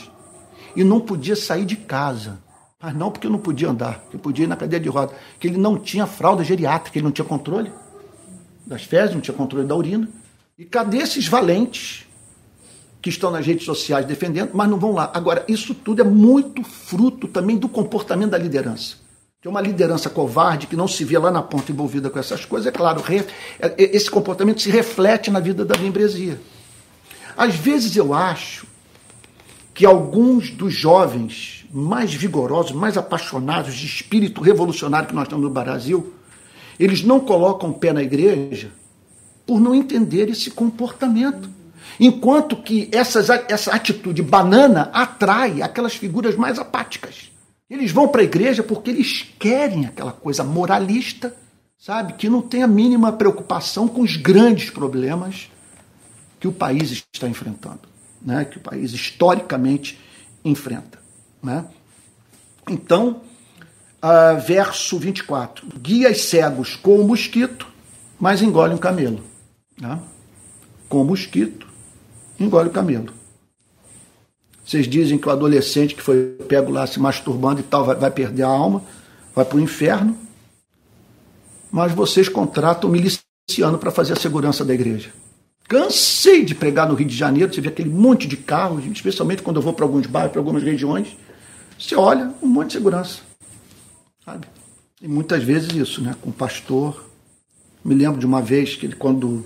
e 0.74 0.84
não 0.84 1.00
podia 1.00 1.36
sair 1.36 1.64
de 1.64 1.76
casa. 1.76 2.38
Mas 2.82 2.94
não 2.94 3.10
porque 3.10 3.28
não 3.28 3.38
podia 3.38 3.68
andar, 3.68 4.04
que 4.10 4.16
podia 4.16 4.44
ir 4.44 4.48
na 4.48 4.56
cadeia 4.56 4.80
de 4.80 4.88
roda, 4.88 5.12
que 5.38 5.46
ele 5.46 5.58
não 5.58 5.78
tinha 5.78 6.06
fralda 6.06 6.42
geriátrica, 6.42 6.96
ele 6.96 7.04
não 7.04 7.12
tinha 7.12 7.26
controle 7.26 7.70
das 8.66 8.84
fezes, 8.84 9.14
não 9.14 9.20
tinha 9.20 9.36
controle 9.36 9.66
da 9.66 9.76
urina. 9.76 10.08
E 10.58 10.64
cadê 10.64 10.98
esses 10.98 11.26
valentes 11.26 12.06
que 13.02 13.08
estão 13.08 13.30
nas 13.30 13.46
redes 13.46 13.64
sociais 13.64 14.06
defendendo, 14.06 14.50
mas 14.54 14.68
não 14.68 14.78
vão 14.78 14.92
lá? 14.92 15.10
Agora, 15.12 15.44
isso 15.48 15.74
tudo 15.74 16.00
é 16.00 16.04
muito 16.04 16.62
fruto 16.62 17.28
também 17.28 17.56
do 17.56 17.68
comportamento 17.68 18.30
da 18.30 18.38
liderança. 18.38 18.96
É 19.42 19.48
uma 19.48 19.62
liderança 19.62 20.10
covarde 20.10 20.66
que 20.66 20.76
não 20.76 20.86
se 20.86 21.02
vê 21.02 21.16
lá 21.16 21.30
na 21.30 21.42
ponta 21.42 21.72
envolvida 21.72 22.10
com 22.10 22.18
essas 22.18 22.44
coisas, 22.44 22.66
é 22.66 22.70
claro, 22.70 23.02
é, 23.08 23.74
esse 23.78 24.10
comportamento 24.10 24.60
se 24.60 24.70
reflete 24.70 25.30
na 25.30 25.40
vida 25.40 25.64
da 25.64 25.78
membresia. 25.78 26.38
Às 27.34 27.54
vezes 27.54 27.96
eu 27.96 28.12
acho 28.12 28.66
que 29.72 29.86
alguns 29.86 30.50
dos 30.50 30.74
jovens 30.74 31.66
mais 31.72 32.12
vigorosos, 32.12 32.72
mais 32.72 32.98
apaixonados 32.98 33.74
de 33.74 33.86
espírito 33.86 34.42
revolucionário 34.42 35.08
que 35.08 35.14
nós 35.14 35.26
temos 35.26 35.42
no 35.42 35.48
Brasil, 35.48 36.12
eles 36.78 37.02
não 37.02 37.18
colocam 37.18 37.72
pé 37.72 37.94
na 37.94 38.02
igreja 38.02 38.70
por 39.46 39.58
não 39.58 39.74
entender 39.74 40.28
esse 40.28 40.50
comportamento. 40.50 41.48
Enquanto 41.98 42.56
que 42.56 42.90
essas, 42.92 43.30
essa 43.48 43.74
atitude 43.74 44.22
banana 44.22 44.90
atrai 44.92 45.62
aquelas 45.62 45.94
figuras 45.94 46.36
mais 46.36 46.58
apáticas. 46.58 47.29
Eles 47.70 47.92
vão 47.92 48.08
para 48.08 48.22
a 48.22 48.24
igreja 48.24 48.64
porque 48.64 48.90
eles 48.90 49.24
querem 49.38 49.86
aquela 49.86 50.12
coisa 50.12 50.42
moralista, 50.42 51.36
sabe? 51.78 52.14
Que 52.14 52.28
não 52.28 52.42
tem 52.42 52.64
a 52.64 52.66
mínima 52.66 53.12
preocupação 53.12 53.86
com 53.86 54.00
os 54.00 54.16
grandes 54.16 54.70
problemas 54.70 55.48
que 56.40 56.48
o 56.48 56.52
país 56.52 57.04
está 57.12 57.28
enfrentando, 57.28 57.82
né? 58.20 58.44
que 58.44 58.58
o 58.58 58.60
país 58.60 58.92
historicamente 58.92 60.00
enfrenta. 60.44 60.98
Né? 61.40 61.64
Então, 62.68 63.20
uh, 64.02 64.40
verso 64.44 64.98
24: 64.98 65.66
guias 65.78 66.22
cegos 66.22 66.74
com 66.74 66.98
o 66.98 67.06
mosquito, 67.06 67.68
mas 68.18 68.42
engole 68.42 68.74
um 68.74 68.78
camelo. 68.78 69.22
Né? 69.80 69.96
Com 70.88 71.02
o 71.02 71.04
mosquito, 71.04 71.68
engole 72.38 72.68
o 72.68 72.72
camelo. 72.72 73.19
Vocês 74.70 74.86
dizem 74.86 75.18
que 75.18 75.26
o 75.26 75.32
adolescente 75.32 75.96
que 75.96 76.00
foi 76.00 76.26
pego 76.46 76.70
lá 76.70 76.86
se 76.86 77.00
masturbando 77.00 77.58
e 77.58 77.64
tal 77.64 77.84
vai, 77.84 77.96
vai 77.96 78.08
perder 78.08 78.44
a 78.44 78.46
alma, 78.46 78.80
vai 79.34 79.44
para 79.44 79.56
o 79.56 79.60
inferno, 79.60 80.16
mas 81.72 81.90
vocês 81.90 82.28
contratam 82.28 82.88
miliciano 82.88 83.78
para 83.80 83.90
fazer 83.90 84.12
a 84.12 84.16
segurança 84.16 84.64
da 84.64 84.72
igreja. 84.72 85.10
Cansei 85.68 86.44
de 86.44 86.54
pregar 86.54 86.88
no 86.88 86.94
Rio 86.94 87.08
de 87.08 87.16
Janeiro, 87.16 87.52
você 87.52 87.60
vê 87.60 87.68
aquele 87.68 87.90
monte 87.90 88.28
de 88.28 88.36
carros, 88.36 88.84
especialmente 88.86 89.42
quando 89.42 89.56
eu 89.56 89.62
vou 89.62 89.72
para 89.72 89.84
alguns 89.84 90.06
bairros, 90.06 90.30
para 90.30 90.40
algumas 90.40 90.62
regiões 90.62 91.16
você 91.76 91.96
olha, 91.96 92.32
um 92.40 92.46
monte 92.46 92.68
de 92.68 92.72
segurança. 92.74 93.22
Sabe? 94.24 94.46
E 95.02 95.08
muitas 95.08 95.42
vezes 95.42 95.74
isso, 95.74 96.00
né? 96.00 96.14
Com 96.22 96.30
o 96.30 96.32
pastor. 96.32 97.06
Me 97.84 97.94
lembro 97.96 98.20
de 98.20 98.26
uma 98.26 98.40
vez 98.40 98.76
que 98.76 98.86
ele, 98.86 98.94
quando 98.94 99.44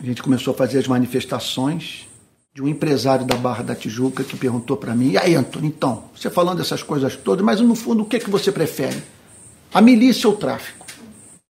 a 0.00 0.06
gente 0.06 0.22
começou 0.22 0.54
a 0.54 0.56
fazer 0.56 0.78
as 0.78 0.88
manifestações, 0.88 2.06
de 2.54 2.62
um 2.62 2.68
empresário 2.68 3.24
da 3.24 3.34
Barra 3.36 3.62
da 3.62 3.74
Tijuca 3.74 4.22
que 4.22 4.36
perguntou 4.36 4.76
para 4.76 4.94
mim: 4.94 5.12
E 5.12 5.18
aí, 5.18 5.34
Antônio, 5.34 5.68
então, 5.68 6.04
você 6.14 6.28
falando 6.28 6.58
dessas 6.58 6.82
coisas 6.82 7.16
todas, 7.16 7.44
mas 7.44 7.60
no 7.60 7.74
fundo, 7.74 8.02
o 8.02 8.06
que, 8.06 8.16
é 8.16 8.20
que 8.20 8.30
você 8.30 8.52
prefere? 8.52 9.02
A 9.72 9.80
milícia 9.80 10.28
ou 10.28 10.34
o 10.34 10.38
tráfico? 10.38 10.86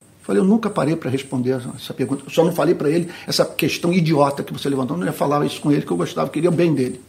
Eu 0.02 0.26
falei, 0.36 0.42
eu 0.42 0.46
nunca 0.46 0.70
parei 0.70 0.96
para 0.96 1.10
responder 1.10 1.60
essa 1.76 1.94
pergunta. 1.94 2.24
Eu 2.26 2.30
só 2.30 2.44
não 2.44 2.52
falei 2.52 2.76
para 2.76 2.90
ele 2.90 3.10
essa 3.26 3.46
questão 3.46 3.92
idiota 3.92 4.44
que 4.44 4.54
você 4.54 4.70
levantou. 4.70 4.96
Eu 4.96 5.00
não 5.00 5.08
ia 5.08 5.14
falar 5.14 5.44
isso 5.46 5.60
com 5.60 5.72
ele, 5.72 5.82
que 5.82 5.92
eu 5.92 5.98
gostava, 5.98 6.30
queria 6.30 6.50
o 6.50 6.54
bem 6.54 6.74
dele. 6.74 7.02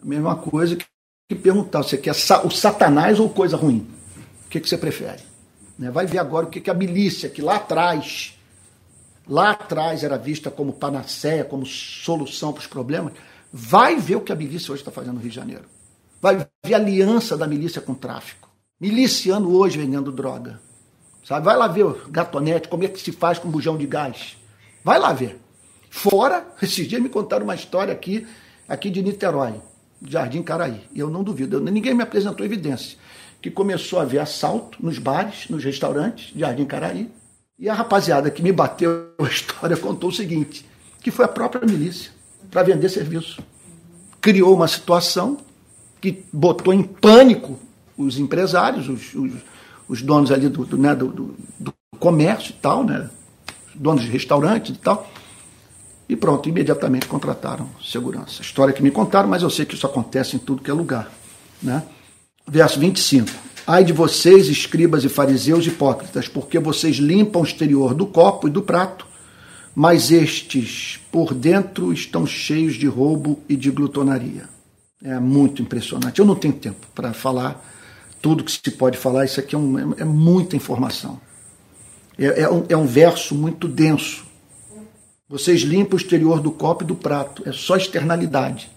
A 0.00 0.06
mesma 0.06 0.36
coisa 0.36 0.76
que 0.76 1.34
perguntar: 1.34 1.82
você 1.82 1.96
quer 1.96 2.14
o 2.44 2.50
Satanás 2.50 3.18
ou 3.18 3.28
coisa 3.30 3.56
ruim? 3.56 3.86
O 4.44 4.48
que, 4.48 4.60
que 4.60 4.68
você 4.68 4.76
prefere? 4.76 5.22
Né? 5.78 5.90
Vai 5.90 6.06
ver 6.06 6.18
agora 6.18 6.46
o 6.46 6.50
que, 6.50 6.60
que 6.60 6.70
a 6.70 6.74
milícia, 6.74 7.28
que 7.28 7.42
lá 7.42 7.56
atrás, 7.56 8.35
lá 9.28 9.50
atrás 9.50 10.04
era 10.04 10.16
vista 10.16 10.50
como 10.50 10.72
panaceia, 10.72 11.44
como 11.44 11.66
solução 11.66 12.52
para 12.52 12.60
os 12.60 12.66
problemas. 12.66 13.12
Vai 13.52 13.96
ver 13.96 14.16
o 14.16 14.20
que 14.20 14.32
a 14.32 14.36
milícia 14.36 14.72
hoje 14.72 14.82
está 14.82 14.90
fazendo 14.90 15.14
no 15.14 15.20
Rio 15.20 15.30
de 15.30 15.36
Janeiro. 15.36 15.64
Vai 16.20 16.46
ver 16.64 16.74
a 16.74 16.76
aliança 16.76 17.36
da 17.36 17.46
milícia 17.46 17.80
com 17.80 17.92
o 17.92 17.96
tráfico. 17.96 18.48
Miliciano 18.80 19.54
hoje 19.56 19.78
vendendo 19.78 20.12
droga. 20.12 20.60
Sabe? 21.24 21.44
Vai 21.44 21.56
lá 21.56 21.66
ver 21.66 21.84
o 21.84 22.08
gatonete, 22.08 22.68
como 22.68 22.84
é 22.84 22.88
que 22.88 23.00
se 23.00 23.12
faz 23.12 23.38
com 23.38 23.50
bujão 23.50 23.76
de 23.76 23.86
gás. 23.86 24.36
Vai 24.84 24.98
lá 24.98 25.12
ver. 25.12 25.40
Fora, 25.90 26.46
esses 26.62 26.86
dias 26.86 27.02
me 27.02 27.08
contaram 27.08 27.44
uma 27.44 27.54
história 27.54 27.92
aqui, 27.92 28.26
aqui 28.68 28.90
de 28.90 29.02
Niterói. 29.02 29.54
Jardim 30.06 30.42
Caraí. 30.42 30.82
E 30.92 31.00
eu 31.00 31.10
não 31.10 31.22
duvido, 31.24 31.56
eu, 31.56 31.60
ninguém 31.60 31.94
me 31.94 32.02
apresentou 32.02 32.44
evidência. 32.44 32.98
Que 33.40 33.50
começou 33.50 33.98
a 33.98 34.02
haver 34.02 34.18
assalto 34.18 34.78
nos 34.84 34.98
bares, 34.98 35.48
nos 35.48 35.64
restaurantes, 35.64 36.32
Jardim 36.36 36.64
Caraí. 36.64 37.10
E 37.58 37.68
a 37.68 37.74
rapaziada 37.74 38.30
que 38.30 38.42
me 38.42 38.52
bateu 38.52 39.12
a 39.18 39.24
história 39.24 39.76
contou 39.76 40.10
o 40.10 40.12
seguinte: 40.12 40.64
que 41.00 41.10
foi 41.10 41.24
a 41.24 41.28
própria 41.28 41.66
milícia 41.66 42.10
para 42.50 42.62
vender 42.62 42.88
serviço. 42.88 43.42
Criou 44.20 44.54
uma 44.54 44.68
situação 44.68 45.38
que 46.00 46.24
botou 46.32 46.72
em 46.72 46.82
pânico 46.82 47.58
os 47.96 48.18
empresários, 48.18 48.88
os, 48.88 49.14
os, 49.14 49.32
os 49.88 50.02
donos 50.02 50.30
ali 50.30 50.48
do, 50.48 50.64
do, 50.64 50.76
né, 50.76 50.94
do, 50.94 51.34
do, 51.58 51.74
comércio 51.98 52.50
e 52.50 52.60
tal, 52.60 52.84
né? 52.84 53.08
donos 53.74 54.02
de 54.02 54.10
restaurantes 54.10 54.76
e 54.76 54.78
tal 54.78 55.08
e 56.08 56.14
pronto, 56.14 56.48
imediatamente 56.48 57.06
contrataram 57.06 57.68
segurança. 57.82 58.40
História 58.40 58.72
que 58.72 58.82
me 58.82 58.90
contaram, 58.90 59.28
mas 59.28 59.42
eu 59.42 59.50
sei 59.50 59.66
que 59.66 59.74
isso 59.74 59.86
acontece 59.86 60.36
em 60.36 60.38
tudo 60.38 60.62
que 60.62 60.70
é 60.70 60.74
lugar. 60.74 61.10
Né? 61.60 61.82
Verso 62.46 62.78
25. 62.78 63.28
Ai 63.66 63.82
de 63.82 63.92
vocês, 63.92 64.46
escribas 64.46 65.02
e 65.02 65.08
fariseus 65.08 65.66
hipócritas, 65.66 66.28
porque 66.28 66.56
vocês 66.56 66.98
limpam 66.98 67.40
o 67.40 67.44
exterior 67.44 67.94
do 67.94 68.06
copo 68.06 68.46
e 68.46 68.50
do 68.50 68.62
prato, 68.62 69.04
mas 69.74 70.12
estes 70.12 71.00
por 71.10 71.34
dentro 71.34 71.92
estão 71.92 72.24
cheios 72.24 72.74
de 72.74 72.86
roubo 72.86 73.40
e 73.48 73.56
de 73.56 73.72
glutonaria. 73.72 74.48
É 75.02 75.18
muito 75.18 75.62
impressionante. 75.62 76.20
Eu 76.20 76.24
não 76.24 76.36
tenho 76.36 76.54
tempo 76.54 76.86
para 76.94 77.12
falar 77.12 77.60
tudo 78.22 78.44
que 78.44 78.52
se 78.52 78.70
pode 78.70 78.96
falar, 78.96 79.24
isso 79.24 79.40
aqui 79.40 79.56
é, 79.56 79.58
um, 79.58 79.94
é 79.94 80.04
muita 80.04 80.54
informação. 80.54 81.20
É, 82.16 82.42
é, 82.42 82.48
um, 82.48 82.64
é 82.68 82.76
um 82.76 82.86
verso 82.86 83.34
muito 83.34 83.66
denso. 83.66 84.24
Vocês 85.28 85.62
limpam 85.62 85.96
o 85.96 86.00
exterior 86.00 86.40
do 86.40 86.52
copo 86.52 86.84
e 86.84 86.86
do 86.86 86.94
prato, 86.94 87.42
é 87.44 87.50
só 87.50 87.76
externalidade. 87.76 88.70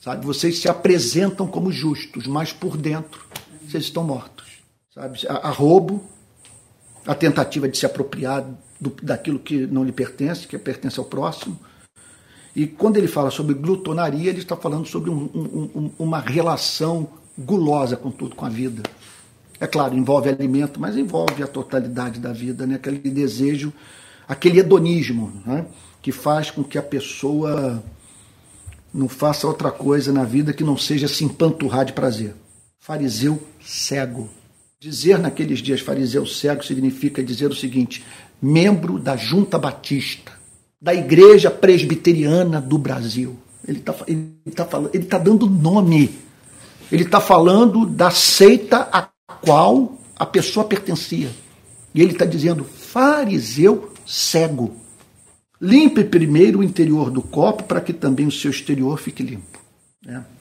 Sabe? 0.00 0.24
Vocês 0.24 0.60
se 0.60 0.68
apresentam 0.68 1.46
como 1.46 1.70
justos, 1.70 2.26
mas 2.26 2.54
por 2.54 2.78
dentro 2.78 3.28
vocês 3.70 3.84
estão 3.84 4.04
mortos. 4.04 4.60
Sabe? 4.94 5.20
A, 5.28 5.48
a 5.48 5.50
roubo, 5.50 6.02
a 7.06 7.14
tentativa 7.14 7.68
de 7.68 7.78
se 7.78 7.86
apropriar 7.86 8.44
do, 8.80 8.90
daquilo 9.02 9.38
que 9.38 9.66
não 9.66 9.84
lhe 9.84 9.92
pertence, 9.92 10.46
que 10.46 10.58
pertence 10.58 10.98
ao 10.98 11.04
próximo. 11.04 11.58
E 12.54 12.66
quando 12.66 12.96
ele 12.96 13.06
fala 13.06 13.30
sobre 13.30 13.54
glutonaria, 13.54 14.30
ele 14.30 14.40
está 14.40 14.56
falando 14.56 14.86
sobre 14.86 15.10
um, 15.10 15.30
um, 15.34 15.90
uma 15.98 16.18
relação 16.18 17.08
gulosa 17.38 17.96
com 17.96 18.10
tudo, 18.10 18.34
com 18.34 18.44
a 18.44 18.48
vida. 18.48 18.82
É 19.60 19.66
claro, 19.66 19.94
envolve 19.94 20.28
alimento, 20.28 20.80
mas 20.80 20.96
envolve 20.96 21.42
a 21.42 21.46
totalidade 21.46 22.18
da 22.18 22.32
vida, 22.32 22.66
né? 22.66 22.74
aquele 22.76 22.98
desejo, 22.98 23.72
aquele 24.26 24.58
hedonismo, 24.58 25.32
né? 25.46 25.66
que 26.02 26.10
faz 26.10 26.50
com 26.50 26.64
que 26.64 26.78
a 26.78 26.82
pessoa 26.82 27.82
não 28.92 29.08
faça 29.08 29.46
outra 29.46 29.70
coisa 29.70 30.12
na 30.12 30.24
vida 30.24 30.52
que 30.52 30.64
não 30.64 30.76
seja 30.76 31.06
se 31.06 31.24
empanturrar 31.24 31.84
de 31.84 31.92
prazer. 31.92 32.34
Fariseu 32.80 33.40
cego. 33.62 34.30
Dizer 34.80 35.18
naqueles 35.18 35.58
dias 35.58 35.82
fariseu 35.82 36.24
cego 36.24 36.64
significa 36.64 37.22
dizer 37.22 37.50
o 37.50 37.54
seguinte: 37.54 38.02
membro 38.40 38.98
da 38.98 39.18
Junta 39.18 39.58
Batista, 39.58 40.32
da 40.80 40.94
Igreja 40.94 41.50
Presbiteriana 41.50 42.58
do 42.58 42.78
Brasil. 42.78 43.38
Ele 43.68 43.80
está 43.80 43.94
ele 44.08 44.54
tá 44.54 44.64
falando, 44.64 44.90
ele 44.94 45.04
tá 45.04 45.18
dando 45.18 45.46
nome. 45.46 46.18
Ele 46.90 47.04
está 47.04 47.20
falando 47.20 47.84
da 47.84 48.10
seita 48.10 48.88
a 48.90 49.08
qual 49.42 49.98
a 50.16 50.24
pessoa 50.24 50.66
pertencia. 50.66 51.30
E 51.94 52.00
ele 52.00 52.12
está 52.12 52.24
dizendo 52.24 52.64
fariseu 52.64 53.92
cego. 54.06 54.74
Limpe 55.60 56.02
primeiro 56.02 56.60
o 56.60 56.64
interior 56.64 57.10
do 57.10 57.20
copo 57.20 57.64
para 57.64 57.82
que 57.82 57.92
também 57.92 58.26
o 58.26 58.32
seu 58.32 58.50
exterior 58.50 58.98
fique 58.98 59.22
limpo. 59.22 59.60
É. 60.08 60.39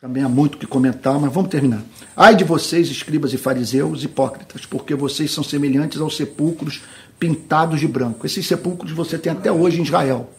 Também 0.00 0.22
há 0.22 0.28
muito 0.30 0.56
que 0.56 0.66
comentar, 0.66 1.20
mas 1.20 1.30
vamos 1.30 1.50
terminar. 1.50 1.82
Ai 2.16 2.34
de 2.34 2.42
vocês, 2.42 2.88
escribas 2.88 3.34
e 3.34 3.36
fariseus, 3.36 4.02
hipócritas, 4.02 4.64
porque 4.64 4.94
vocês 4.94 5.30
são 5.30 5.44
semelhantes 5.44 6.00
aos 6.00 6.16
sepulcros 6.16 6.80
pintados 7.18 7.80
de 7.80 7.86
branco. 7.86 8.24
Esses 8.24 8.46
sepulcros 8.46 8.92
você 8.92 9.18
tem 9.18 9.30
até 9.30 9.52
hoje 9.52 9.78
em 9.78 9.82
Israel. 9.82 10.30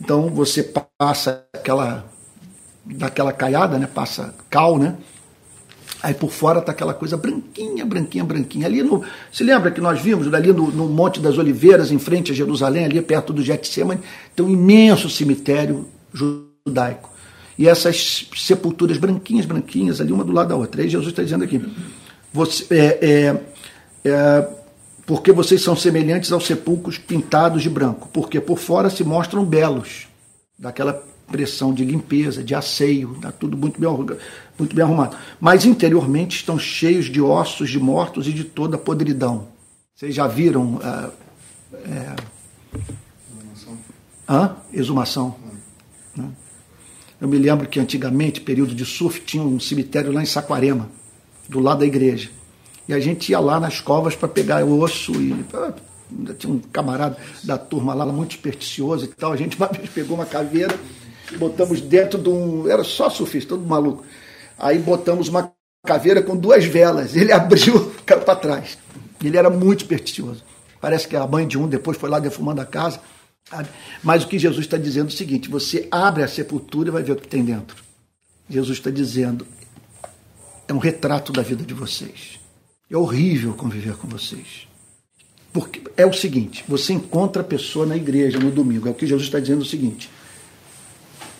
Então 0.00 0.28
você 0.28 0.62
passa 0.96 1.44
aquela 1.52 2.06
daquela 2.84 3.32
caiada, 3.32 3.80
né? 3.80 3.88
Passa 3.92 4.32
cal, 4.48 4.78
né? 4.78 4.96
Aí 6.00 6.14
por 6.14 6.30
fora 6.30 6.60
está 6.60 6.70
aquela 6.70 6.94
coisa 6.94 7.16
branquinha, 7.16 7.84
branquinha, 7.84 8.22
branquinha. 8.22 8.66
Ali 8.68 8.80
no. 8.84 9.04
Se 9.32 9.42
lembra 9.42 9.72
que 9.72 9.80
nós 9.80 10.00
vimos 10.00 10.32
ali 10.32 10.52
no, 10.52 10.70
no 10.70 10.88
Monte 10.88 11.18
das 11.18 11.36
Oliveiras, 11.36 11.90
em 11.90 11.98
frente 11.98 12.30
a 12.30 12.34
Jerusalém, 12.34 12.84
ali 12.84 13.02
perto 13.02 13.32
do 13.32 13.42
Getsemane, 13.42 14.02
tem 14.36 14.46
um 14.46 14.50
imenso 14.50 15.10
cemitério 15.10 15.88
judaico 16.14 17.11
e 17.58 17.68
essas 17.68 18.28
sepulturas 18.36 18.98
branquinhas, 18.98 19.46
branquinhas, 19.46 20.00
ali 20.00 20.12
uma 20.12 20.24
do 20.24 20.32
lado 20.32 20.48
da 20.48 20.56
outra. 20.56 20.82
Aí 20.82 20.88
Jesus 20.88 21.10
está 21.10 21.22
dizendo 21.22 21.44
aqui: 21.44 21.60
você, 22.32 22.66
é, 22.70 22.86
é, 23.02 23.40
é, 24.04 24.48
porque 25.06 25.32
vocês 25.32 25.62
são 25.62 25.76
semelhantes 25.76 26.32
aos 26.32 26.46
sepulcros 26.46 26.98
pintados 26.98 27.62
de 27.62 27.70
branco, 27.70 28.08
porque 28.12 28.40
por 28.40 28.58
fora 28.58 28.88
se 28.88 29.04
mostram 29.04 29.44
belos, 29.44 30.06
daquela 30.58 31.02
pressão 31.30 31.72
de 31.72 31.84
limpeza, 31.84 32.44
de 32.44 32.54
asseio, 32.54 33.16
tá 33.20 33.32
tudo 33.32 33.56
muito 33.56 33.80
bem, 33.80 33.90
muito 34.58 34.76
bem 34.76 34.84
arrumado. 34.84 35.16
Mas 35.40 35.64
interiormente 35.64 36.36
estão 36.36 36.58
cheios 36.58 37.06
de 37.06 37.20
ossos 37.20 37.70
de 37.70 37.80
mortos 37.80 38.28
e 38.28 38.32
de 38.32 38.44
toda 38.44 38.76
podridão. 38.76 39.48
Vocês 39.94 40.14
já 40.14 40.26
viram. 40.26 40.74
Uh, 40.74 41.12
é, 41.84 42.16
Exumação. 43.30 43.78
Hã? 44.28 44.56
Exumação. 44.72 45.36
Eu 47.22 47.28
me 47.28 47.38
lembro 47.38 47.68
que 47.68 47.78
antigamente, 47.78 48.40
período 48.40 48.74
de 48.74 48.84
surf, 48.84 49.20
tinha 49.20 49.44
um 49.44 49.60
cemitério 49.60 50.10
lá 50.10 50.20
em 50.20 50.26
Saquarema, 50.26 50.90
do 51.48 51.60
lado 51.60 51.78
da 51.78 51.86
igreja. 51.86 52.28
E 52.88 52.92
a 52.92 52.98
gente 52.98 53.30
ia 53.30 53.38
lá 53.38 53.60
nas 53.60 53.80
covas 53.80 54.16
para 54.16 54.26
pegar 54.26 54.64
o 54.64 54.80
osso 54.80 55.12
e 55.12 55.32
tinha 56.36 56.52
um 56.52 56.58
camarada 56.58 57.16
da 57.44 57.56
turma 57.56 57.94
lá 57.94 58.04
muito 58.06 58.34
supersticioso 58.34 59.04
e 59.04 59.08
tal. 59.08 59.30
A 59.32 59.36
gente 59.36 59.54
uma 59.56 59.68
vez 59.68 59.88
pegou 59.90 60.16
uma 60.16 60.26
caveira, 60.26 60.74
botamos 61.38 61.80
dentro 61.80 62.18
de 62.20 62.28
um. 62.28 62.68
Era 62.68 62.82
só 62.82 63.08
surfista, 63.08 63.50
todo 63.50 63.64
maluco. 63.64 64.04
Aí 64.58 64.80
botamos 64.80 65.28
uma 65.28 65.52
caveira 65.86 66.22
com 66.22 66.36
duas 66.36 66.64
velas. 66.64 67.14
Ele 67.14 67.30
abriu, 67.32 67.92
caiu 68.04 68.22
para 68.22 68.34
trás. 68.34 68.76
Ele 69.22 69.36
era 69.36 69.48
muito 69.48 69.82
supersticioso. 69.82 70.42
Parece 70.80 71.06
que 71.06 71.14
a 71.14 71.24
mãe 71.24 71.46
de 71.46 71.56
um 71.56 71.68
depois 71.68 71.96
foi 71.96 72.10
lá 72.10 72.18
defumando 72.18 72.60
a 72.60 72.66
casa. 72.66 72.98
Mas 74.02 74.24
o 74.24 74.28
que 74.28 74.38
Jesus 74.38 74.64
está 74.64 74.76
dizendo 74.76 75.06
é 75.06 75.12
o 75.12 75.16
seguinte: 75.16 75.48
você 75.48 75.86
abre 75.90 76.22
a 76.22 76.28
sepultura 76.28 76.88
e 76.88 76.92
vai 76.92 77.02
ver 77.02 77.12
o 77.12 77.16
que 77.16 77.28
tem 77.28 77.44
dentro. 77.44 77.82
Jesus 78.48 78.78
está 78.78 78.90
dizendo: 78.90 79.46
é 80.68 80.72
um 80.72 80.78
retrato 80.78 81.32
da 81.32 81.42
vida 81.42 81.64
de 81.64 81.74
vocês. 81.74 82.40
É 82.90 82.96
horrível 82.96 83.54
conviver 83.54 83.96
com 83.96 84.06
vocês. 84.08 84.68
Porque 85.52 85.82
é 85.96 86.06
o 86.06 86.12
seguinte: 86.12 86.64
você 86.66 86.92
encontra 86.92 87.42
a 87.42 87.44
pessoa 87.44 87.86
na 87.86 87.96
igreja 87.96 88.38
no 88.38 88.50
domingo. 88.50 88.88
É 88.88 88.90
o 88.90 88.94
que 88.94 89.06
Jesus 89.06 89.28
está 89.28 89.38
dizendo 89.38 89.62
o 89.62 89.66
seguinte. 89.66 90.10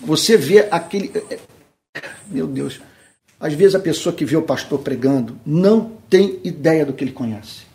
Você 0.01 0.37
vê 0.37 0.69
aquele. 0.71 1.11
É, 1.15 1.39
é, 1.97 2.11
meu 2.27 2.47
Deus. 2.47 2.81
Às 3.41 3.55
vezes 3.55 3.75
a 3.75 3.81
pessoa 3.81 4.15
que 4.15 4.25
vê 4.25 4.37
o 4.37 4.43
pastor 4.43 4.79
pregando 4.79 5.37
não 5.45 5.97
tem 6.09 6.39
ideia 6.45 6.87
do 6.87 6.93
que 6.93 7.03
ele 7.03 7.13
conhece. 7.13 7.72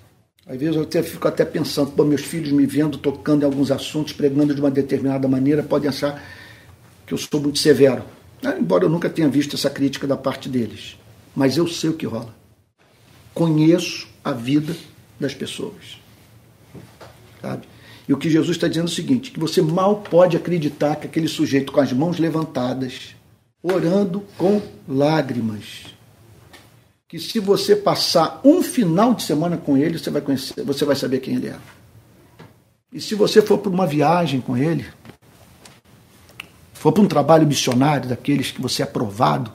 Às 0.48 0.58
vezes 0.58 0.76
eu 0.78 0.84
até 0.84 1.04
fico 1.04 1.28
até 1.28 1.44
pensando, 1.44 1.92
pô, 1.92 2.06
meus 2.06 2.22
filhos 2.22 2.52
me 2.54 2.66
vendo 2.66 2.98
tocando 2.98 3.42
em 3.42 3.46
alguns 3.46 3.70
assuntos, 3.70 4.14
pregando 4.14 4.56
de 4.56 4.62
uma 4.62 4.72
determinada 4.72 5.28
maneira, 5.28 5.62
podem 5.62 5.90
achar 5.90 6.24
que 7.06 7.14
eu 7.14 7.18
sou 7.18 7.42
muito 7.42 7.60
severo. 7.60 8.04
É, 8.42 8.58
embora 8.58 8.86
eu 8.86 8.90
nunca 8.90 9.10
tenha 9.10 9.28
visto 9.28 9.56
essa 9.56 9.70
crítica 9.70 10.08
da 10.08 10.16
parte 10.16 10.48
deles. 10.48 10.98
Mas 11.36 11.58
eu 11.58 11.68
sei 11.68 11.90
o 11.90 11.94
que 11.94 12.06
rola. 12.06 12.34
Conheço 13.34 14.08
a 14.24 14.32
vida 14.32 14.76
das 15.20 15.34
pessoas. 15.34 16.00
Sabe? 17.42 17.68
E 18.08 18.14
o 18.14 18.18
que 18.18 18.30
Jesus 18.30 18.56
está 18.56 18.70
dizendo 18.70 18.88
é 18.88 18.92
o 18.92 18.94
seguinte: 18.94 19.32
que 19.32 19.40
você 19.40 19.62
mal 19.62 19.98
pode 19.98 20.38
acreditar 20.38 20.96
que 20.96 21.08
aquele 21.08 21.28
sujeito 21.28 21.74
com 21.74 21.82
as 21.82 21.92
mãos 21.92 22.20
levantadas, 22.20 23.16
orando 23.62 24.24
com 24.38 24.62
lágrimas, 24.88 25.97
que 27.08 27.20
se 27.20 27.40
você 27.40 27.76
passar 27.76 28.42
um 28.44 28.62
final 28.62 29.14
de 29.14 29.24
semana 29.24 29.56
com 29.56 29.78
ele, 29.78 29.98
você 29.98 30.10
vai 30.10 30.22
conhecer, 30.22 30.64
você 30.64 30.84
vai 30.84 30.96
saber 30.96 31.20
quem 31.20 31.36
ele 31.36 31.48
é. 31.48 31.56
E 32.92 33.00
se 33.00 33.16
você 33.16 33.42
for 33.42 33.58
para 33.60 33.72
uma 33.72 33.88
viagem 33.88 34.42
com 34.42 34.58
ele, 34.58 34.86
for 36.74 36.92
para 36.92 37.04
um 37.04 37.08
trabalho 37.08 37.48
missionário 37.48 38.10
daqueles 38.10 38.52
que 38.52 38.62
você 38.62 38.82
é 38.82 38.86
aprovado, 38.86 39.52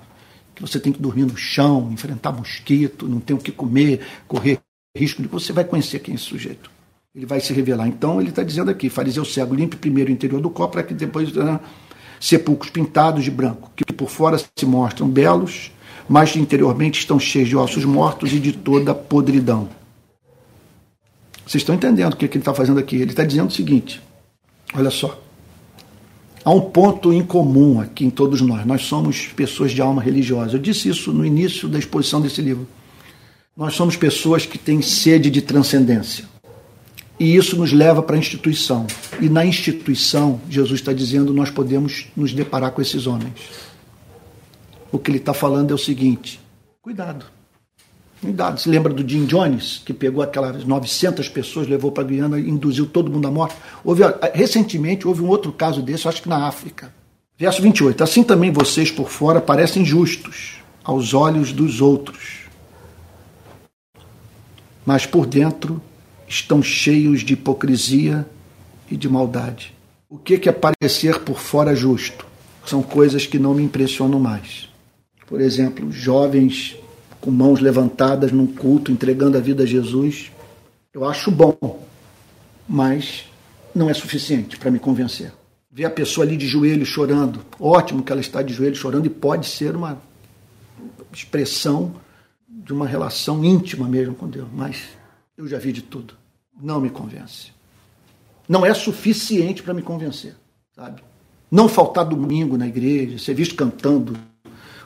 que 0.54 0.62
você 0.62 0.80
tem 0.80 0.92
que 0.92 1.00
dormir 1.00 1.24
no 1.24 1.36
chão, 1.36 1.90
enfrentar 1.92 2.32
mosquito, 2.32 3.06
não 3.06 3.20
tem 3.20 3.36
o 3.36 3.38
que 3.38 3.52
comer, 3.52 4.00
correr 4.26 4.60
risco 4.96 5.22
de 5.22 5.28
você 5.28 5.52
vai 5.52 5.64
conhecer 5.64 5.98
quem 6.00 6.12
é 6.12 6.16
esse 6.16 6.24
sujeito. 6.24 6.70
Ele 7.14 7.26
vai 7.26 7.40
se 7.40 7.52
revelar. 7.52 7.86
Então 7.86 8.20
ele 8.20 8.30
está 8.30 8.42
dizendo 8.42 8.70
aqui, 8.70 8.88
fariseu 8.88 9.24
cego, 9.24 9.54
limpe 9.54 9.76
primeiro 9.76 10.10
o 10.10 10.12
interior 10.12 10.40
do 10.40 10.48
copo 10.48 10.72
para 10.72 10.82
que 10.82 10.94
depois 10.94 11.34
uh, 11.36 11.60
sepulcros 12.18 12.70
pintados 12.70 13.24
de 13.24 13.30
branco, 13.30 13.70
que 13.76 13.92
por 13.92 14.08
fora 14.08 14.38
se 14.38 14.66
mostram 14.66 15.08
belos, 15.08 15.70
mas 16.08 16.36
interiormente 16.36 16.98
estão 17.00 17.18
cheios 17.18 17.48
de 17.48 17.56
ossos 17.56 17.84
mortos 17.84 18.32
e 18.32 18.40
de 18.40 18.52
toda 18.52 18.94
podridão. 18.94 19.68
Vocês 21.46 21.62
estão 21.62 21.74
entendendo 21.74 22.14
o 22.14 22.16
que, 22.16 22.26
ele 22.26 22.38
está 22.38 22.54
fazendo 22.54 22.78
aqui? 22.78 22.96
Ele 22.96 23.10
está 23.10 23.24
dizendo 23.24 23.48
o 23.48 23.52
seguinte: 23.52 24.00
olha 24.74 24.90
só. 24.90 25.20
Há 26.44 26.50
um 26.50 26.60
ponto 26.60 27.12
em 27.12 27.22
comum 27.22 27.80
aqui 27.80 28.04
em 28.04 28.10
todos 28.10 28.40
nós. 28.40 28.66
Nós 28.66 28.82
somos 28.82 29.28
pessoas 29.28 29.70
de 29.70 29.80
alma 29.80 30.02
religiosa. 30.02 30.56
Eu 30.56 30.58
disse 30.58 30.88
isso 30.88 31.12
no 31.12 31.24
início 31.24 31.68
da 31.68 31.78
exposição 31.78 32.20
desse 32.20 32.42
livro. 32.42 32.66
Nós 33.56 33.74
somos 33.74 33.96
pessoas 33.96 34.44
que 34.44 34.58
têm 34.58 34.82
sede 34.82 35.30
de 35.30 35.40
transcendência. 35.40 36.24
E 37.20 37.36
isso 37.36 37.56
nos 37.56 37.70
leva 37.70 38.02
para 38.02 38.16
a 38.16 38.18
instituição. 38.18 38.86
E 39.20 39.28
na 39.28 39.44
instituição, 39.44 40.40
Jesus 40.50 40.80
está 40.80 40.92
dizendo, 40.92 41.32
nós 41.32 41.50
podemos 41.50 42.06
nos 42.16 42.32
deparar 42.32 42.72
com 42.72 42.82
esses 42.82 43.06
homens. 43.06 43.34
O 44.92 44.98
que 44.98 45.10
ele 45.10 45.18
está 45.18 45.32
falando 45.32 45.70
é 45.70 45.74
o 45.74 45.78
seguinte: 45.78 46.38
cuidado. 46.82 47.24
Cuidado. 48.20 48.60
Se 48.60 48.68
lembra 48.68 48.92
do 48.92 49.08
Jim 49.08 49.24
Jones, 49.24 49.82
que 49.84 49.92
pegou 49.92 50.22
aquelas 50.22 50.64
900 50.64 51.28
pessoas, 51.28 51.66
levou 51.66 51.90
para 51.90 52.04
a 52.04 52.06
Guiana 52.06 52.38
e 52.38 52.48
induziu 52.48 52.86
todo 52.86 53.10
mundo 53.10 53.26
à 53.26 53.30
morte? 53.32 53.56
Houve, 53.82 54.04
recentemente 54.32 55.08
houve 55.08 55.22
um 55.22 55.28
outro 55.28 55.50
caso 55.50 55.82
desse, 55.82 56.06
acho 56.06 56.22
que 56.22 56.28
na 56.28 56.46
África. 56.46 56.94
Verso 57.36 57.60
28. 57.60 58.04
Assim 58.04 58.22
também 58.22 58.52
vocês 58.52 58.92
por 58.92 59.08
fora 59.08 59.40
parecem 59.40 59.84
justos 59.84 60.58
aos 60.84 61.14
olhos 61.14 61.52
dos 61.52 61.80
outros, 61.80 62.42
mas 64.86 65.04
por 65.04 65.26
dentro 65.26 65.82
estão 66.28 66.62
cheios 66.62 67.22
de 67.22 67.32
hipocrisia 67.32 68.24
e 68.88 68.96
de 68.96 69.08
maldade. 69.08 69.74
O 70.08 70.18
que 70.18 70.48
é 70.48 70.52
parecer 70.52 71.20
por 71.20 71.40
fora 71.40 71.74
justo? 71.74 72.24
São 72.64 72.82
coisas 72.82 73.26
que 73.26 73.38
não 73.38 73.54
me 73.54 73.64
impressionam 73.64 74.20
mais. 74.20 74.71
Por 75.32 75.40
exemplo, 75.40 75.90
jovens 75.90 76.76
com 77.18 77.30
mãos 77.30 77.58
levantadas 77.58 78.30
num 78.30 78.46
culto, 78.46 78.92
entregando 78.92 79.38
a 79.38 79.40
vida 79.40 79.62
a 79.62 79.66
Jesus. 79.66 80.30
Eu 80.92 81.06
acho 81.06 81.30
bom, 81.30 81.88
mas 82.68 83.24
não 83.74 83.88
é 83.88 83.94
suficiente 83.94 84.58
para 84.58 84.70
me 84.70 84.78
convencer. 84.78 85.32
Ver 85.70 85.86
a 85.86 85.90
pessoa 85.90 86.26
ali 86.26 86.36
de 86.36 86.46
joelho 86.46 86.84
chorando, 86.84 87.40
ótimo 87.58 88.02
que 88.02 88.12
ela 88.12 88.20
está 88.20 88.42
de 88.42 88.52
joelho 88.52 88.76
chorando 88.76 89.06
e 89.06 89.08
pode 89.08 89.46
ser 89.46 89.74
uma 89.74 90.02
expressão 91.10 91.94
de 92.46 92.74
uma 92.74 92.86
relação 92.86 93.42
íntima 93.42 93.88
mesmo 93.88 94.14
com 94.14 94.28
Deus, 94.28 94.48
mas 94.52 94.82
eu 95.34 95.48
já 95.48 95.58
vi 95.58 95.72
de 95.72 95.80
tudo. 95.80 96.12
Não 96.60 96.78
me 96.78 96.90
convence. 96.90 97.52
Não 98.46 98.66
é 98.66 98.74
suficiente 98.74 99.62
para 99.62 99.72
me 99.72 99.80
convencer, 99.80 100.36
sabe? 100.76 101.02
Não 101.50 101.70
faltar 101.70 102.04
domingo 102.04 102.58
na 102.58 102.68
igreja, 102.68 103.16
ser 103.16 103.32
visto 103.32 103.54
cantando, 103.54 104.14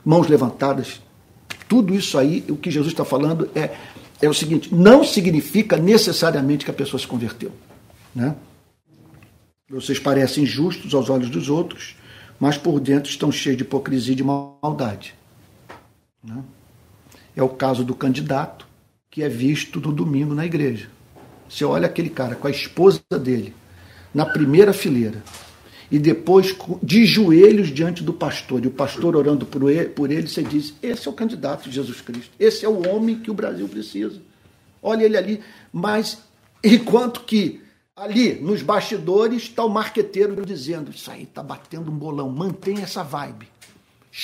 mãos 0.07 0.29
levantadas. 0.29 1.01
Tudo 1.69 1.93
isso 1.93 2.17
aí, 2.17 2.45
o 2.49 2.57
que 2.57 2.71
Jesus 2.71 2.93
está 2.93 3.05
falando 3.05 3.51
é, 3.57 3.77
é 4.23 4.29
o 4.29 4.35
seguinte: 4.35 4.73
não 4.73 5.03
significa 5.03 5.77
necessariamente 5.77 6.65
que 6.65 6.71
a 6.71 6.75
pessoa 6.75 7.01
se 7.01 7.07
converteu. 7.07 7.51
Né? 8.15 8.37
Vocês 9.69 9.99
parecem 9.99 10.47
justos 10.47 10.95
aos 10.95 11.11
olhos 11.11 11.29
dos 11.29 11.49
outros, 11.49 11.97
mas 12.39 12.57
por 12.57 12.79
dentro 12.79 13.11
estão 13.11 13.33
cheios 13.33 13.59
de 13.59 13.65
hipocrisia 13.65 14.13
e 14.13 14.17
de 14.17 14.23
maldade. 14.23 15.13
Né? 16.23 16.41
É 17.35 17.43
o 17.43 17.49
caso 17.49 17.83
do 17.83 17.95
candidato 17.95 18.65
que 19.11 19.25
é 19.25 19.29
visto 19.29 19.81
no 19.81 19.91
domingo 19.91 20.35
na 20.35 20.47
igreja. 20.47 20.89
Você 21.49 21.65
olha 21.65 21.87
aquele 21.87 22.11
cara 22.11 22.37
com 22.37 22.47
a 22.47 22.51
esposa 22.51 23.01
dele 23.21 23.53
na 24.15 24.25
primeira 24.25 24.73
fileira 24.73 25.23
e 25.91 25.99
depois 25.99 26.55
de 26.83 27.05
joelhos 27.05 27.69
diante 27.69 28.03
do 28.03 28.13
pastor 28.13 28.65
e 28.65 28.69
o 28.69 28.71
pastor 28.71 29.17
orando 29.17 29.47
por 29.47 29.71
ele, 29.71 29.89
por 29.89 30.11
ele, 30.11 30.29
você 30.29 30.43
diz: 30.43 30.75
esse 30.83 31.07
é 31.07 31.11
o 31.11 31.15
candidato 31.15 31.69
de 31.69 31.75
Jesus 31.75 32.01
Cristo, 32.01 32.31
esse 32.39 32.65
é 32.65 32.69
o 32.69 32.89
homem 32.89 33.21
que 33.21 33.31
o 33.31 33.35
Brasil 33.35 33.69
precisa. 33.69 34.21
Olha 34.83 35.05
ele 35.05 35.17
ali, 35.17 35.41
mas 35.73 36.19
enquanto 36.63 37.21
que 37.21 37.61
ali 37.95 38.35
nos 38.35 38.63
bastidores 38.63 39.43
está 39.43 39.65
o 39.65 39.69
marqueteiro 39.69 40.45
dizendo: 40.45 40.91
Isso 40.91 41.11
aí 41.11 41.23
está 41.23 41.43
batendo 41.43 41.91
um 41.91 41.97
bolão, 41.97 42.29
mantém 42.31 42.83
essa 42.83 43.03
vibe 43.03 43.49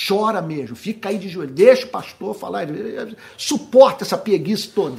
chora 0.07 0.41
mesmo, 0.41 0.75
fica 0.75 1.09
aí 1.09 1.19
de 1.19 1.29
joelho, 1.29 1.53
deixa 1.53 1.85
o 1.85 1.89
pastor 1.89 2.33
falar, 2.33 2.67
suporta 3.37 4.03
essa 4.03 4.17
preguiça 4.17 4.69
toda. 4.73 4.97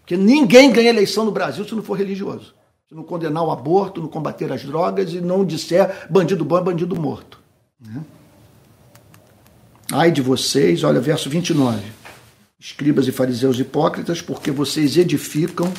Porque 0.00 0.16
ninguém 0.16 0.70
ganha 0.70 0.90
eleição 0.90 1.24
no 1.24 1.30
Brasil 1.30 1.64
se 1.64 1.74
não 1.74 1.82
for 1.82 1.96
religioso. 1.96 2.54
Não 2.94 3.02
condenar 3.02 3.42
o 3.42 3.50
aborto, 3.50 4.00
não 4.00 4.06
combater 4.06 4.52
as 4.52 4.62
drogas 4.62 5.12
e 5.12 5.20
não 5.20 5.44
disser 5.44 6.06
bandido 6.08 6.44
bom 6.44 6.58
é 6.58 6.62
bandido 6.62 6.94
morto. 6.94 7.40
Né? 7.80 8.04
Ai 9.90 10.12
de 10.12 10.22
vocês, 10.22 10.84
olha, 10.84 11.00
verso 11.00 11.28
29. 11.28 11.82
Escribas 12.56 13.08
e 13.08 13.10
fariseus 13.10 13.58
hipócritas, 13.58 14.22
porque 14.22 14.52
vocês 14.52 14.96
edificam 14.96 15.74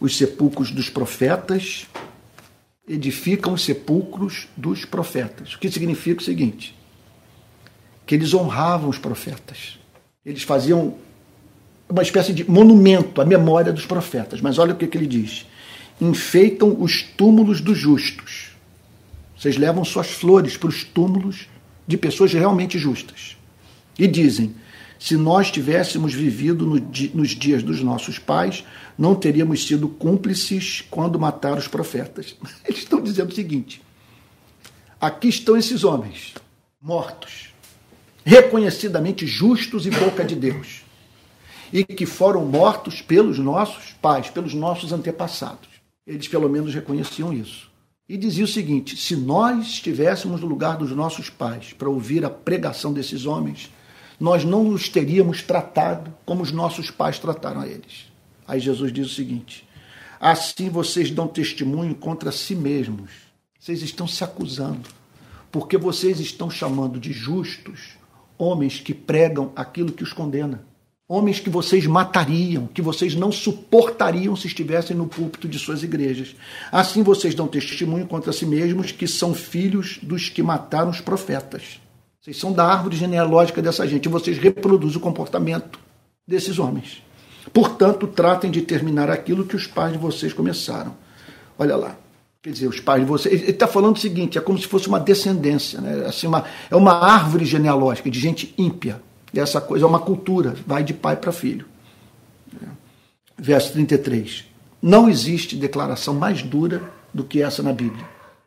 os 0.00 0.18
sepulcros 0.18 0.72
dos 0.72 0.90
profetas, 0.90 1.86
edificam 2.88 3.52
os 3.52 3.64
sepulcros 3.64 4.48
dos 4.56 4.84
profetas. 4.84 5.54
O 5.54 5.58
que 5.60 5.70
significa 5.70 6.20
o 6.20 6.24
seguinte: 6.24 6.76
que 8.04 8.16
eles 8.16 8.34
honravam 8.34 8.90
os 8.90 8.98
profetas. 8.98 9.78
Eles 10.26 10.42
faziam 10.42 10.96
uma 11.88 12.02
espécie 12.02 12.32
de 12.32 12.50
monumento 12.50 13.20
à 13.20 13.24
memória 13.24 13.72
dos 13.72 13.86
profetas. 13.86 14.40
Mas 14.40 14.58
olha 14.58 14.74
o 14.74 14.76
que, 14.76 14.88
que 14.88 14.98
ele 14.98 15.06
diz: 15.06 15.46
enfeitam 16.00 16.76
os 16.80 17.02
túmulos 17.02 17.60
dos 17.60 17.78
justos. 17.78 18.52
Vocês 19.36 19.56
levam 19.56 19.84
suas 19.84 20.10
flores 20.10 20.56
para 20.56 20.68
os 20.68 20.84
túmulos 20.84 21.48
de 21.86 21.96
pessoas 21.96 22.32
realmente 22.32 22.78
justas. 22.78 23.36
E 23.98 24.06
dizem: 24.06 24.54
se 24.98 25.16
nós 25.16 25.50
tivéssemos 25.50 26.12
vivido 26.12 26.66
no 26.66 26.80
nos 27.14 27.30
dias 27.30 27.62
dos 27.62 27.80
nossos 27.82 28.18
pais, 28.18 28.64
não 28.96 29.14
teríamos 29.14 29.66
sido 29.66 29.88
cúmplices 29.88 30.84
quando 30.90 31.18
mataram 31.18 31.58
os 31.58 31.68
profetas. 31.68 32.36
Eles 32.66 32.80
estão 32.80 33.00
dizendo 33.00 33.30
o 33.30 33.34
seguinte: 33.34 33.80
aqui 35.00 35.28
estão 35.28 35.56
esses 35.56 35.84
homens 35.84 36.34
mortos 36.80 37.48
reconhecidamente 38.24 39.26
justos 39.26 39.86
e 39.86 39.90
boca 39.90 40.22
de 40.22 40.36
Deus, 40.36 40.82
e 41.72 41.82
que 41.82 42.04
foram 42.04 42.44
mortos 42.44 43.00
pelos 43.00 43.38
nossos 43.38 43.92
pais, 44.02 44.28
pelos 44.28 44.52
nossos 44.52 44.92
antepassados. 44.92 45.77
Eles 46.08 46.26
pelo 46.26 46.48
menos 46.48 46.74
reconheciam 46.74 47.34
isso. 47.34 47.70
E 48.08 48.16
dizia 48.16 48.44
o 48.44 48.48
seguinte: 48.48 48.96
se 48.96 49.14
nós 49.14 49.66
estivéssemos 49.66 50.40
no 50.40 50.46
lugar 50.46 50.78
dos 50.78 50.90
nossos 50.92 51.28
pais 51.28 51.74
para 51.74 51.90
ouvir 51.90 52.24
a 52.24 52.30
pregação 52.30 52.94
desses 52.94 53.26
homens, 53.26 53.70
nós 54.18 54.42
não 54.42 54.70
os 54.70 54.88
teríamos 54.88 55.42
tratado 55.42 56.12
como 56.24 56.42
os 56.42 56.50
nossos 56.50 56.90
pais 56.90 57.18
trataram 57.18 57.60
a 57.60 57.68
eles. 57.68 58.10
Aí 58.46 58.58
Jesus 58.58 58.90
diz 58.90 59.06
o 59.08 59.14
seguinte: 59.14 59.68
assim 60.18 60.70
vocês 60.70 61.10
dão 61.10 61.28
testemunho 61.28 61.94
contra 61.94 62.32
si 62.32 62.54
mesmos. 62.54 63.10
Vocês 63.60 63.82
estão 63.82 64.08
se 64.08 64.24
acusando, 64.24 64.88
porque 65.52 65.76
vocês 65.76 66.20
estão 66.20 66.48
chamando 66.48 66.98
de 66.98 67.12
justos 67.12 67.98
homens 68.38 68.80
que 68.80 68.94
pregam 68.94 69.52
aquilo 69.54 69.92
que 69.92 70.04
os 70.04 70.14
condena. 70.14 70.64
Homens 71.10 71.40
que 71.40 71.48
vocês 71.48 71.86
matariam, 71.86 72.66
que 72.66 72.82
vocês 72.82 73.14
não 73.14 73.32
suportariam 73.32 74.36
se 74.36 74.46
estivessem 74.46 74.94
no 74.94 75.06
púlpito 75.06 75.48
de 75.48 75.58
suas 75.58 75.82
igrejas. 75.82 76.36
Assim 76.70 77.02
vocês 77.02 77.34
dão 77.34 77.48
testemunho 77.48 78.06
contra 78.06 78.30
si 78.30 78.44
mesmos 78.44 78.92
que 78.92 79.08
são 79.08 79.32
filhos 79.32 79.98
dos 80.02 80.28
que 80.28 80.42
mataram 80.42 80.90
os 80.90 81.00
profetas. 81.00 81.80
Vocês 82.20 82.36
são 82.36 82.52
da 82.52 82.66
árvore 82.66 82.94
genealógica 82.94 83.62
dessa 83.62 83.88
gente 83.88 84.06
vocês 84.06 84.36
reproduzem 84.36 84.98
o 84.98 85.00
comportamento 85.00 85.80
desses 86.26 86.58
homens. 86.58 87.02
Portanto, 87.54 88.06
tratem 88.06 88.50
de 88.50 88.60
terminar 88.60 89.08
aquilo 89.08 89.46
que 89.46 89.56
os 89.56 89.66
pais 89.66 89.94
de 89.94 89.98
vocês 89.98 90.34
começaram. 90.34 90.94
Olha 91.58 91.74
lá. 91.74 91.96
Quer 92.42 92.50
dizer, 92.50 92.68
os 92.68 92.80
pais 92.80 93.00
de 93.00 93.08
vocês. 93.08 93.40
Ele 93.40 93.50
está 93.50 93.66
falando 93.66 93.96
o 93.96 93.98
seguinte: 93.98 94.36
é 94.36 94.42
como 94.42 94.58
se 94.58 94.66
fosse 94.66 94.88
uma 94.88 95.00
descendência, 95.00 95.80
né? 95.80 96.06
assim, 96.06 96.26
uma, 96.26 96.44
é 96.70 96.76
uma 96.76 96.92
árvore 96.92 97.46
genealógica 97.46 98.10
de 98.10 98.20
gente 98.20 98.54
ímpia. 98.58 99.00
Essa 99.34 99.60
coisa 99.60 99.84
é 99.84 99.88
uma 99.88 100.00
cultura, 100.00 100.56
vai 100.66 100.82
de 100.82 100.94
pai 100.94 101.16
para 101.16 101.32
filho. 101.32 101.66
Verso 103.36 103.72
33. 103.72 104.46
Não 104.82 105.08
existe 105.08 105.56
declaração 105.56 106.14
mais 106.14 106.42
dura 106.42 106.82
do 107.12 107.24
que 107.24 107.42
essa 107.42 107.62
na 107.62 107.72
Bíblia. 107.72 108.04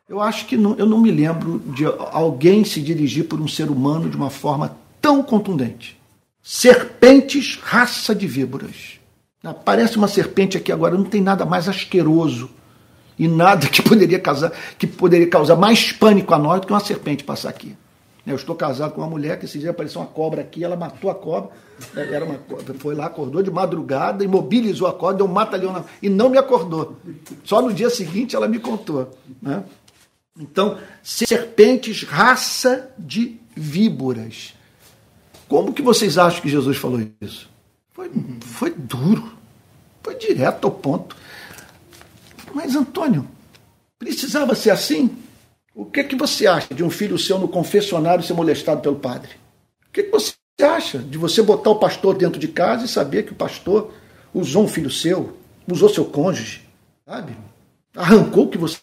Eu 0.08 0.20
acho 0.20 0.46
que 0.46 0.56
não, 0.56 0.76
eu 0.76 0.86
não 0.86 1.00
me 1.00 1.10
lembro 1.10 1.62
de 1.74 1.84
alguém 1.86 2.64
se 2.64 2.80
dirigir 2.80 3.24
por 3.24 3.40
um 3.40 3.48
ser 3.48 3.70
humano 3.70 4.10
de 4.10 4.16
uma 4.16 4.30
forma 4.30 4.76
tão 5.00 5.22
contundente. 5.22 5.98
Serpentes, 6.42 7.58
raça 7.62 8.14
de 8.14 8.26
víboras. 8.26 9.00
Parece 9.64 9.96
uma 9.96 10.08
serpente 10.08 10.56
aqui 10.56 10.70
agora, 10.70 10.96
não 10.96 11.04
tem 11.04 11.20
nada 11.20 11.44
mais 11.44 11.68
asqueroso 11.68 12.50
e 13.18 13.26
nada 13.26 13.66
que 13.68 13.82
poderia 13.82 14.18
causar, 14.18 14.52
que 14.78 14.86
poderia 14.86 15.28
causar 15.28 15.56
mais 15.56 15.92
pânico 15.92 16.34
a 16.34 16.38
nós 16.38 16.60
do 16.60 16.66
que 16.66 16.72
uma 16.72 16.80
serpente 16.80 17.24
passar 17.24 17.48
aqui. 17.48 17.76
Eu 18.24 18.36
estou 18.36 18.54
casado 18.54 18.92
com 18.92 19.00
uma 19.00 19.10
mulher 19.10 19.38
que 19.38 19.46
esse 19.46 19.58
dia 19.58 19.70
apareceu 19.70 20.00
uma 20.00 20.06
cobra 20.06 20.42
aqui, 20.42 20.62
ela 20.62 20.76
matou 20.76 21.10
a 21.10 21.14
cobra, 21.14 21.50
era 21.96 22.24
uma, 22.24 22.38
foi 22.78 22.94
lá, 22.94 23.06
acordou 23.06 23.42
de 23.42 23.50
madrugada, 23.50 24.22
imobilizou 24.22 24.86
a 24.86 24.92
cobra, 24.92 25.16
deu 25.16 25.26
um 25.26 25.32
mata-leão 25.32 25.72
na, 25.72 25.84
e 26.00 26.08
não 26.08 26.28
me 26.28 26.38
acordou. 26.38 26.96
Só 27.42 27.60
no 27.60 27.72
dia 27.72 27.90
seguinte 27.90 28.36
ela 28.36 28.46
me 28.46 28.60
contou. 28.60 29.10
Né? 29.40 29.64
Então, 30.38 30.78
serpentes, 31.02 32.04
raça 32.04 32.90
de 32.96 33.40
víboras. 33.56 34.54
Como 35.48 35.72
que 35.72 35.82
vocês 35.82 36.16
acham 36.16 36.40
que 36.40 36.48
Jesus 36.48 36.76
falou 36.76 37.00
isso? 37.20 37.50
Foi, 37.90 38.10
foi 38.40 38.70
duro, 38.70 39.32
foi 40.02 40.14
direto 40.14 40.66
ao 40.66 40.70
ponto. 40.70 41.16
Mas, 42.54 42.76
Antônio, 42.76 43.28
precisava 43.98 44.54
ser 44.54 44.70
assim? 44.70 45.21
O 45.74 45.84
que, 45.86 46.00
é 46.00 46.04
que 46.04 46.16
você 46.16 46.46
acha 46.46 46.74
de 46.74 46.84
um 46.84 46.90
filho 46.90 47.18
seu 47.18 47.38
no 47.38 47.48
confessionário 47.48 48.24
ser 48.24 48.34
molestado 48.34 48.80
pelo 48.80 48.96
padre? 48.96 49.30
O 49.88 49.92
que, 49.92 50.00
é 50.00 50.04
que 50.04 50.10
você 50.10 50.34
acha 50.62 50.98
de 50.98 51.16
você 51.18 51.42
botar 51.42 51.70
o 51.70 51.78
pastor 51.78 52.16
dentro 52.16 52.38
de 52.38 52.48
casa 52.48 52.84
e 52.84 52.88
saber 52.88 53.24
que 53.24 53.32
o 53.32 53.36
pastor 53.36 53.92
usou 54.34 54.64
um 54.64 54.68
filho 54.68 54.90
seu, 54.90 55.36
usou 55.70 55.88
seu 55.88 56.04
cônjuge, 56.04 56.68
sabe? 57.06 57.36
Arrancou 57.96 58.44
o 58.44 58.48
que 58.48 58.58
você 58.58 58.80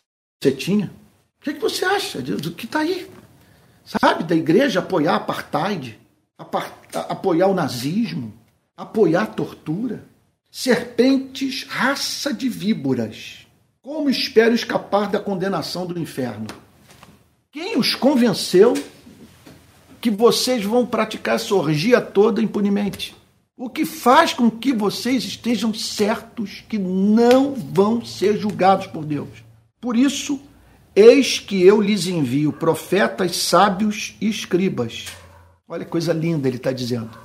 tinha? 0.57 0.91
O 1.39 1.43
que, 1.43 1.51
é 1.51 1.53
que 1.53 1.61
você 1.61 1.85
acha 1.85 2.21
do 2.21 2.51
que 2.51 2.65
está 2.65 2.79
aí? 2.79 3.09
Sabe, 3.85 4.23
da 4.23 4.35
igreja 4.35 4.79
apoiar 4.79 5.13
a 5.13 5.17
apartheid, 5.17 5.99
apoiar 6.93 7.47
o 7.47 7.53
nazismo, 7.53 8.33
apoiar 8.75 9.23
a 9.23 9.27
tortura. 9.27 10.03
Serpentes, 10.51 11.63
raça 11.63 12.33
de 12.33 12.49
víboras 12.49 13.47
como 13.89 14.07
espero 14.07 14.53
escapar 14.53 15.09
da 15.09 15.19
condenação 15.19 15.85
do 15.85 15.97
inferno? 15.97 16.45
Quem 17.51 17.79
os 17.79 17.95
convenceu 17.95 18.75
que 19.99 20.11
vocês 20.11 20.63
vão 20.63 20.85
praticar 20.85 21.35
essa 21.35 21.55
orgia 21.55 21.99
toda 21.99 22.43
impunemente? 22.43 23.15
O 23.57 23.67
que 23.67 23.85
faz 23.85 24.33
com 24.33 24.51
que 24.51 24.71
vocês 24.71 25.23
estejam 25.23 25.73
certos 25.73 26.63
que 26.69 26.77
não 26.77 27.55
vão 27.55 28.05
ser 28.05 28.37
julgados 28.37 28.85
por 28.85 29.03
Deus? 29.03 29.29
Por 29.81 29.97
isso, 29.97 30.39
eis 30.95 31.39
que 31.39 31.63
eu 31.63 31.81
lhes 31.81 32.05
envio 32.05 32.53
profetas, 32.53 33.35
sábios 33.37 34.15
e 34.21 34.29
escribas. 34.29 35.07
Olha 35.67 35.83
que 35.83 35.91
coisa 35.91 36.13
linda 36.13 36.47
ele 36.47 36.57
está 36.57 36.71
dizendo. 36.71 37.17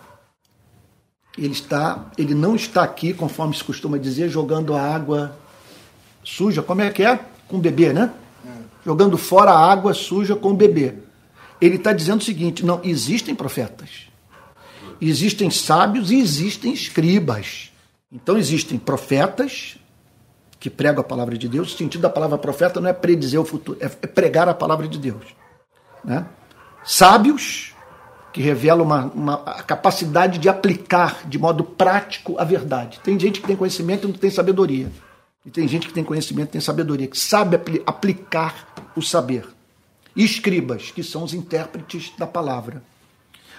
Ele 1.36 1.52
está, 1.52 2.10
ele 2.16 2.34
não 2.34 2.56
está 2.56 2.82
aqui, 2.82 3.12
conforme 3.12 3.54
se 3.54 3.62
costuma 3.62 3.98
dizer, 3.98 4.30
jogando 4.30 4.74
a 4.74 4.80
água 4.80 5.38
suja. 6.24 6.62
Como 6.62 6.80
é 6.80 6.90
que 6.90 7.02
é? 7.02 7.20
Com 7.46 7.60
bebê, 7.60 7.92
né? 7.92 8.10
É. 8.84 8.88
Jogando 8.88 9.16
fora 9.16 9.50
a 9.50 9.72
água 9.72 9.94
suja 9.94 10.36
com 10.36 10.50
o 10.50 10.54
bebê. 10.54 10.94
Ele 11.60 11.76
está 11.76 11.92
dizendo 11.92 12.20
o 12.20 12.24
seguinte: 12.24 12.64
não, 12.64 12.80
existem 12.84 13.34
profetas, 13.34 14.08
existem 15.00 15.50
sábios 15.50 16.10
e 16.10 16.18
existem 16.18 16.72
escribas. 16.72 17.72
Então 18.12 18.36
existem 18.36 18.78
profetas 18.78 19.76
que 20.60 20.70
pregam 20.70 21.00
a 21.00 21.04
palavra 21.04 21.36
de 21.36 21.48
Deus. 21.48 21.74
O 21.74 21.76
sentido 21.76 22.02
da 22.02 22.10
palavra 22.10 22.38
profeta 22.38 22.80
não 22.80 22.88
é 22.88 22.92
predizer 22.92 23.40
o 23.40 23.44
futuro, 23.44 23.78
é 23.80 23.88
pregar 23.88 24.48
a 24.48 24.54
palavra 24.54 24.86
de 24.86 24.98
Deus. 24.98 25.24
Né? 26.04 26.26
Sábios 26.84 27.74
que 28.32 28.42
revelam 28.42 28.84
uma, 28.84 29.04
uma 29.14 29.34
a 29.46 29.62
capacidade 29.62 30.38
de 30.38 30.48
aplicar 30.48 31.28
de 31.28 31.38
modo 31.38 31.62
prático 31.62 32.36
a 32.36 32.44
verdade. 32.44 32.98
Tem 33.04 33.18
gente 33.18 33.40
que 33.40 33.46
tem 33.46 33.56
conhecimento 33.56 34.08
e 34.08 34.10
não 34.10 34.18
tem 34.18 34.30
sabedoria. 34.30 34.90
E 35.46 35.50
tem 35.50 35.68
gente 35.68 35.86
que 35.86 35.92
tem 35.92 36.02
conhecimento 36.02 36.50
tem 36.50 36.60
sabedoria, 36.60 37.06
que 37.06 37.18
sabe 37.18 37.56
apl 37.56 37.76
aplicar 37.86 38.73
o 38.96 39.02
saber. 39.02 39.46
Escribas, 40.16 40.90
que 40.90 41.02
são 41.02 41.24
os 41.24 41.34
intérpretes 41.34 42.12
da 42.16 42.26
palavra. 42.26 42.82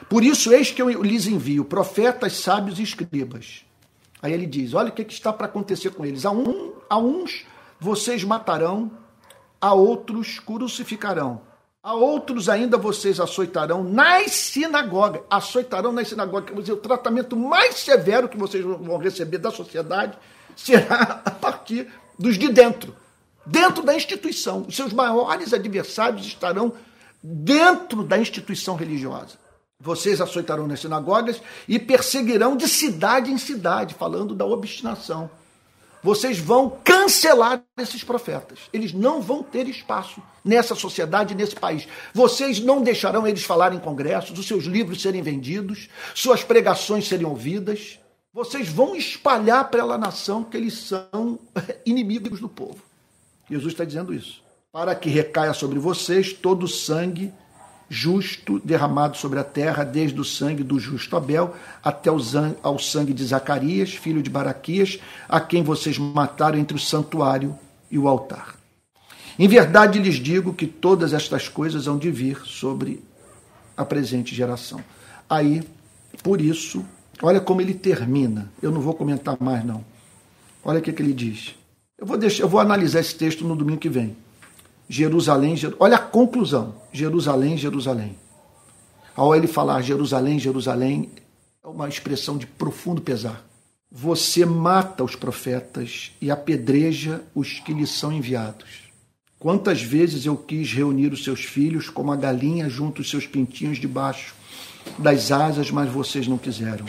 Por 0.09 0.23
isso, 0.23 0.53
eis 0.53 0.71
que 0.71 0.81
eu 0.81 0.89
lhes 1.03 1.27
envio 1.27 1.65
profetas, 1.65 2.33
sábios 2.37 2.79
e 2.79 2.83
escribas. 2.83 3.65
Aí 4.21 4.33
ele 4.33 4.45
diz: 4.45 4.73
olha 4.73 4.89
o 4.89 4.91
que, 4.91 5.01
está 5.01 5.31
para 5.31 5.47
acontecer 5.47 5.91
com 5.91 6.05
eles. 6.05 6.25
A, 6.25 6.31
um, 6.31 6.73
a 6.89 6.97
uns 6.97 7.45
vocês 7.79 8.23
matarão, 8.23 8.91
a 9.59 9.73
outros 9.73 10.39
crucificarão, 10.39 11.41
a 11.83 11.93
outros 11.93 12.49
ainda 12.49 12.77
vocês 12.77 13.19
açoitarão 13.19 13.83
nas 13.83 14.31
sinagogas. 14.31 15.21
Açoitarão 15.29 15.91
nas 15.91 16.07
sinagogas, 16.07 16.49
quer 16.49 16.59
dizer, 16.59 16.73
o 16.73 16.77
tratamento 16.77 17.35
mais 17.35 17.75
severo 17.75 18.27
que 18.27 18.37
vocês 18.37 18.63
vão 18.63 18.97
receber 18.97 19.37
da 19.37 19.51
sociedade 19.51 20.17
será 20.55 21.21
a 21.25 21.31
partir 21.31 21.87
dos 22.17 22.37
de 22.37 22.49
dentro, 22.49 22.95
dentro 23.45 23.83
da 23.83 23.95
instituição. 23.95 24.65
Os 24.67 24.75
seus 24.75 24.91
maiores 24.91 25.53
adversários 25.53 26.25
estarão 26.25 26.73
dentro 27.21 28.03
da 28.03 28.17
instituição 28.17 28.75
religiosa. 28.75 29.37
Vocês 29.79 30.21
açoitarão 30.21 30.67
nas 30.67 30.79
sinagogas 30.79 31.41
e 31.67 31.77
perseguirão 31.77 32.55
de 32.55 32.67
cidade 32.67 33.31
em 33.31 33.37
cidade, 33.37 33.93
falando 33.93 34.33
da 34.33 34.45
obstinação. 34.45 35.29
Vocês 36.01 36.37
vão 36.37 36.69
cancelar 36.83 37.63
esses 37.77 38.03
profetas. 38.03 38.59
Eles 38.71 38.93
não 38.93 39.21
vão 39.21 39.41
ter 39.41 39.67
espaço 39.67 40.21
nessa 40.43 40.75
sociedade, 40.75 41.33
nesse 41.33 41.55
país. 41.55 41.87
Vocês 42.13 42.59
não 42.59 42.81
deixarão 42.81 43.27
eles 43.27 43.43
falar 43.43 43.73
em 43.73 43.79
congressos, 43.79 44.37
os 44.37 44.45
seus 44.45 44.65
livros 44.65 45.01
serem 45.01 45.23
vendidos, 45.23 45.89
suas 46.13 46.43
pregações 46.43 47.07
serem 47.07 47.25
ouvidas. 47.25 47.99
Vocês 48.31 48.69
vão 48.69 48.95
espalhar 48.95 49.71
pela 49.71 49.97
nação 49.97 50.43
que 50.43 50.55
eles 50.55 50.75
são 50.75 51.39
inimigos 51.85 52.39
do 52.39 52.47
povo. 52.47 52.94
Jesus 53.49 53.73
está 53.73 53.83
dizendo 53.83 54.13
isso. 54.13 54.43
Para 54.71 54.93
que 54.95 55.09
recaia 55.09 55.53
sobre 55.53 55.79
vocês 55.79 56.33
todo 56.33 56.63
o 56.63 56.67
sangue 56.67 57.33
justo 57.87 58.59
derramado 58.59 59.15
sobre 59.15 59.39
a 59.39 59.43
terra, 59.43 59.83
desde 59.83 60.19
o 60.19 60.25
sangue 60.25 60.63
do 60.63 60.79
justo 60.79 61.15
Abel 61.15 61.55
até 61.83 62.09
ao 62.09 62.79
sangue 62.79 63.13
de 63.13 63.23
Zacarias, 63.23 63.93
filho 63.93 64.23
de 64.23 64.29
Baraquias, 64.29 64.99
a 65.29 65.39
quem 65.39 65.63
vocês 65.63 65.97
mataram 65.97 66.57
entre 66.57 66.75
o 66.75 66.79
santuário 66.79 67.57
e 67.91 67.97
o 67.99 68.07
altar. 68.07 68.55
Em 69.37 69.47
verdade 69.47 69.99
lhes 69.99 70.15
digo 70.15 70.53
que 70.53 70.65
todas 70.65 71.13
estas 71.13 71.47
coisas 71.47 71.87
hão 71.87 71.97
de 71.97 72.09
vir 72.09 72.41
sobre 72.45 73.03
a 73.77 73.85
presente 73.85 74.33
geração. 74.33 74.83
Aí, 75.29 75.61
por 76.23 76.41
isso, 76.41 76.83
Olha 77.21 77.39
como 77.39 77.61
ele 77.61 77.73
termina. 77.73 78.51
Eu 78.61 78.71
não 78.71 78.81
vou 78.81 78.93
comentar 78.93 79.37
mais, 79.39 79.63
não. 79.63 79.83
Olha 80.63 80.79
o 80.79 80.81
que, 80.81 80.91
que 80.91 81.01
ele 81.01 81.13
diz. 81.13 81.55
Eu 81.97 82.05
vou, 82.05 82.17
deixar, 82.17 82.43
eu 82.43 82.49
vou 82.49 82.59
analisar 82.59 82.99
esse 82.99 83.15
texto 83.15 83.45
no 83.45 83.55
domingo 83.55 83.79
que 83.79 83.89
vem. 83.89 84.15
Jerusalém, 84.89 85.55
Jer... 85.55 85.73
olha 85.79 85.95
a 85.95 85.99
conclusão. 85.99 86.75
Jerusalém, 86.91 87.57
Jerusalém. 87.57 88.17
Ao 89.15 89.33
ele 89.33 89.47
falar 89.47 89.81
Jerusalém, 89.81 90.37
Jerusalém, 90.37 91.09
é 91.63 91.67
uma 91.67 91.87
expressão 91.87 92.37
de 92.37 92.45
profundo 92.45 93.01
pesar. 93.01 93.45
Você 93.89 94.45
mata 94.45 95.03
os 95.03 95.15
profetas 95.15 96.11
e 96.21 96.29
apedreja 96.29 97.23
os 97.33 97.59
que 97.59 97.73
lhe 97.73 97.87
são 97.87 98.11
enviados. 98.11 98.85
Quantas 99.39 99.81
vezes 99.81 100.25
eu 100.25 100.35
quis 100.35 100.71
reunir 100.73 101.13
os 101.13 101.23
seus 101.23 101.45
filhos 101.45 101.89
como 101.89 102.11
a 102.11 102.15
galinha 102.15 102.67
junto 102.67 103.01
os 103.01 103.09
seus 103.09 103.25
pintinhos 103.25 103.77
debaixo 103.77 104.35
das 104.97 105.31
asas, 105.31 105.71
mas 105.71 105.89
vocês 105.89 106.27
não 106.27 106.37
quiseram. 106.37 106.85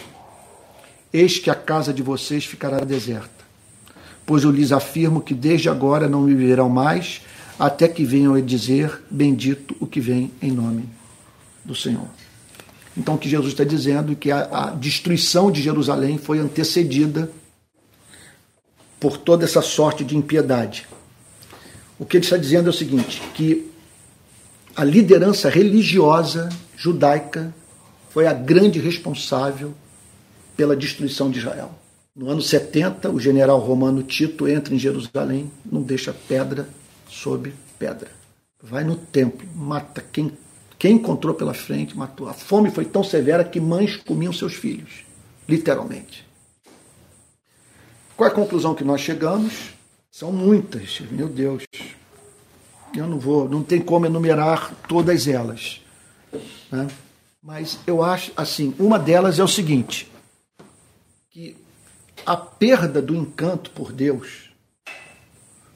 Eis 1.13 1.39
que 1.39 1.49
a 1.49 1.55
casa 1.55 1.95
de 1.95 2.03
vocês 2.03 2.45
ficará 2.45 2.81
deserta. 2.81 3.36
Pois 4.27 4.43
eu 4.43 4.51
lhes 4.51 4.73
afirmo 4.73 5.21
que 5.21 5.33
desde 5.33 5.69
agora 5.69 6.09
não 6.09 6.23
me 6.23 6.35
verão 6.35 6.69
mais, 6.69 7.23
até 7.59 7.87
que 7.87 8.05
venham 8.05 8.35
a 8.35 8.41
dizer: 8.41 9.03
Bendito 9.09 9.75
o 9.81 9.87
que 9.87 10.01
vem 10.01 10.33
em 10.43 10.51
nome 10.51 10.89
do 11.65 11.75
Senhor. 11.75 12.09
Então, 12.97 13.15
o 13.15 13.19
que 13.19 13.29
Jesus 13.29 13.53
está 13.53 13.63
dizendo 13.63 14.13
é 14.13 14.15
que 14.15 14.31
a, 14.31 14.49
a 14.51 14.71
destruição 14.71 15.51
de 15.51 15.63
Jerusalém 15.63 16.19
foi 16.19 16.39
antecedida 16.39 17.31
por 18.99 19.19
toda 19.19 19.45
essa 19.45 19.61
sorte 19.61 20.03
de 20.03 20.17
impiedade. 20.17 20.87
O 21.99 22.05
que 22.05 22.17
ele 22.17 22.25
está 22.25 22.37
dizendo 22.37 22.67
é 22.67 22.71
o 22.71 22.73
seguinte: 22.73 23.23
que 23.35 23.71
a 24.75 24.83
liderança 24.83 25.49
religiosa 25.49 26.49
judaica 26.77 27.55
foi 28.11 28.27
a 28.27 28.33
grande 28.33 28.79
responsável 28.79 29.75
pela 30.57 30.75
destruição 30.75 31.31
de 31.31 31.39
Israel. 31.39 31.71
No 32.17 32.31
ano 32.31 32.41
70, 32.41 33.11
o 33.11 33.21
general 33.21 33.59
romano 33.59 34.03
Tito 34.03 34.49
entra 34.49 34.75
em 34.75 34.79
Jerusalém, 34.79 35.53
não 35.71 35.83
deixa 35.83 36.15
pedra 36.15 36.67
sob 37.07 37.53
pedra. 37.79 38.11
Vai 38.63 38.85
no 38.85 38.97
templo, 38.97 39.47
mata 39.55 40.03
quem, 40.11 40.33
quem 40.79 40.95
encontrou 40.95 41.35
pela 41.35 41.53
frente, 41.53 41.95
matou. 41.95 42.27
A 42.27 42.33
fome 42.33 42.71
foi 42.71 42.87
tão 42.87 43.05
severa 43.05 43.45
que 43.45 43.61
mães 43.61 43.97
comiam 43.97 44.33
seus 44.33 44.55
filhos, 44.55 45.05
literalmente. 45.47 46.27
Qual 48.17 48.27
é 48.27 48.33
a 48.33 48.35
conclusão 48.35 48.75
que 48.75 48.83
nós 48.83 49.03
chegamos? 49.03 49.75
São 50.11 50.33
muitas, 50.33 51.03
meu 51.11 51.29
Deus. 51.29 51.65
Eu 52.97 53.07
não 53.07 53.19
vou, 53.19 53.47
não 53.47 53.63
tem 53.63 53.83
como 53.83 54.07
enumerar 54.07 54.75
todas 54.89 55.29
elas. 55.29 55.83
Né? 56.73 56.89
Mas 57.43 57.79
eu 57.87 58.03
acho 58.03 58.33
assim, 58.35 58.75
uma 58.79 58.99
delas 58.99 59.39
é 59.39 59.45
o 59.45 59.49
seguinte: 59.49 60.11
a 62.27 62.37
perda 62.37 63.01
do 63.01 63.15
encanto 63.15 63.71
por 63.71 63.93
Deus 63.93 64.51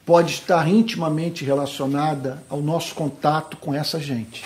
pode 0.04 0.32
estar 0.32 0.68
intimamente 0.68 1.44
relacionada 1.44 2.42
ao 2.48 2.60
nosso 2.60 2.92
contato 2.96 3.56
com 3.56 3.72
essa 3.72 4.00
gente. 4.00 4.44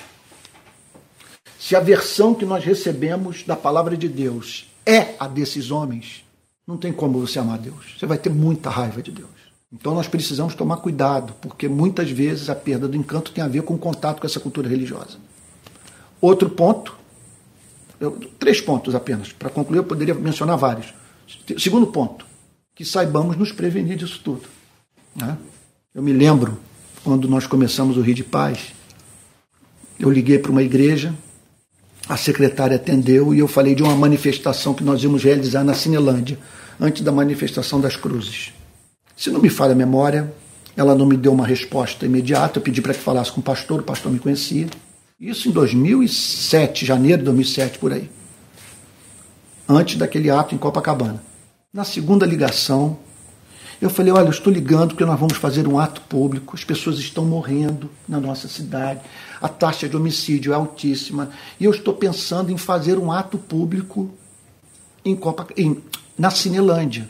Se 1.58 1.74
a 1.74 1.80
versão 1.80 2.34
que 2.34 2.44
nós 2.44 2.62
recebemos 2.62 3.42
da 3.44 3.56
palavra 3.56 3.96
de 3.96 4.06
Deus 4.06 4.70
é 4.84 5.14
a 5.18 5.26
desses 5.26 5.70
homens, 5.70 6.22
não 6.66 6.76
tem 6.76 6.92
como 6.92 7.18
você 7.18 7.38
amar 7.38 7.56
Deus. 7.56 7.96
Você 7.98 8.04
vai 8.04 8.18
ter 8.18 8.28
muita 8.28 8.68
raiva 8.68 9.02
de 9.02 9.10
Deus. 9.10 9.30
Então 9.72 9.94
nós 9.94 10.06
precisamos 10.06 10.54
tomar 10.54 10.76
cuidado, 10.76 11.32
porque 11.40 11.68
muitas 11.68 12.10
vezes 12.10 12.50
a 12.50 12.54
perda 12.54 12.86
do 12.86 12.98
encanto 12.98 13.32
tem 13.32 13.42
a 13.42 13.48
ver 13.48 13.62
com 13.62 13.74
o 13.74 13.78
contato 13.78 14.20
com 14.20 14.26
essa 14.26 14.38
cultura 14.38 14.68
religiosa. 14.68 15.16
Outro 16.20 16.50
ponto, 16.50 16.94
eu, 17.98 18.12
três 18.38 18.60
pontos 18.60 18.94
apenas, 18.94 19.32
para 19.32 19.48
concluir, 19.48 19.78
eu 19.78 19.84
poderia 19.84 20.14
mencionar 20.14 20.58
vários. 20.58 20.92
Segundo 21.58 21.86
ponto, 21.86 22.26
que 22.74 22.84
saibamos 22.84 23.36
nos 23.36 23.52
prevenir 23.52 23.96
disso 23.96 24.20
tudo. 24.22 24.42
Né? 25.14 25.36
Eu 25.94 26.02
me 26.02 26.12
lembro, 26.12 26.58
quando 27.02 27.28
nós 27.28 27.46
começamos 27.46 27.96
o 27.96 28.00
Rio 28.00 28.14
de 28.14 28.24
Paz, 28.24 28.72
eu 29.98 30.10
liguei 30.10 30.38
para 30.38 30.50
uma 30.50 30.62
igreja, 30.62 31.14
a 32.08 32.16
secretária 32.16 32.76
atendeu 32.76 33.34
e 33.34 33.38
eu 33.38 33.48
falei 33.48 33.74
de 33.74 33.82
uma 33.82 33.94
manifestação 33.94 34.74
que 34.74 34.84
nós 34.84 35.02
íamos 35.02 35.22
realizar 35.22 35.64
na 35.64 35.74
Cinelândia, 35.74 36.38
antes 36.80 37.02
da 37.02 37.12
manifestação 37.12 37.80
das 37.80 37.96
cruzes. 37.96 38.52
Se 39.16 39.30
não 39.30 39.40
me 39.40 39.48
falha 39.48 39.72
a 39.72 39.76
memória, 39.76 40.32
ela 40.76 40.94
não 40.94 41.06
me 41.06 41.16
deu 41.16 41.32
uma 41.32 41.46
resposta 41.46 42.04
imediata, 42.04 42.58
eu 42.58 42.62
pedi 42.62 42.82
para 42.82 42.92
que 42.92 43.00
falasse 43.00 43.30
com 43.30 43.40
o 43.40 43.44
pastor, 43.44 43.80
o 43.80 43.84
pastor 43.84 44.10
me 44.10 44.18
conhecia. 44.18 44.66
Isso 45.20 45.48
em 45.48 45.52
2007, 45.52 46.84
janeiro 46.84 47.18
de 47.18 47.24
2007, 47.26 47.78
por 47.78 47.92
aí 47.92 48.10
antes 49.68 49.96
daquele 49.96 50.30
ato 50.30 50.54
em 50.54 50.58
Copacabana. 50.58 51.22
Na 51.72 51.84
segunda 51.84 52.24
ligação, 52.24 52.98
eu 53.80 53.90
falei: 53.90 54.12
Olha, 54.12 54.26
eu 54.26 54.30
estou 54.30 54.52
ligando 54.52 54.90
porque 54.90 55.04
nós 55.04 55.18
vamos 55.18 55.36
fazer 55.36 55.66
um 55.66 55.78
ato 55.78 56.00
público, 56.02 56.54
as 56.56 56.64
pessoas 56.64 56.98
estão 56.98 57.24
morrendo 57.24 57.90
na 58.08 58.20
nossa 58.20 58.48
cidade, 58.48 59.00
a 59.40 59.48
taxa 59.48 59.88
de 59.88 59.96
homicídio 59.96 60.52
é 60.52 60.56
altíssima, 60.56 61.30
e 61.58 61.64
eu 61.64 61.70
estou 61.70 61.94
pensando 61.94 62.52
em 62.52 62.56
fazer 62.56 62.98
um 62.98 63.10
ato 63.10 63.38
público 63.38 64.10
em 65.04 65.14
Copa, 65.14 65.46
em, 65.56 65.82
na 66.18 66.30
Cinelândia. 66.30 67.08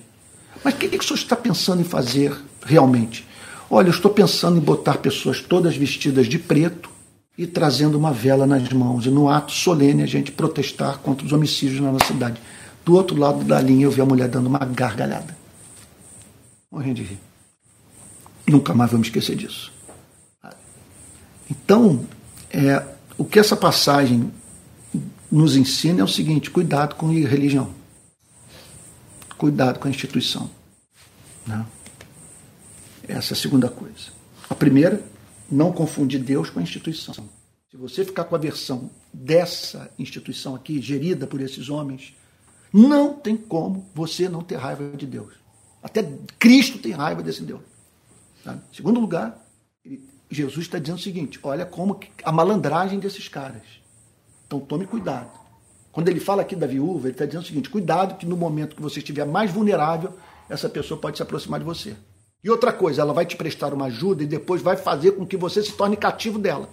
Mas 0.64 0.74
o 0.74 0.76
que, 0.78 0.88
que 0.88 0.98
o 0.98 1.02
senhor 1.02 1.16
está 1.16 1.36
pensando 1.36 1.80
em 1.80 1.84
fazer 1.84 2.34
realmente? 2.64 3.26
Olha, 3.70 3.88
eu 3.88 3.92
estou 3.92 4.10
pensando 4.10 4.58
em 4.58 4.60
botar 4.60 4.98
pessoas 4.98 5.40
todas 5.40 5.76
vestidas 5.76 6.26
de 6.26 6.38
preto 6.38 6.93
e 7.36 7.46
trazendo 7.46 7.98
uma 7.98 8.12
vela 8.12 8.46
nas 8.46 8.68
mãos, 8.72 9.06
e 9.06 9.10
no 9.10 9.28
ato 9.28 9.52
solene 9.52 10.02
a 10.02 10.06
gente 10.06 10.30
protestar 10.30 10.98
contra 10.98 11.26
os 11.26 11.32
homicídios 11.32 11.80
na 11.80 11.90
nossa 11.90 12.06
cidade. 12.06 12.40
Do 12.84 12.94
outro 12.94 13.18
lado 13.18 13.44
da 13.44 13.60
linha 13.60 13.84
eu 13.84 13.90
vi 13.90 14.00
a 14.00 14.06
mulher 14.06 14.28
dando 14.28 14.46
uma 14.46 14.58
gargalhada. 14.58 15.36
Morrendo 16.70 16.96
de 16.96 17.02
rir. 17.02 17.20
Nunca 18.46 18.74
mais 18.74 18.92
me 18.92 19.00
esquecer 19.00 19.36
disso. 19.36 19.72
Então, 21.50 22.06
é, 22.50 22.84
o 23.16 23.24
que 23.24 23.38
essa 23.38 23.56
passagem 23.56 24.32
nos 25.30 25.56
ensina 25.56 26.00
é 26.00 26.04
o 26.04 26.08
seguinte: 26.08 26.50
cuidado 26.50 26.94
com 26.94 27.08
a 27.08 27.12
religião, 27.12 27.70
cuidado 29.36 29.78
com 29.78 29.88
a 29.88 29.90
instituição. 29.90 30.50
Né? 31.46 31.64
Essa 33.08 33.32
é 33.32 33.36
a 33.36 33.40
segunda 33.40 33.68
coisa. 33.68 34.12
A 34.48 34.54
primeira, 34.54 35.02
não 35.50 35.72
confundir 35.72 36.22
Deus 36.22 36.50
com 36.50 36.60
a 36.60 36.62
instituição. 36.62 37.14
Se 37.70 37.76
você 37.76 38.04
ficar 38.04 38.24
com 38.24 38.34
a 38.34 38.38
versão 38.38 38.90
dessa 39.12 39.90
instituição 39.98 40.54
aqui, 40.54 40.80
gerida 40.80 41.26
por 41.26 41.40
esses 41.40 41.68
homens, 41.68 42.14
não 42.72 43.14
tem 43.14 43.36
como 43.36 43.88
você 43.94 44.28
não 44.28 44.42
ter 44.42 44.56
raiva 44.56 44.96
de 44.96 45.06
Deus. 45.06 45.34
Até 45.82 46.02
Cristo 46.38 46.78
tem 46.78 46.92
raiva 46.92 47.22
desse 47.22 47.42
Deus. 47.42 47.62
Tá? 48.42 48.58
Segundo 48.72 49.00
lugar, 49.00 49.44
Jesus 50.30 50.66
está 50.66 50.78
dizendo 50.78 50.98
o 50.98 51.02
seguinte: 51.02 51.38
olha 51.42 51.66
como 51.66 51.98
a 52.24 52.32
malandragem 52.32 52.98
desses 52.98 53.28
caras. 53.28 53.62
Então 54.46 54.60
tome 54.60 54.86
cuidado. 54.86 55.30
Quando 55.92 56.08
ele 56.08 56.20
fala 56.20 56.42
aqui 56.42 56.56
da 56.56 56.66
viúva, 56.66 57.06
ele 57.06 57.14
está 57.14 57.26
dizendo 57.26 57.42
o 57.42 57.46
seguinte: 57.46 57.70
cuidado 57.70 58.16
que 58.16 58.26
no 58.26 58.36
momento 58.36 58.74
que 58.74 58.82
você 58.82 58.98
estiver 58.98 59.26
mais 59.26 59.50
vulnerável, 59.50 60.12
essa 60.48 60.68
pessoa 60.68 61.00
pode 61.00 61.16
se 61.16 61.22
aproximar 61.22 61.60
de 61.60 61.66
você. 61.66 61.96
E 62.44 62.50
outra 62.50 62.70
coisa, 62.74 63.00
ela 63.00 63.14
vai 63.14 63.24
te 63.24 63.36
prestar 63.36 63.72
uma 63.72 63.86
ajuda 63.86 64.22
e 64.22 64.26
depois 64.26 64.60
vai 64.60 64.76
fazer 64.76 65.12
com 65.12 65.24
que 65.24 65.34
você 65.34 65.62
se 65.62 65.72
torne 65.72 65.96
cativo 65.96 66.38
dela. 66.38 66.68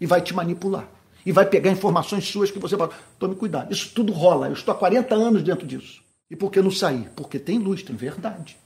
E 0.00 0.06
vai 0.06 0.22
te 0.22 0.32
manipular. 0.32 0.88
E 1.26 1.32
vai 1.32 1.44
pegar 1.44 1.72
informações 1.72 2.28
suas 2.28 2.52
que 2.52 2.60
você 2.60 2.76
fala, 2.76 2.92
tome 3.18 3.34
cuidado. 3.34 3.72
Isso 3.72 3.90
tudo 3.92 4.12
rola. 4.12 4.46
Eu 4.46 4.52
estou 4.52 4.72
há 4.72 4.76
40 4.76 5.12
anos 5.16 5.42
dentro 5.42 5.66
disso. 5.66 6.00
E 6.30 6.36
por 6.36 6.52
que 6.52 6.62
não 6.62 6.70
sair? 6.70 7.10
Porque 7.16 7.40
tem 7.40 7.58
luz, 7.58 7.82
tem 7.82 7.96
verdade. 7.96 8.56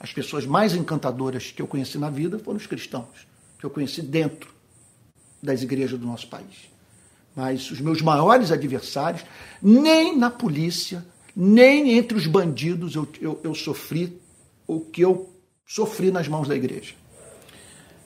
As 0.00 0.14
pessoas 0.14 0.46
mais 0.46 0.74
encantadoras 0.74 1.52
que 1.52 1.60
eu 1.60 1.66
conheci 1.66 1.98
na 1.98 2.08
vida 2.08 2.38
foram 2.38 2.56
os 2.56 2.66
cristãos, 2.66 3.26
que 3.58 3.66
eu 3.66 3.70
conheci 3.70 4.00
dentro 4.00 4.50
das 5.42 5.62
igrejas 5.62 6.00
do 6.00 6.06
nosso 6.06 6.26
país. 6.28 6.70
Mas 7.34 7.70
os 7.70 7.82
meus 7.82 8.00
maiores 8.00 8.50
adversários, 8.50 9.24
nem 9.60 10.16
na 10.16 10.30
polícia, 10.30 11.04
nem 11.34 11.98
entre 11.98 12.16
os 12.16 12.26
bandidos 12.26 12.94
eu, 12.94 13.06
eu, 13.20 13.40
eu 13.44 13.54
sofri 13.54 14.18
o 14.66 14.80
que 14.80 15.02
eu 15.02 15.35
sofri 15.66 16.10
nas 16.10 16.28
mãos 16.28 16.48
da 16.48 16.54
igreja. 16.54 16.94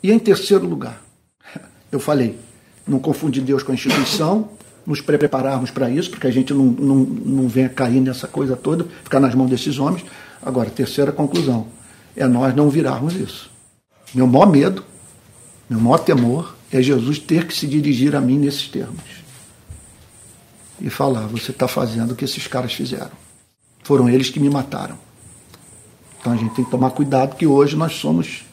E 0.03 0.11
em 0.11 0.19
terceiro 0.19 0.67
lugar, 0.67 1.03
eu 1.93 2.01
falei, 2.01 2.39
não 2.87 2.99
confundir 2.99 3.43
Deus 3.43 3.63
com 3.63 3.73
a 3.73 3.75
instituição, 3.75 4.51
nos 4.87 5.01
prepararmos 5.01 5.71
para 5.71 5.91
isso, 5.91 6.11
porque 6.11 6.27
a 6.27 6.31
gente 6.31 6.55
não, 6.55 6.65
não, 6.65 6.97
não 6.97 7.49
venha 7.49 7.69
cair 7.69 8.01
nessa 8.01 8.27
coisa 8.27 8.57
toda, 8.57 8.87
ficar 9.05 9.21
nas 9.21 9.35
mãos 9.35 9.51
desses 9.51 9.79
homens. 9.79 10.05
Agora, 10.43 10.71
terceira 10.71 11.13
conclusão, 11.13 11.69
é 12.17 12.27
nós 12.27 12.55
não 12.57 12.71
virarmos 12.71 13.15
isso. 13.15 13.51
Meu 14.15 14.27
maior 14.27 14.47
medo, 14.47 14.85
meu 15.69 15.79
maior 15.79 15.99
temor 15.99 16.57
é 16.73 16.83
Jesus 16.83 17.19
ter 17.19 17.47
que 17.47 17.55
se 17.55 17.67
dirigir 17.67 18.17
a 18.17 18.21
mim 18.21 18.39
nesses 18.39 18.69
termos 18.69 19.21
e 20.81 20.89
falar: 20.89 21.27
você 21.27 21.51
está 21.51 21.69
fazendo 21.69 22.13
o 22.13 22.17
que 22.17 22.25
esses 22.25 22.47
caras 22.47 22.73
fizeram. 22.73 23.13
Foram 23.85 24.09
eles 24.09 24.31
que 24.31 24.41
me 24.41 24.51
mataram. 24.51 24.99
Então 26.21 26.33
a 26.33 26.37
gente 26.37 26.55
tem 26.55 26.65
que 26.65 26.71
tomar 26.71 26.91
cuidado, 26.91 27.35
que 27.35 27.47
hoje 27.47 27.77
nós 27.77 27.95
somos. 27.95 28.45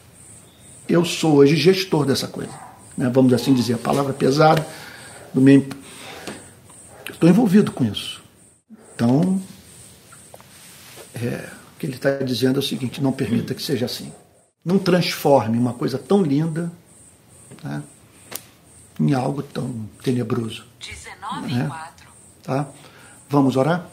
Eu 0.88 1.04
sou 1.04 1.36
hoje 1.36 1.54
gestor 1.54 2.06
dessa 2.06 2.26
coisa. 2.26 2.52
Né? 2.96 3.10
Vamos 3.12 3.32
assim 3.34 3.52
dizer, 3.52 3.74
a 3.74 3.78
palavra 3.78 4.12
pesada 4.14 4.66
do 5.32 5.40
meio. 5.40 5.68
Estou 7.08 7.28
envolvido 7.28 7.70
com 7.70 7.84
isso. 7.84 8.22
Então, 8.94 9.40
é, 11.14 11.48
o 11.74 11.78
que 11.78 11.86
ele 11.86 11.94
está 11.94 12.16
dizendo 12.18 12.56
é 12.56 12.58
o 12.60 12.62
seguinte: 12.62 13.02
não 13.02 13.12
permita 13.12 13.54
que 13.54 13.62
seja 13.62 13.86
assim. 13.86 14.12
Não 14.64 14.78
transforme 14.78 15.58
uma 15.58 15.74
coisa 15.74 15.98
tão 15.98 16.22
linda 16.22 16.72
né, 17.62 17.82
em 18.98 19.12
algo 19.12 19.42
tão 19.42 19.88
tenebroso. 20.02 20.64
19 20.80 21.54
né? 21.54 21.70
Tá? 22.42 22.66
Vamos 23.28 23.56
orar? 23.56 23.86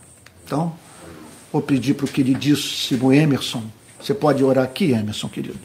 Então, 0.45 0.73
vou 1.55 1.61
pedir 1.61 1.93
para 1.93 2.05
o 2.05 2.09
queridíssimo 2.09 3.13
Emerson. 3.13 3.63
Você 3.97 4.13
pode 4.13 4.43
orar 4.43 4.65
aqui, 4.65 4.91
Emerson, 4.91 5.29
querido? 5.29 5.57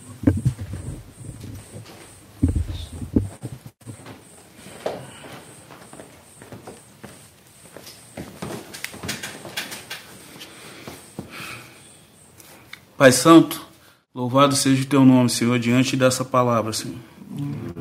Pai 12.97 13.11
Santo, 13.11 13.67
louvado 14.15 14.55
seja 14.55 14.85
o 14.85 14.87
teu 14.87 15.05
nome, 15.05 15.29
Senhor, 15.29 15.59
diante 15.59 15.97
dessa 15.97 16.25
palavra, 16.25 16.73
Senhor. 16.73 16.99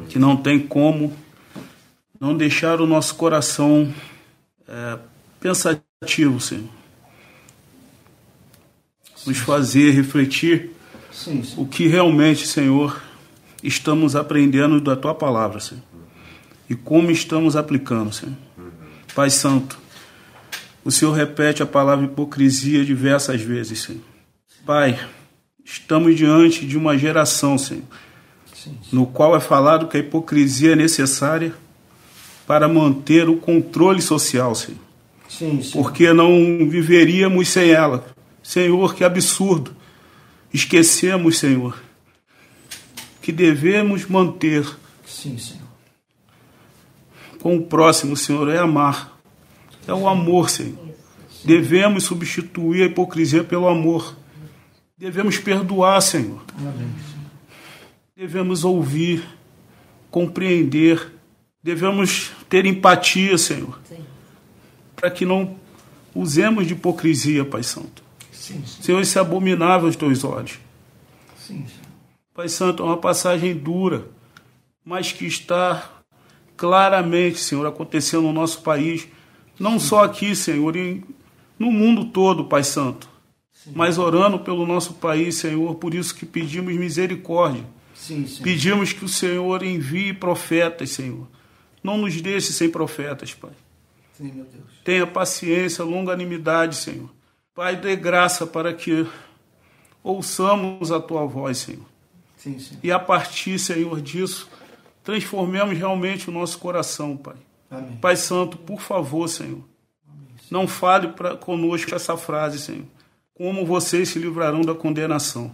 Que 0.07 0.17
não 0.17 0.35
tem 0.35 0.59
como 0.59 1.15
não 2.19 2.35
deixar 2.35 2.81
o 2.81 2.87
nosso 2.87 3.13
coração 3.13 3.93
é, 4.67 4.97
pensativo, 5.39 6.39
Senhor. 6.39 6.78
Nos 9.25 9.37
fazer 9.37 9.91
refletir 9.91 10.71
sim, 11.11 11.43
sim. 11.43 11.53
o 11.57 11.65
que 11.65 11.87
realmente, 11.87 12.47
Senhor, 12.47 13.01
estamos 13.63 14.15
aprendendo 14.15 14.79
da 14.79 14.95
Tua 14.95 15.13
palavra, 15.13 15.59
Senhor. 15.59 15.83
E 16.69 16.75
como 16.75 17.11
estamos 17.11 17.55
aplicando, 17.55 18.13
Senhor. 18.13 18.35
Pai 19.15 19.29
Santo, 19.29 19.79
o 20.83 20.91
Senhor 20.91 21.11
repete 21.11 21.61
a 21.61 21.65
palavra 21.65 22.05
hipocrisia 22.05 22.85
diversas 22.85 23.41
vezes, 23.41 23.81
Senhor. 23.81 24.01
Pai, 24.65 24.99
estamos 25.65 26.15
diante 26.15 26.65
de 26.65 26.77
uma 26.77 26.97
geração, 26.97 27.57
Senhor, 27.57 27.83
no 28.91 29.05
qual 29.05 29.35
é 29.35 29.39
falado 29.39 29.87
que 29.87 29.97
a 29.97 29.99
hipocrisia 29.99 30.73
é 30.73 30.75
necessária 30.75 31.53
para 32.45 32.67
manter 32.67 33.27
o 33.29 33.37
controle 33.37 34.01
social, 34.01 34.55
Senhor. 34.55 34.79
Sim, 35.27 35.61
sim. 35.61 35.71
Porque 35.73 36.11
não 36.11 36.67
viveríamos 36.69 37.49
sem 37.49 37.71
ela. 37.71 38.05
Senhor, 38.41 38.95
que 38.95 39.03
absurdo. 39.03 39.75
Esquecemos, 40.53 41.37
Senhor, 41.37 41.79
que 43.21 43.31
devemos 43.31 44.05
manter 44.07 44.65
sim, 45.05 45.37
Senhor. 45.37 45.67
com 47.39 47.55
o 47.55 47.63
próximo, 47.63 48.17
Senhor, 48.17 48.49
é 48.49 48.57
amar. 48.57 49.19
É 49.87 49.93
o 49.93 50.07
amor, 50.07 50.49
Senhor. 50.49 50.77
Sim. 51.29 51.47
Devemos 51.47 52.03
substituir 52.03 52.83
a 52.83 52.85
hipocrisia 52.85 53.43
pelo 53.43 53.67
amor. 53.67 54.17
Devemos 54.97 55.37
perdoar, 55.37 56.01
Senhor. 56.01 56.41
Amém. 56.57 56.89
Devemos 58.15 58.63
ouvir, 58.63 59.23
compreender 60.09 61.19
Devemos 61.61 62.31
ter 62.47 62.65
empatia, 62.65 63.37
Senhor. 63.37 63.79
Para 64.95 65.11
que 65.11 65.25
não 65.25 65.57
usemos 66.15 66.65
de 66.65 66.73
hipocrisia, 66.73 67.43
Pai 67.43 67.63
Santo. 67.63 68.01
Sim, 68.53 68.63
sim. 68.65 68.81
Senhor, 68.83 69.01
isso 69.01 69.17
é 69.17 69.21
abominável 69.21 69.87
aos 69.87 69.95
teus 69.95 70.23
olhos. 70.23 70.59
Sim, 71.37 71.65
Pai 72.33 72.47
Santo, 72.47 72.83
é 72.83 72.85
uma 72.85 72.97
passagem 72.97 73.55
dura, 73.55 74.07
mas 74.83 75.11
que 75.11 75.25
está 75.25 75.89
claramente, 76.55 77.39
Senhor, 77.39 77.65
acontecendo 77.65 78.23
no 78.23 78.33
nosso 78.33 78.61
país. 78.61 79.07
Não 79.59 79.79
só 79.79 80.03
aqui, 80.03 80.35
Senhor, 80.35 80.75
em, 80.75 81.03
no 81.57 81.71
mundo 81.71 82.05
todo, 82.05 82.45
Pai 82.45 82.63
Santo. 82.63 83.09
Mas 83.75 83.97
orando 83.97 84.39
pelo 84.39 84.65
nosso 84.65 84.93
país, 84.93 85.35
Senhor, 85.35 85.75
por 85.75 85.93
isso 85.93 86.15
que 86.15 86.25
pedimos 86.25 86.73
misericórdia. 86.75 87.63
Pedimos 88.41 88.93
que 88.93 89.03
o 89.03 89.09
Senhor 89.09 89.61
envie 89.63 90.13
profetas, 90.13 90.91
Senhor 90.91 91.27
não 91.83 91.97
nos 91.97 92.21
deixe 92.21 92.53
sem 92.53 92.69
profetas, 92.69 93.33
Pai. 93.33 93.51
Sim, 94.13 94.31
meu 94.33 94.45
Deus. 94.45 94.65
Tenha 94.83 95.07
paciência, 95.07 95.83
longanimidade, 95.83 96.75
Senhor. 96.75 97.09
Pai, 97.59 97.75
dê 97.75 97.93
graça 97.93 98.47
para 98.47 98.73
que 98.73 99.05
ouçamos 100.01 100.93
a 100.93 100.99
tua 101.01 101.25
voz, 101.25 101.57
Senhor. 101.57 101.83
Sim, 102.37 102.57
sim. 102.57 102.77
E 102.81 102.89
a 102.89 102.97
partir, 102.97 103.59
Senhor, 103.59 103.99
disso, 103.99 104.47
transformemos 105.03 105.77
realmente 105.77 106.29
o 106.29 106.31
nosso 106.31 106.57
coração, 106.57 107.17
Pai. 107.17 107.35
Amém. 107.69 107.97
Pai 107.97 108.15
Santo, 108.15 108.57
por 108.57 108.79
favor, 108.79 109.27
Senhor, 109.27 109.61
Amém, 110.07 110.27
não 110.49 110.69
fale 110.69 111.09
pra, 111.09 111.35
conosco 111.35 111.93
essa 111.93 112.15
frase, 112.15 112.59
Senhor. 112.59 112.85
Como 113.33 113.65
vocês 113.65 114.07
se 114.07 114.19
livrarão 114.19 114.61
da 114.61 114.73
condenação. 114.73 115.51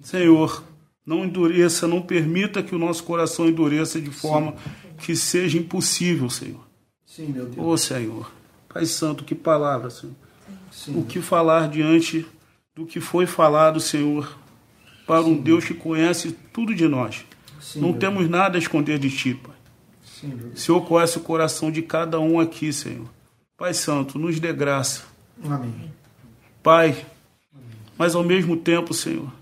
Senhor, 0.00 0.62
não 1.04 1.24
endureça, 1.24 1.88
não 1.88 2.00
permita 2.00 2.62
que 2.62 2.72
o 2.72 2.78
nosso 2.78 3.02
coração 3.02 3.48
endureça 3.48 4.00
de 4.00 4.12
forma 4.12 4.52
Sim 4.52 4.88
que 4.98 5.16
seja 5.16 5.58
impossível, 5.58 6.30
Senhor. 6.30 6.64
Sim, 7.04 7.32
meu 7.32 7.46
Deus. 7.46 7.66
Ô 7.66 7.76
Senhor, 7.76 8.30
Pai 8.72 8.86
Santo, 8.86 9.24
que 9.24 9.34
palavra, 9.34 9.90
Senhor. 9.90 10.14
Sim. 10.84 10.96
O 11.00 11.04
que 11.04 11.20
falar 11.20 11.68
diante 11.68 12.24
do 12.72 12.86
que 12.86 13.00
foi 13.00 13.26
falado, 13.26 13.80
Senhor, 13.80 14.38
para 15.06 15.22
um 15.22 15.36
Deus 15.36 15.64
que 15.64 15.74
conhece 15.74 16.30
tudo 16.52 16.72
de 16.72 16.86
nós. 16.86 17.24
Sim, 17.60 17.80
Não 17.80 17.92
temos 17.92 18.20
Deus. 18.20 18.30
nada 18.30 18.56
a 18.56 18.60
esconder 18.60 18.96
de 18.98 19.10
Ti, 19.10 19.34
Pai. 19.34 19.56
Sim, 20.04 20.32
o 20.54 20.56
Senhor 20.56 20.80
conhece 20.82 21.18
o 21.18 21.20
coração 21.20 21.72
de 21.72 21.82
cada 21.82 22.20
um 22.20 22.38
aqui, 22.38 22.72
Senhor. 22.72 23.06
Pai 23.56 23.74
Santo, 23.74 24.20
nos 24.20 24.38
dê 24.38 24.52
graça. 24.52 25.02
Amém. 25.44 25.92
Pai, 26.62 27.04
mas 27.96 28.14
ao 28.14 28.22
mesmo 28.22 28.56
tempo, 28.56 28.94
Senhor, 28.94 29.32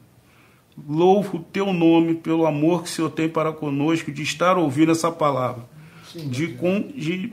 louvo 0.89 1.37
o 1.37 1.43
Teu 1.43 1.71
nome 1.71 2.15
pelo 2.15 2.47
amor 2.47 2.83
que 2.83 2.89
o 2.89 2.93
Senhor 2.93 3.11
tem 3.11 3.29
para 3.29 3.53
conosco, 3.53 4.11
de 4.11 4.23
estar 4.23 4.57
ouvindo 4.57 4.93
essa 4.93 5.13
palavra, 5.13 5.65
Sim, 6.11 6.31
de, 6.31 6.49
com, 6.55 6.81
de 6.81 7.31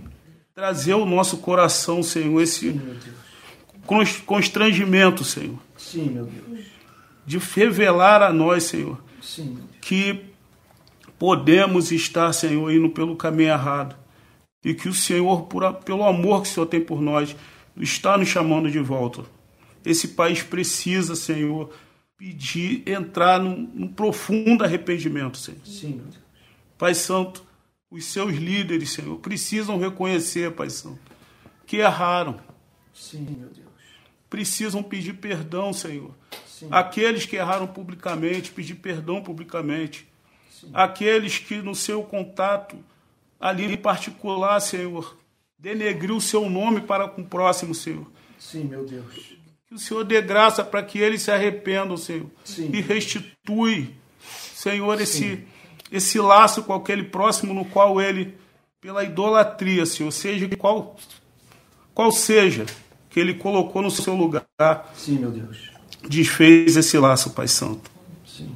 trazer 0.53 0.91
ao 0.91 1.05
nosso 1.05 1.37
coração, 1.37 2.03
Senhor, 2.03 2.41
esse 2.41 2.71
Sim, 2.73 2.81
constrangimento, 4.25 5.23
Senhor. 5.23 5.59
Sim, 5.77 6.09
meu 6.09 6.25
Deus. 6.25 6.65
De 7.25 7.37
revelar 7.37 8.21
a 8.21 8.33
nós, 8.33 8.63
Senhor, 8.63 9.01
Sim, 9.21 9.57
que 9.81 10.25
podemos 11.17 11.91
estar, 11.91 12.31
Senhor, 12.33 12.71
indo 12.71 12.89
pelo 12.89 13.15
caminho 13.15 13.49
errado. 13.49 13.95
E 14.63 14.73
que 14.73 14.89
o 14.89 14.93
Senhor, 14.93 15.43
por, 15.43 15.73
pelo 15.75 16.03
amor 16.03 16.41
que 16.41 16.49
o 16.49 16.51
Senhor 16.51 16.65
tem 16.65 16.81
por 16.81 17.01
nós, 17.01 17.35
está 17.77 18.17
nos 18.17 18.27
chamando 18.27 18.69
de 18.69 18.79
volta. 18.79 19.23
Esse 19.85 20.09
país 20.09 20.41
precisa, 20.41 21.15
Senhor, 21.15 21.73
pedir, 22.17 22.83
entrar 22.87 23.39
num, 23.39 23.69
num 23.73 23.87
profundo 23.87 24.63
arrependimento, 24.63 25.37
Senhor. 25.37 25.59
Sim, 25.65 25.95
meu 25.95 26.05
Deus. 26.05 26.23
Pai 26.77 26.93
Santo, 26.93 27.43
os 27.91 28.05
seus 28.05 28.33
líderes, 28.33 28.91
Senhor, 28.91 29.17
precisam 29.19 29.77
reconhecer, 29.77 30.51
Pai 30.51 30.69
Santo, 30.69 30.99
que 31.65 31.77
erraram. 31.77 32.39
Sim, 32.93 33.37
meu 33.37 33.49
Deus. 33.49 33.62
Precisam 34.33 34.81
pedir 34.81 35.13
perdão, 35.13 35.71
Senhor. 35.71 36.09
Sim. 36.47 36.67
Aqueles 36.71 37.23
que 37.23 37.35
erraram 37.35 37.67
publicamente, 37.67 38.49
pedir 38.49 38.73
perdão 38.73 39.21
publicamente 39.21 40.07
aqueles 40.73 41.37
que 41.37 41.61
no 41.61 41.75
seu 41.75 42.01
contato 42.01 42.75
ali 43.39 43.71
em 43.71 43.77
particular, 43.77 44.59
Senhor, 44.59 45.15
denegriu 45.55 46.15
o 46.15 46.21
seu 46.21 46.49
nome 46.49 46.81
para 46.81 47.07
com 47.07 47.21
o 47.21 47.27
próximo, 47.27 47.75
Senhor. 47.75 48.11
Sim, 48.39 48.63
meu 48.63 48.83
Deus. 48.83 49.37
Que 49.67 49.75
o 49.75 49.77
Senhor 49.77 50.03
dê 50.03 50.19
graça 50.19 50.63
para 50.63 50.81
que 50.81 50.97
eles 50.97 51.21
se 51.21 51.29
arrependam, 51.29 51.95
Senhor. 51.95 52.31
Sim. 52.43 52.71
E 52.73 52.81
restitui, 52.81 53.93
Senhor, 54.19 54.99
esse, 54.99 55.45
esse 55.91 56.17
laço 56.17 56.63
com 56.63 56.73
aquele 56.73 57.03
próximo 57.03 57.53
no 57.53 57.65
qual 57.65 58.01
ele, 58.01 58.35
pela 58.81 59.03
idolatria, 59.03 59.85
Senhor, 59.85 60.09
seja 60.09 60.49
qual, 60.57 60.95
qual 61.93 62.11
seja 62.11 62.65
que 63.13 63.19
ele 63.19 63.35
colocou 63.35 63.83
no 63.83 63.91
seu 63.91 64.15
lugar. 64.15 64.43
Sim, 64.95 65.19
meu 65.19 65.29
Deus. 65.29 65.69
Desfez 66.09 66.75
esse 66.75 66.97
laço, 66.97 67.29
Pai 67.29 67.47
Santo. 67.47 67.91
Sim. 68.25 68.49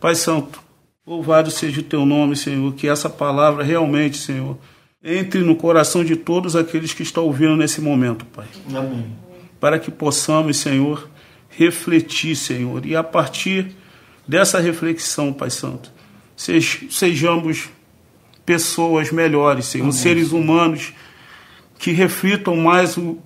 Pai 0.00 0.14
Santo, 0.14 0.60
Louvado 1.06 1.50
seja 1.50 1.80
o 1.80 1.84
teu 1.84 2.06
nome, 2.06 2.34
Senhor, 2.34 2.72
que 2.74 2.88
essa 2.88 3.10
palavra 3.10 3.62
realmente, 3.62 4.16
Senhor, 4.16 4.56
entre 5.04 5.40
no 5.40 5.54
coração 5.54 6.02
de 6.02 6.16
todos 6.16 6.56
aqueles 6.56 6.94
que 6.94 7.02
estão 7.02 7.24
ouvindo 7.24 7.56
nesse 7.56 7.80
momento, 7.82 8.24
Pai. 8.26 8.46
Amém. 8.74 9.12
Para 9.60 9.78
que 9.78 9.90
possamos, 9.90 10.56
Senhor, 10.56 11.08
refletir, 11.50 12.34
Senhor, 12.34 12.86
e 12.86 12.96
a 12.96 13.04
partir 13.04 13.74
dessa 14.26 14.58
reflexão, 14.58 15.32
Pai 15.32 15.50
Santo, 15.50 15.92
sejamos 16.36 17.68
pessoas 18.44 19.10
melhores, 19.12 19.66
Senhor, 19.66 19.84
Amém. 19.84 19.92
seres 19.96 20.32
humanos 20.32 20.94
que 21.78 21.92
reflitam 21.92 22.56
mais 22.56 22.96
o, 22.96 23.18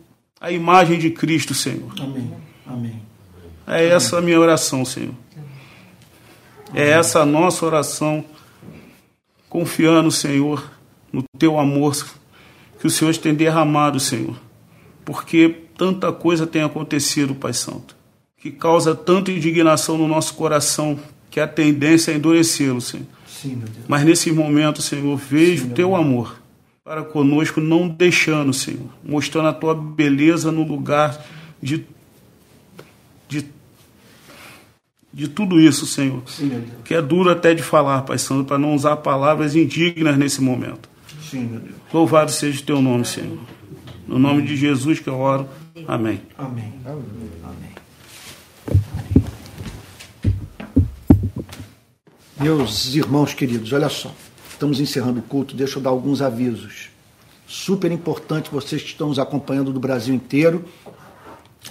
a 0.42 0.50
imagem 0.50 0.98
de 0.98 1.08
Cristo, 1.08 1.54
Senhor. 1.54 1.94
Amém. 2.00 2.34
Amém. 2.66 3.00
É 3.64 3.86
essa 3.86 4.18
a 4.18 4.20
minha 4.20 4.40
oração, 4.40 4.84
Senhor. 4.84 5.14
É 6.74 6.90
essa 6.90 7.20
a 7.20 7.24
nossa 7.24 7.64
oração, 7.64 8.24
confiando, 9.48 10.10
Senhor, 10.10 10.68
no 11.12 11.22
teu 11.38 11.60
amor 11.60 11.94
que 12.80 12.88
o 12.88 12.90
Senhor 12.90 13.16
tem 13.16 13.32
derramado, 13.32 14.00
Senhor. 14.00 14.34
Porque 15.04 15.48
tanta 15.78 16.10
coisa 16.10 16.44
tem 16.44 16.62
acontecido, 16.62 17.36
Pai 17.36 17.52
Santo, 17.52 17.94
que 18.36 18.50
causa 18.50 18.96
tanta 18.96 19.30
indignação 19.30 19.96
no 19.96 20.08
nosso 20.08 20.34
coração, 20.34 20.98
que 21.30 21.38
a 21.38 21.46
tendência 21.46 22.10
é 22.10 22.16
endurecê-lo, 22.16 22.80
Senhor. 22.80 23.06
Sim, 23.28 23.56
meu 23.56 23.68
Deus. 23.68 23.86
Mas 23.86 24.04
nesse 24.04 24.32
momento, 24.32 24.82
Senhor, 24.82 25.16
vejo 25.16 25.66
o 25.66 25.70
teu 25.70 25.94
amor 25.94 26.41
para 26.84 27.04
conosco, 27.04 27.60
não 27.60 27.88
deixando, 27.88 28.52
Senhor, 28.52 28.88
mostrando 29.04 29.48
a 29.48 29.52
tua 29.52 29.74
beleza 29.74 30.50
no 30.50 30.64
lugar 30.64 31.24
de, 31.62 31.84
de 33.28 33.46
de 35.12 35.28
tudo 35.28 35.60
isso, 35.60 35.84
Senhor. 35.84 36.22
Sim, 36.26 36.64
que 36.84 36.94
é 36.94 37.02
duro 37.02 37.30
até 37.30 37.54
de 37.54 37.62
falar, 37.62 38.02
Pai 38.02 38.16
Santo, 38.16 38.44
para 38.44 38.58
não 38.58 38.74
usar 38.74 38.96
palavras 38.96 39.54
indignas 39.54 40.16
nesse 40.16 40.40
momento. 40.40 40.88
Sim, 41.30 41.44
meu 41.44 41.60
Deus. 41.60 41.74
Louvado 41.92 42.32
seja 42.32 42.60
o 42.60 42.64
teu 42.64 42.80
nome, 42.80 43.04
Senhor. 43.04 43.38
No 44.08 44.18
nome 44.18 44.42
de 44.42 44.56
Jesus 44.56 45.00
que 45.00 45.08
eu 45.08 45.18
oro. 45.18 45.46
Amém. 45.86 46.22
Amém. 46.38 46.72
Amém. 46.84 47.72
Meus 52.40 52.94
irmãos 52.94 53.34
queridos, 53.34 53.72
olha 53.72 53.88
só. 53.88 54.12
Estamos 54.62 54.78
encerrando 54.78 55.18
o 55.18 55.22
culto. 55.24 55.56
Deixa 55.56 55.76
eu 55.76 55.82
dar 55.82 55.90
alguns 55.90 56.22
avisos. 56.22 56.88
Super 57.48 57.90
importante 57.90 58.48
vocês 58.48 58.80
que 58.80 58.90
estão 58.90 59.08
nos 59.08 59.18
acompanhando 59.18 59.72
do 59.72 59.80
Brasil 59.80 60.14
inteiro. 60.14 60.64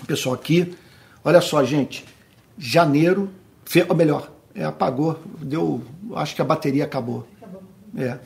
Pessoal 0.05 0.35
aqui. 0.35 0.75
Olha 1.23 1.39
só, 1.39 1.63
gente 1.63 2.03
janeiro, 2.57 3.29
fe, 3.63 3.85
ou 3.87 3.95
melhor, 3.95 4.29
é, 4.53 4.65
apagou, 4.65 5.17
deu, 5.39 5.81
acho 6.15 6.35
que 6.35 6.41
a 6.41 6.43
bateria 6.43 6.83
acabou. 6.83 7.25
acabou. 7.41 7.63
É. 7.95 8.19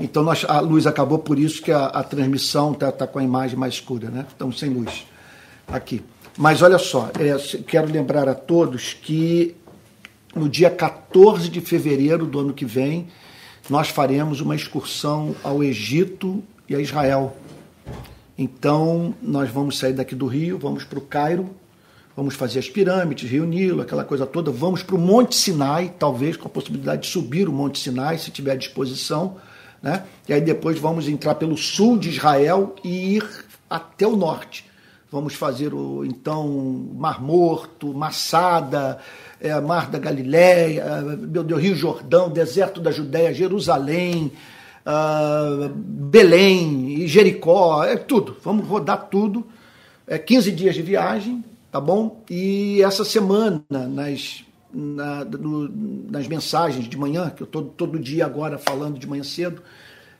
Então 0.00 0.24
nós, 0.24 0.44
a 0.48 0.58
luz 0.58 0.88
acabou, 0.88 1.20
por 1.20 1.38
isso 1.38 1.62
que 1.62 1.70
a, 1.70 1.86
a 1.86 2.02
transmissão 2.02 2.72
está 2.72 2.90
tá 2.90 3.06
com 3.06 3.20
a 3.20 3.22
imagem 3.22 3.56
mais 3.56 3.74
escura, 3.74 4.10
né? 4.10 4.26
Estamos 4.28 4.58
sem 4.58 4.70
luz 4.70 5.06
aqui. 5.68 6.02
Mas 6.36 6.62
olha 6.62 6.78
só, 6.78 7.12
é, 7.16 7.60
quero 7.62 7.88
lembrar 7.88 8.28
a 8.28 8.34
todos 8.34 8.92
que 8.92 9.54
no 10.34 10.48
dia 10.48 10.68
14 10.68 11.48
de 11.48 11.60
fevereiro 11.60 12.26
do 12.26 12.40
ano 12.40 12.52
que 12.52 12.64
vem, 12.64 13.06
nós 13.70 13.88
faremos 13.88 14.40
uma 14.40 14.56
excursão 14.56 15.34
ao 15.44 15.62
Egito 15.62 16.42
e 16.68 16.74
a 16.74 16.80
Israel. 16.80 17.36
Então, 18.36 19.14
nós 19.22 19.48
vamos 19.48 19.78
sair 19.78 19.92
daqui 19.92 20.16
do 20.16 20.26
Rio, 20.26 20.58
vamos 20.58 20.82
para 20.82 20.98
o 20.98 21.02
Cairo, 21.02 21.50
vamos 22.16 22.34
fazer 22.34 22.58
as 22.58 22.68
pirâmides, 22.68 23.30
Rio 23.30 23.44
Nilo, 23.44 23.80
aquela 23.80 24.02
coisa 24.02 24.26
toda. 24.26 24.50
Vamos 24.50 24.82
para 24.82 24.96
o 24.96 24.98
Monte 24.98 25.36
Sinai, 25.36 25.94
talvez 25.96 26.36
com 26.36 26.48
a 26.48 26.50
possibilidade 26.50 27.02
de 27.02 27.08
subir 27.08 27.48
o 27.48 27.52
Monte 27.52 27.78
Sinai, 27.78 28.18
se 28.18 28.32
tiver 28.32 28.56
disposição. 28.56 29.36
Né? 29.80 30.02
E 30.28 30.32
aí 30.32 30.40
depois 30.40 30.76
vamos 30.76 31.06
entrar 31.06 31.36
pelo 31.36 31.56
sul 31.56 31.96
de 31.96 32.08
Israel 32.08 32.74
e 32.82 33.16
ir 33.16 33.44
até 33.68 34.04
o 34.04 34.16
norte. 34.16 34.68
Vamos 35.12 35.34
fazer 35.34 35.72
o 35.74 36.04
então 36.04 36.48
Mar 36.96 37.22
Morto, 37.22 37.94
Massada, 37.94 38.98
é, 39.40 39.58
Mar 39.60 39.90
da 39.90 39.98
Galileia, 39.98 40.84
meu 41.02 41.42
Deus, 41.42 41.60
Rio 41.60 41.74
Jordão, 41.74 42.28
Deserto 42.28 42.80
da 42.80 42.90
Judéia, 42.90 43.32
Jerusalém, 43.32 44.32
uh, 44.86 45.68
Belém 45.74 47.06
Jericó, 47.06 47.82
é 47.84 47.96
tudo. 47.96 48.36
Vamos 48.42 48.66
rodar 48.66 49.08
tudo. 49.08 49.46
É 50.06 50.18
15 50.18 50.52
dias 50.52 50.74
de 50.74 50.82
viagem, 50.82 51.44
tá 51.70 51.80
bom? 51.80 52.22
E 52.28 52.82
essa 52.82 53.04
semana, 53.04 53.62
nas, 53.70 54.44
na, 54.72 55.24
nas 56.10 56.26
mensagens 56.26 56.88
de 56.88 56.96
manhã, 56.96 57.30
que 57.30 57.42
eu 57.42 57.46
estou 57.46 57.62
todo 57.62 57.98
dia 57.98 58.26
agora 58.26 58.58
falando 58.58 58.98
de 58.98 59.06
manhã 59.06 59.22
cedo, 59.22 59.62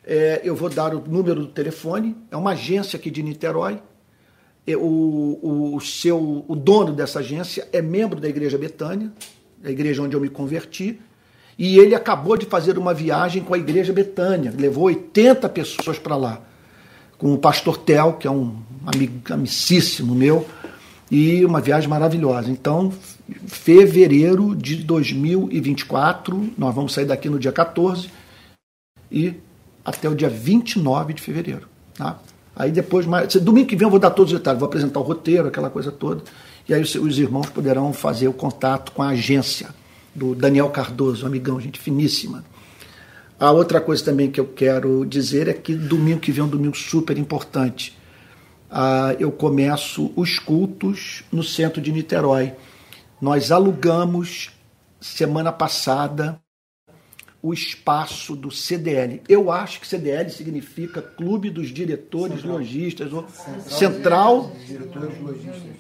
é, 0.05 0.41
eu 0.45 0.57
vou 0.57 0.71
dar 0.71 0.95
o 0.95 1.01
número 1.07 1.41
do 1.41 1.49
telefone, 1.49 2.17
é 2.31 2.37
uma 2.37 2.53
agência 2.53 2.97
aqui 2.97 3.11
de 3.11 3.23
Niterói, 3.23 3.81
o, 4.69 5.75
o, 5.75 5.81
seu, 5.81 6.45
o 6.47 6.55
dono 6.55 6.93
dessa 6.93 7.21
agência 7.21 7.67
é 7.73 7.81
membro 7.81 8.21
da 8.21 8.29
Igreja 8.29 8.59
Betânia, 8.59 9.11
a 9.65 9.71
igreja 9.71 10.03
onde 10.03 10.15
eu 10.15 10.21
me 10.21 10.29
converti, 10.29 10.99
e 11.59 11.79
ele 11.79 11.95
acabou 11.95 12.37
de 12.37 12.47
fazer 12.47 12.79
uma 12.79 12.95
viagem 12.95 13.43
com 13.43 13.53
a 13.53 13.59
Igreja 13.59 13.93
Betânia, 13.93 14.53
levou 14.57 14.85
80 14.85 15.49
pessoas 15.51 15.99
para 15.99 16.17
lá, 16.17 16.41
com 17.19 17.35
o 17.35 17.39
pastor 17.39 17.77
Tel, 17.77 18.15
que 18.15 18.27
é 18.27 18.31
um 18.31 18.57
amigo, 18.87 19.21
amicíssimo 19.31 20.15
meu, 20.15 20.47
e 21.11 21.45
uma 21.45 21.61
viagem 21.61 21.89
maravilhosa. 21.89 22.51
Então, 22.51 22.93
fevereiro 23.47 24.55
de 24.57 24.77
2024, 24.77 26.53
nós 26.57 26.75
vamos 26.75 26.95
sair 26.95 27.05
daqui 27.05 27.29
no 27.29 27.39
dia 27.39 27.53
14 27.53 28.09
e 29.11 29.35
até 29.85 30.09
o 30.09 30.15
dia 30.15 30.29
29 30.29 31.15
de 31.15 31.23
fevereiro. 31.23 31.69
Tá? 31.95 32.19
Aí 32.61 32.71
depois, 32.71 33.07
mais, 33.07 33.35
domingo 33.37 33.69
que 33.69 33.75
vem 33.75 33.87
eu 33.87 33.91
vou 33.91 33.99
dar 33.99 34.11
todos 34.11 34.33
os 34.33 34.39
detalhes, 34.39 34.61
vou 34.61 34.67
apresentar 34.67 35.01
o 35.01 35.03
roteiro, 35.03 35.49
aquela 35.49 35.71
coisa 35.71 35.91
toda, 35.91 36.23
e 36.69 36.75
aí 36.75 36.83
os, 36.83 36.95
os 36.95 37.19
irmãos 37.19 37.49
poderão 37.49 37.91
fazer 37.91 38.29
o 38.29 38.35
contato 38.35 38.93
com 38.93 39.03
a 39.03 39.09
agência 39.09 39.71
do 40.15 40.35
Daniel 40.35 40.69
Cardoso, 40.69 41.25
um 41.25 41.27
amigão, 41.27 41.59
gente 41.59 41.81
finíssima. 41.81 42.45
A 43.39 43.51
outra 43.51 43.81
coisa 43.81 44.05
também 44.05 44.31
que 44.31 44.39
eu 44.39 44.45
quero 44.45 45.07
dizer 45.07 45.49
é 45.49 45.55
que 45.55 45.75
domingo 45.75 46.21
que 46.21 46.31
vem 46.31 46.43
é 46.43 46.45
um 46.45 46.51
domingo 46.51 46.77
super 46.77 47.17
importante 47.17 47.99
ah, 48.71 49.17
eu 49.19 49.33
começo 49.33 50.13
os 50.15 50.39
cultos 50.39 51.25
no 51.33 51.43
centro 51.43 51.81
de 51.81 51.91
Niterói. 51.91 52.53
Nós 53.21 53.51
alugamos 53.51 54.51
semana 55.01 55.51
passada 55.51 56.39
o 57.43 57.55
espaço 57.55 58.37
do 58.37 58.51
CDL. 58.51 59.23
Eu 59.29 59.51
acho 59.51 59.81
que 59.81 59.87
CDL 59.87 60.31
significa 60.31 61.01
Clube 61.01 61.49
dos 61.49 61.69
Diretores 61.69 62.37
Central. 62.37 62.53
Lojistas, 62.53 63.13
ou 63.13 63.27
Central, 63.67 64.53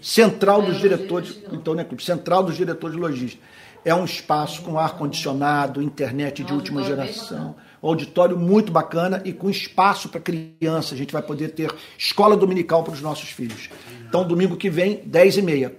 Central 0.00 0.62
dos 0.62 0.78
Diretores, 0.78 1.38
então 1.52 1.74
não 1.74 1.82
é 1.82 1.84
clube, 1.84 2.02
Central 2.02 2.42
dos 2.42 2.56
Diretores 2.56 2.96
Lojistas. 2.96 3.40
É 3.84 3.94
um 3.94 4.04
espaço 4.04 4.62
com 4.62 4.78
ar 4.78 4.96
condicionado, 4.96 5.82
internet 5.82 6.44
de 6.44 6.52
última 6.52 6.82
geração, 6.84 7.56
um 7.82 7.88
auditório 7.88 8.38
muito 8.38 8.70
bacana 8.70 9.22
e 9.24 9.32
com 9.32 9.48
espaço 9.48 10.08
para 10.08 10.20
criança. 10.20 10.94
A 10.94 10.98
gente 10.98 11.12
vai 11.12 11.22
poder 11.22 11.48
ter 11.48 11.74
escola 11.96 12.36
dominical 12.36 12.82
para 12.82 12.92
os 12.92 13.00
nossos 13.00 13.30
filhos. 13.30 13.70
Então, 14.06 14.26
domingo 14.26 14.56
que 14.56 14.68
vem, 14.68 15.02
10 15.06 15.38
e 15.38 15.42
meia. 15.42 15.76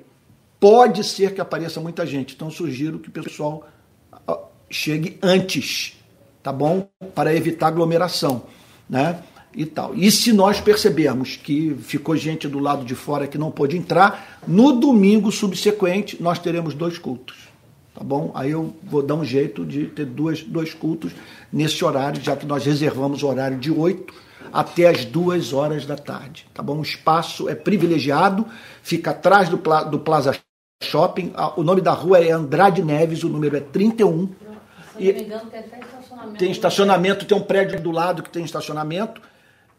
Pode 0.59 1.03
ser 1.03 1.33
que 1.33 1.41
apareça 1.41 1.79
muita 1.79 2.05
gente. 2.05 2.33
Então, 2.33 2.49
sugiro 2.49 2.97
que 2.97 3.09
o 3.09 3.11
pessoal 3.11 3.67
chegue 4.71 5.17
antes, 5.21 5.97
tá 6.41 6.51
bom? 6.51 6.87
Para 7.13 7.35
evitar 7.35 7.67
aglomeração, 7.67 8.43
né? 8.89 9.21
E 9.53 9.65
tal. 9.65 9.93
E 9.93 10.09
se 10.09 10.31
nós 10.31 10.61
percebermos 10.61 11.35
que 11.35 11.75
ficou 11.81 12.15
gente 12.15 12.47
do 12.47 12.57
lado 12.57 12.85
de 12.85 12.95
fora 12.95 13.27
que 13.27 13.37
não 13.37 13.51
pôde 13.51 13.77
entrar, 13.77 14.39
no 14.47 14.73
domingo 14.79 15.31
subsequente 15.31 16.21
nós 16.21 16.39
teremos 16.39 16.73
dois 16.73 16.97
cultos, 16.97 17.49
tá 17.93 18.01
bom? 18.01 18.31
Aí 18.33 18.51
eu 18.51 18.73
vou 18.81 19.03
dar 19.03 19.15
um 19.15 19.25
jeito 19.25 19.65
de 19.65 19.87
ter 19.87 20.05
dois, 20.05 20.41
dois 20.41 20.73
cultos 20.73 21.11
nesse 21.51 21.83
horário, 21.83 22.21
já 22.23 22.35
que 22.35 22.45
nós 22.45 22.65
reservamos 22.65 23.23
o 23.23 23.27
horário 23.27 23.57
de 23.57 23.71
8 23.71 24.31
até 24.53 24.87
as 24.87 25.05
duas 25.05 25.53
horas 25.53 25.85
da 25.85 25.95
tarde, 25.95 26.45
tá 26.53 26.61
bom? 26.61 26.79
O 26.79 26.81
espaço 26.81 27.47
é 27.47 27.55
privilegiado, 27.55 28.45
fica 28.81 29.11
atrás 29.11 29.49
do, 29.49 29.57
do 29.89 29.99
Plaza 29.99 30.37
Shopping, 30.83 31.31
o 31.55 31.63
nome 31.63 31.81
da 31.81 31.91
rua 31.91 32.19
é 32.19 32.31
Andrade 32.31 32.83
Neves, 32.83 33.23
o 33.23 33.29
número 33.29 33.55
é 33.55 33.59
31, 33.59 34.29
se 35.01 35.13
não 35.13 35.19
me 35.19 35.25
engano, 35.25 35.49
tem 35.49 35.59
até 35.59 35.79
estacionamento. 35.79 36.37
Tem 36.37 36.51
estacionamento, 36.51 37.25
tem 37.25 37.37
um 37.37 37.43
prédio 37.43 37.81
do 37.81 37.91
lado 37.91 38.23
que 38.23 38.29
tem 38.29 38.43
estacionamento. 38.43 39.21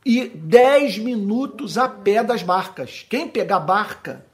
E 0.05 0.29
10 0.29 0.99
minutos 0.99 1.79
a 1.79 1.89
pé 1.89 2.25
das 2.25 2.43
barcas. 2.43 3.07
Quem 3.09 3.29
pegar 3.29 3.61
barca, 3.61 4.25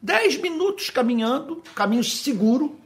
10 0.00 0.38
minutos 0.38 0.90
caminhando, 0.90 1.62
caminho 1.74 2.04
seguro. 2.04 2.78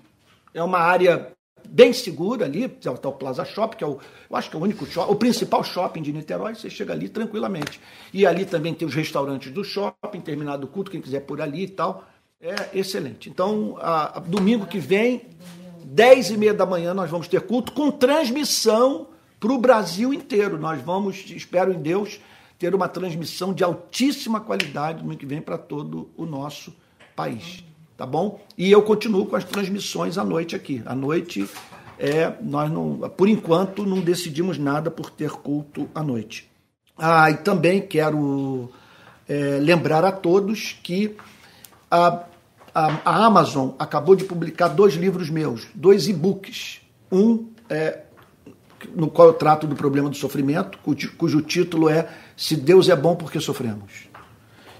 É 0.52 0.62
uma 0.62 0.78
área 0.78 1.32
bem 1.68 1.92
segura 1.92 2.44
ali, 2.44 2.64
está 2.64 3.08
o 3.08 3.12
Plaza 3.12 3.44
Shopping, 3.44 3.76
que 3.76 3.84
é 3.84 3.86
o, 3.86 3.98
eu 4.28 4.36
acho 4.36 4.50
que 4.50 4.56
é 4.56 4.58
o 4.58 4.62
único 4.62 4.84
shopping, 4.84 5.12
o 5.12 5.16
principal 5.16 5.64
shopping 5.64 6.02
de 6.02 6.12
Niterói, 6.12 6.54
você 6.54 6.68
chega 6.68 6.92
ali 6.92 7.08
tranquilamente. 7.08 7.80
E 8.12 8.26
ali 8.26 8.44
também 8.44 8.74
tem 8.74 8.86
os 8.86 8.94
restaurantes 8.94 9.52
do 9.52 9.64
shopping, 9.64 10.20
terminado 10.20 10.66
o 10.66 10.68
culto, 10.68 10.90
quem 10.90 11.00
quiser 11.00 11.20
por 11.20 11.40
ali 11.40 11.64
e 11.64 11.68
tal. 11.68 12.04
É 12.40 12.76
excelente. 12.78 13.30
Então, 13.30 13.76
a, 13.80 14.18
a, 14.18 14.20
domingo 14.20 14.66
que 14.66 14.78
vem, 14.78 15.22
10 15.84 16.30
e 16.30 16.36
meia 16.36 16.54
da 16.54 16.66
manhã 16.66 16.94
nós 16.94 17.10
vamos 17.10 17.28
ter 17.28 17.40
culto 17.42 17.72
com 17.72 17.90
transmissão 17.90 19.08
para 19.38 19.52
o 19.52 19.58
Brasil 19.58 20.14
inteiro. 20.14 20.58
Nós 20.58 20.80
vamos, 20.80 21.24
espero 21.30 21.72
em 21.72 21.80
Deus, 21.80 22.20
ter 22.58 22.74
uma 22.74 22.88
transmissão 22.88 23.52
de 23.52 23.64
altíssima 23.64 24.40
qualidade 24.40 25.04
no 25.04 25.16
que 25.16 25.26
vem 25.26 25.40
para 25.40 25.58
todo 25.58 26.10
o 26.16 26.24
nosso 26.24 26.72
país. 27.16 27.64
Tá 27.96 28.06
bom? 28.06 28.40
E 28.56 28.70
eu 28.70 28.82
continuo 28.82 29.26
com 29.26 29.36
as 29.36 29.44
transmissões 29.44 30.16
à 30.16 30.24
noite 30.24 30.56
aqui. 30.56 30.82
À 30.86 30.94
noite, 30.94 31.48
é, 31.98 32.32
nós 32.40 32.70
não, 32.70 33.10
por 33.16 33.28
enquanto, 33.28 33.84
não 33.84 34.00
decidimos 34.00 34.58
nada 34.58 34.90
por 34.90 35.10
ter 35.10 35.30
culto 35.30 35.88
à 35.94 36.02
noite. 36.02 36.50
Ah, 36.96 37.30
e 37.30 37.36
também 37.38 37.80
quero 37.80 38.70
é, 39.28 39.58
lembrar 39.60 40.04
a 40.04 40.12
todos 40.12 40.76
que 40.82 41.16
a 41.90 42.24
a, 42.74 43.00
a 43.04 43.24
Amazon 43.24 43.70
acabou 43.78 44.16
de 44.16 44.24
publicar 44.24 44.68
dois 44.68 44.94
livros 44.94 45.30
meus, 45.30 45.66
dois 45.74 46.08
e-books. 46.08 46.80
Um 47.10 47.48
é, 47.68 48.00
no 48.94 49.08
qual 49.08 49.28
eu 49.28 49.34
trato 49.34 49.66
do 49.66 49.76
problema 49.76 50.08
do 50.08 50.16
sofrimento, 50.16 50.78
cujo, 50.82 51.12
cujo 51.16 51.40
título 51.42 51.88
é 51.88 52.08
Se 52.36 52.56
Deus 52.56 52.88
é 52.88 52.96
bom, 52.96 53.14
porque 53.14 53.40
sofremos? 53.40 54.08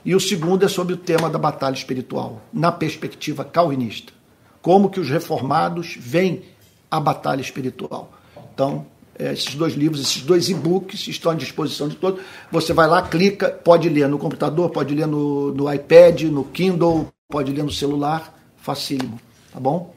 E 0.05 0.15
o 0.15 0.21
segundo 0.21 0.65
é 0.65 0.69
sobre 0.69 0.95
o 0.95 0.97
tema 0.97 1.31
da 1.31 1.39
batalha 1.39 1.75
espiritual, 1.75 2.43
na 2.53 2.73
perspectiva 2.73 3.45
calvinista. 3.45 4.13
Como 4.61 4.91
que 4.91 4.99
os 4.99 5.09
reformados 5.09 5.97
veem 5.99 6.43
a 6.91 7.01
batalha 7.01 7.41
espiritual. 7.41 8.13
Então, 8.53 8.85
é, 9.19 9.33
esses 9.33 9.55
dois 9.55 9.75
livros, 9.75 10.01
esses 10.01 10.23
dois 10.23 10.49
e-books 10.49 11.09
estão 11.09 11.33
à 11.33 11.35
disposição 11.35 11.89
de 11.89 11.97
todos. 11.97 12.21
Você 12.51 12.73
vai 12.73 12.87
lá, 12.87 13.01
clica, 13.03 13.49
pode 13.49 13.89
ler 13.89 14.09
no 14.09 14.19
computador, 14.19 14.71
pode 14.71 14.95
ler 14.95 15.07
no, 15.07 15.55
no 15.55 15.73
iPad, 15.73 16.23
no 16.25 16.45
Kindle, 16.45 17.09
pode 17.33 17.51
ler 17.51 17.65
no 17.65 17.73
celular, 17.73 18.39
facílimo, 18.59 19.19
tá 19.51 19.59
bom? 19.59 19.95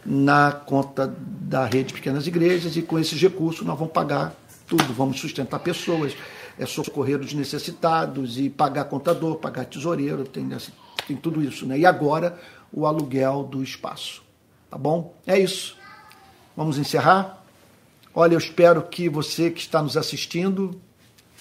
na 0.04 0.50
conta 0.52 1.16
da 1.18 1.64
rede 1.64 1.94
Pequenas 1.94 2.26
Igrejas 2.26 2.76
e 2.76 2.82
com 2.82 2.98
esses 2.98 3.18
recursos 3.20 3.64
nós 3.66 3.78
vamos 3.78 3.94
pagar 3.94 4.34
tudo, 4.66 4.92
vamos 4.92 5.20
sustentar 5.20 5.60
pessoas, 5.60 6.16
é 6.58 6.66
socorrer 6.66 7.20
os 7.20 7.32
necessitados 7.32 8.36
e 8.38 8.50
pagar 8.50 8.84
contador, 8.84 9.36
pagar 9.36 9.64
tesoureiro, 9.66 10.24
tem, 10.24 10.48
tem 11.06 11.16
tudo 11.16 11.42
isso, 11.42 11.66
né? 11.66 11.78
E 11.78 11.86
agora 11.86 12.38
o 12.72 12.86
aluguel 12.86 13.44
do 13.44 13.62
espaço. 13.62 14.22
Tá 14.70 14.78
bom? 14.78 15.14
É 15.26 15.38
isso. 15.38 15.76
Vamos 16.56 16.78
encerrar? 16.78 17.44
Olha, 18.14 18.34
eu 18.34 18.38
espero 18.38 18.82
que 18.82 19.08
você 19.08 19.50
que 19.50 19.60
está 19.60 19.82
nos 19.82 19.96
assistindo 19.96 20.80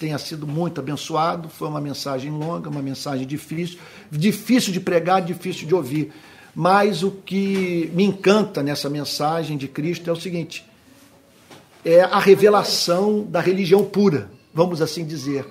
tenha 0.04 0.18
sido 0.18 0.46
muito 0.46 0.82
abençoado. 0.82 1.48
Foi 1.48 1.70
uma 1.70 1.80
mensagem 1.80 2.30
longa, 2.30 2.70
uma 2.70 2.82
mensagem 2.82 3.26
difícil, 3.26 3.80
difícil 4.12 4.74
de 4.74 4.82
pregar, 4.82 5.22
difícil 5.22 5.66
de 5.66 5.74
ouvir. 5.74 6.12
Mas 6.54 7.04
o 7.04 7.10
que 7.10 7.90
me 7.94 8.04
encanta 8.04 8.62
nessa 8.62 8.90
mensagem 8.90 9.56
de 9.56 9.66
Cristo 9.66 10.10
é 10.10 10.14
o 10.14 10.18
seguinte: 10.18 10.66
é 11.86 12.02
a 12.02 12.20
revelação 12.20 13.24
da 13.24 13.40
religião 13.40 13.82
pura, 13.86 14.30
vamos 14.54 14.82
assim 14.82 15.06
dizer. 15.06 15.46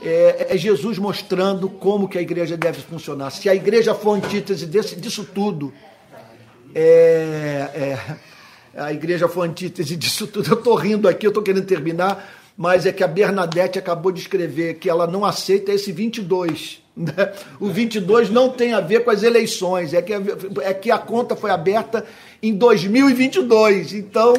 É, 0.00 0.54
é 0.54 0.56
Jesus 0.56 0.96
mostrando 0.96 1.68
como 1.68 2.08
que 2.08 2.18
a 2.18 2.22
igreja 2.22 2.56
deve 2.56 2.80
funcionar. 2.80 3.32
Se 3.32 3.48
a 3.48 3.54
igreja 3.54 3.96
for 3.96 4.12
antítese 4.12 4.64
desse, 4.64 4.94
disso 4.94 5.24
tudo, 5.24 5.74
é, 6.72 7.68
é, 7.74 8.80
a 8.80 8.92
igreja 8.92 9.26
for 9.26 9.42
antítese 9.42 9.96
disso 9.98 10.28
tudo, 10.28 10.50
eu 10.50 10.58
estou 10.58 10.76
rindo 10.76 11.08
aqui, 11.08 11.26
eu 11.26 11.30
estou 11.30 11.42
querendo 11.42 11.66
terminar, 11.66 12.37
mas 12.58 12.84
é 12.84 12.92
que 12.92 13.04
a 13.04 13.08
Bernadette 13.08 13.78
acabou 13.78 14.10
de 14.10 14.20
escrever 14.20 14.74
que 14.74 14.90
ela 14.90 15.06
não 15.06 15.24
aceita 15.24 15.72
esse 15.72 15.92
22. 15.92 16.82
Né? 16.98 17.32
O 17.60 17.68
22 17.68 18.28
não 18.28 18.48
tem 18.48 18.72
a 18.72 18.80
ver 18.80 19.04
com 19.04 19.10
as 19.12 19.22
eleições, 19.22 19.94
é 19.94 20.02
que, 20.02 20.12
é 20.12 20.74
que 20.74 20.90
a 20.90 20.98
conta 20.98 21.36
foi 21.36 21.48
aberta 21.48 22.04
em 22.42 22.52
2022. 22.52 23.92
Então, 23.92 24.34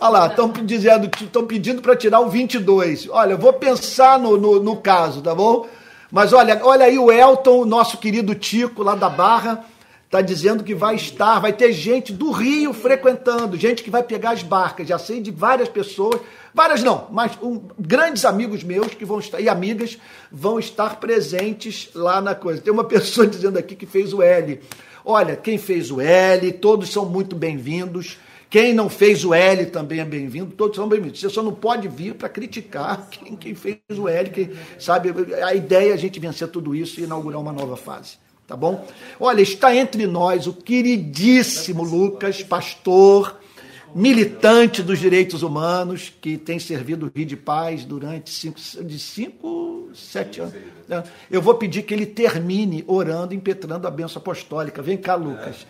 olha 0.00 0.10
lá, 0.10 0.26
estão 0.26 0.50
dizendo, 0.50 1.08
estão 1.20 1.46
pedindo 1.46 1.80
para 1.80 1.94
tirar 1.94 2.18
o 2.18 2.28
22. 2.28 3.08
Olha, 3.10 3.36
vou 3.36 3.52
pensar 3.52 4.18
no, 4.18 4.36
no, 4.36 4.60
no 4.60 4.76
caso, 4.78 5.22
tá 5.22 5.32
bom? 5.32 5.68
Mas 6.10 6.32
olha, 6.32 6.60
olha 6.64 6.86
aí 6.86 6.98
o 6.98 7.12
Elton, 7.12 7.64
nosso 7.64 7.96
querido 7.98 8.34
Tico 8.34 8.82
lá 8.82 8.96
da 8.96 9.08
Barra, 9.08 9.64
está 10.04 10.20
dizendo 10.20 10.64
que 10.64 10.74
vai 10.74 10.96
estar, 10.96 11.38
vai 11.38 11.52
ter 11.52 11.72
gente 11.72 12.12
do 12.12 12.32
Rio 12.32 12.72
frequentando, 12.72 13.56
gente 13.56 13.84
que 13.84 13.90
vai 13.90 14.02
pegar 14.02 14.32
as 14.32 14.42
barcas. 14.42 14.88
Já 14.88 14.98
sei 14.98 15.20
de 15.20 15.30
várias 15.30 15.68
pessoas 15.68 16.20
Várias 16.52 16.82
não, 16.82 17.06
mas 17.10 17.32
um, 17.42 17.60
grandes 17.78 18.24
amigos 18.24 18.64
meus 18.64 18.94
que 18.94 19.04
vão 19.04 19.20
estar, 19.20 19.40
e 19.40 19.48
amigas 19.48 19.98
vão 20.30 20.58
estar 20.58 20.98
presentes 20.98 21.90
lá 21.94 22.20
na 22.20 22.34
coisa. 22.34 22.60
Tem 22.60 22.72
uma 22.72 22.84
pessoa 22.84 23.26
dizendo 23.26 23.58
aqui 23.58 23.76
que 23.76 23.86
fez 23.86 24.12
o 24.12 24.22
L. 24.22 24.60
Olha, 25.04 25.36
quem 25.36 25.56
fez 25.58 25.90
o 25.90 26.00
L, 26.00 26.52
todos 26.52 26.90
são 26.90 27.06
muito 27.06 27.36
bem-vindos. 27.36 28.18
Quem 28.50 28.74
não 28.74 28.90
fez 28.90 29.24
o 29.24 29.32
L 29.32 29.66
também 29.66 30.00
é 30.00 30.04
bem-vindo, 30.04 30.50
todos 30.56 30.74
são 30.74 30.88
bem-vindos. 30.88 31.20
Você 31.20 31.30
só 31.30 31.40
não 31.40 31.54
pode 31.54 31.86
vir 31.86 32.14
para 32.14 32.28
criticar 32.28 33.06
quem, 33.10 33.36
quem, 33.36 33.54
fez 33.54 33.78
o 33.96 34.08
L, 34.08 34.28
quem, 34.30 34.50
sabe? 34.76 35.14
A 35.44 35.54
ideia 35.54 35.92
é 35.92 35.94
a 35.94 35.96
gente 35.96 36.18
vencer 36.18 36.48
tudo 36.48 36.74
isso 36.74 37.00
e 37.00 37.04
inaugurar 37.04 37.40
uma 37.40 37.52
nova 37.52 37.76
fase. 37.76 38.18
Tá 38.48 38.56
bom? 38.56 38.84
Olha, 39.20 39.40
está 39.40 39.72
entre 39.76 40.08
nós 40.08 40.48
o 40.48 40.52
queridíssimo 40.52 41.84
Lucas, 41.84 42.42
pastor, 42.42 43.39
militante 43.94 44.82
dos 44.82 44.98
direitos 44.98 45.42
humanos, 45.42 46.12
que 46.20 46.36
tem 46.36 46.58
servido 46.58 47.06
o 47.06 47.12
Rio 47.14 47.26
de 47.26 47.36
Paz 47.36 47.84
durante 47.84 48.30
cinco, 48.30 48.58
de 48.84 48.98
cinco, 48.98 49.90
sete 49.94 50.40
anos. 50.40 50.54
Eu 51.30 51.40
vou 51.40 51.54
pedir 51.54 51.82
que 51.82 51.94
ele 51.94 52.06
termine 52.06 52.84
orando, 52.86 53.34
impetrando 53.34 53.86
a 53.86 53.90
benção 53.90 54.20
apostólica. 54.20 54.82
Vem 54.82 54.96
cá, 54.96 55.14
Lucas. 55.14 55.66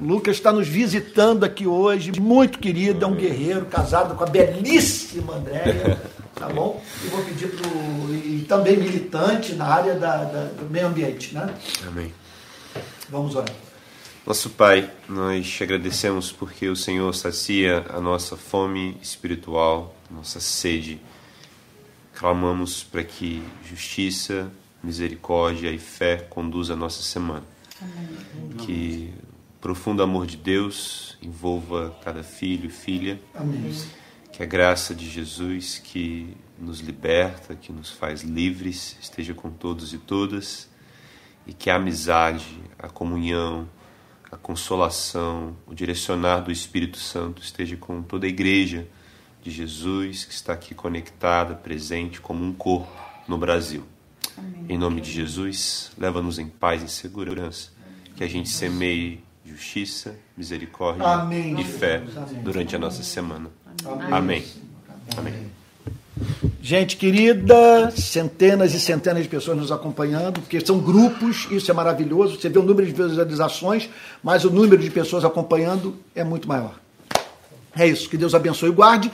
Lucas 0.00 0.36
está 0.36 0.52
nos 0.52 0.66
visitando 0.66 1.44
aqui 1.44 1.66
hoje, 1.66 2.12
muito 2.20 2.58
querido, 2.58 3.04
é 3.04 3.08
um 3.08 3.14
guerreiro, 3.14 3.66
casado 3.66 4.16
com 4.16 4.24
a 4.24 4.26
belíssima 4.26 5.36
Andréia, 5.36 6.00
tá 6.34 6.48
bom? 6.48 6.82
E 7.04 7.08
vou 7.08 7.24
pedir 7.24 7.48
para 7.48 7.68
E 8.10 8.44
também 8.48 8.76
militante 8.76 9.54
na 9.54 9.66
área 9.66 9.94
da, 9.94 10.24
da, 10.24 10.44
do 10.46 10.68
meio 10.68 10.88
ambiente, 10.88 11.32
né? 11.32 11.54
Amém. 11.86 12.12
Vamos 13.08 13.36
orar. 13.36 13.63
Nosso 14.26 14.48
Pai, 14.48 14.90
nós 15.06 15.46
te 15.46 15.62
agradecemos 15.62 16.32
porque 16.32 16.66
o 16.66 16.74
Senhor 16.74 17.14
sacia 17.14 17.84
a 17.90 18.00
nossa 18.00 18.38
fome 18.38 18.96
espiritual, 19.02 19.94
nossa 20.10 20.40
sede. 20.40 20.98
Clamamos 22.14 22.82
para 22.82 23.04
que 23.04 23.42
justiça, 23.68 24.50
misericórdia 24.82 25.70
e 25.70 25.78
fé 25.78 26.16
conduza 26.16 26.72
a 26.72 26.76
nossa 26.76 27.02
semana. 27.02 27.44
Amém. 27.82 28.56
Que 28.64 29.12
o 29.56 29.60
profundo 29.60 30.02
amor 30.02 30.24
de 30.26 30.38
Deus 30.38 31.18
envolva 31.20 31.94
cada 32.02 32.22
filho 32.22 32.68
e 32.68 32.72
filha. 32.72 33.20
Amém. 33.34 33.74
Que 34.32 34.42
a 34.42 34.46
graça 34.46 34.94
de 34.94 35.06
Jesus, 35.06 35.78
que 35.84 36.34
nos 36.58 36.80
liberta, 36.80 37.54
que 37.54 37.70
nos 37.70 37.90
faz 37.90 38.22
livres, 38.22 38.96
esteja 39.02 39.34
com 39.34 39.50
todos 39.50 39.92
e 39.92 39.98
todas. 39.98 40.66
E 41.46 41.52
que 41.52 41.68
a 41.68 41.76
amizade, 41.76 42.58
a 42.78 42.88
comunhão, 42.88 43.68
a 44.34 44.36
consolação, 44.36 45.56
o 45.64 45.74
direcionar 45.74 46.40
do 46.40 46.50
Espírito 46.50 46.98
Santo 46.98 47.40
esteja 47.40 47.76
com 47.76 48.02
toda 48.02 48.26
a 48.26 48.28
igreja 48.28 48.86
de 49.40 49.50
Jesus 49.50 50.24
que 50.24 50.34
está 50.34 50.52
aqui 50.52 50.74
conectada, 50.74 51.54
presente 51.54 52.20
como 52.20 52.44
um 52.44 52.52
corpo 52.52 52.90
no 53.28 53.38
Brasil. 53.38 53.84
Amém. 54.36 54.66
Em 54.68 54.76
nome 54.76 55.00
de 55.00 55.12
Jesus, 55.12 55.92
leva-nos 55.96 56.40
em 56.40 56.48
paz 56.48 56.82
e 56.82 56.88
segurança, 56.88 57.70
que 58.16 58.24
a 58.24 58.28
gente 58.28 58.48
semeie 58.48 59.22
justiça, 59.44 60.18
misericórdia 60.36 61.06
Amém. 61.06 61.60
e 61.60 61.64
fé 61.64 62.02
durante 62.42 62.74
a 62.74 62.78
nossa 62.78 63.04
semana. 63.04 63.50
Amém. 64.10 64.44
Amém. 65.16 65.63
Gente 66.62 66.96
querida, 66.96 67.90
centenas 67.90 68.72
e 68.72 68.80
centenas 68.80 69.24
de 69.24 69.28
pessoas 69.28 69.58
nos 69.58 69.72
acompanhando, 69.72 70.40
porque 70.40 70.64
são 70.64 70.78
grupos, 70.78 71.48
isso 71.50 71.70
é 71.70 71.74
maravilhoso. 71.74 72.40
Você 72.40 72.48
vê 72.48 72.58
o 72.58 72.62
número 72.62 72.86
de 72.86 72.92
visualizações, 72.92 73.88
mas 74.22 74.44
o 74.44 74.50
número 74.50 74.80
de 74.80 74.90
pessoas 74.90 75.24
acompanhando 75.24 75.96
é 76.14 76.22
muito 76.22 76.48
maior. 76.48 76.74
É 77.76 77.86
isso, 77.86 78.08
que 78.08 78.16
Deus 78.16 78.34
abençoe 78.34 78.70
e 78.70 78.72
guarde. 78.72 79.10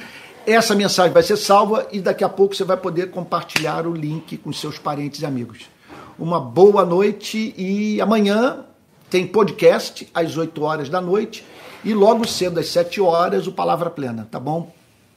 Essa 0.46 0.74
mensagem 0.74 1.12
vai 1.12 1.22
ser 1.22 1.36
salva 1.36 1.86
e 1.90 2.00
daqui 2.00 2.22
a 2.22 2.28
pouco 2.28 2.54
você 2.54 2.64
vai 2.64 2.76
poder 2.76 3.10
compartilhar 3.10 3.86
o 3.86 3.94
link 3.94 4.36
com 4.36 4.52
seus 4.52 4.78
parentes 4.78 5.22
e 5.22 5.26
amigos. 5.26 5.70
Uma 6.18 6.38
boa 6.38 6.84
noite 6.84 7.54
e 7.56 8.00
amanhã 8.00 8.64
tem 9.08 9.26
podcast 9.26 10.06
às 10.14 10.36
8 10.36 10.62
horas 10.62 10.88
da 10.88 11.00
noite 11.00 11.44
e 11.82 11.94
logo 11.94 12.26
cedo 12.28 12.60
às 12.60 12.68
7 12.68 13.00
horas 13.00 13.46
o 13.46 13.52
Palavra 13.52 13.88
Plena, 13.88 14.28
tá 14.30 14.38
bom? 14.38 14.70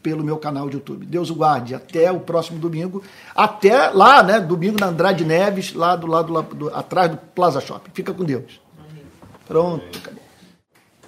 Pelo 0.04 0.24
meu 0.24 0.38
canal 0.38 0.70
de 0.70 0.76
YouTube. 0.76 1.06
Deus 1.06 1.30
o 1.30 1.36
guarde. 1.36 1.74
Até 1.74 2.12
o 2.12 2.20
próximo 2.20 2.60
domingo. 2.60 3.02
Até 3.34 3.90
lá, 3.90 4.22
né? 4.22 4.40
Domingo 4.40 4.78
na 4.80 4.88
Andrade 4.88 5.24
Neves, 5.24 5.74
lá 5.74 5.96
do 5.96 6.06
lado, 6.06 6.32
lá 6.32 6.42
do, 6.42 6.70
atrás 6.76 7.10
do 7.10 7.18
Plaza 7.18 7.62
Shopping. 7.62 7.92
Fica 7.94 8.14
com 8.14 8.26
Deus. 8.26 8.62
Pronto, 9.48 9.98
acabou. 9.98 10.23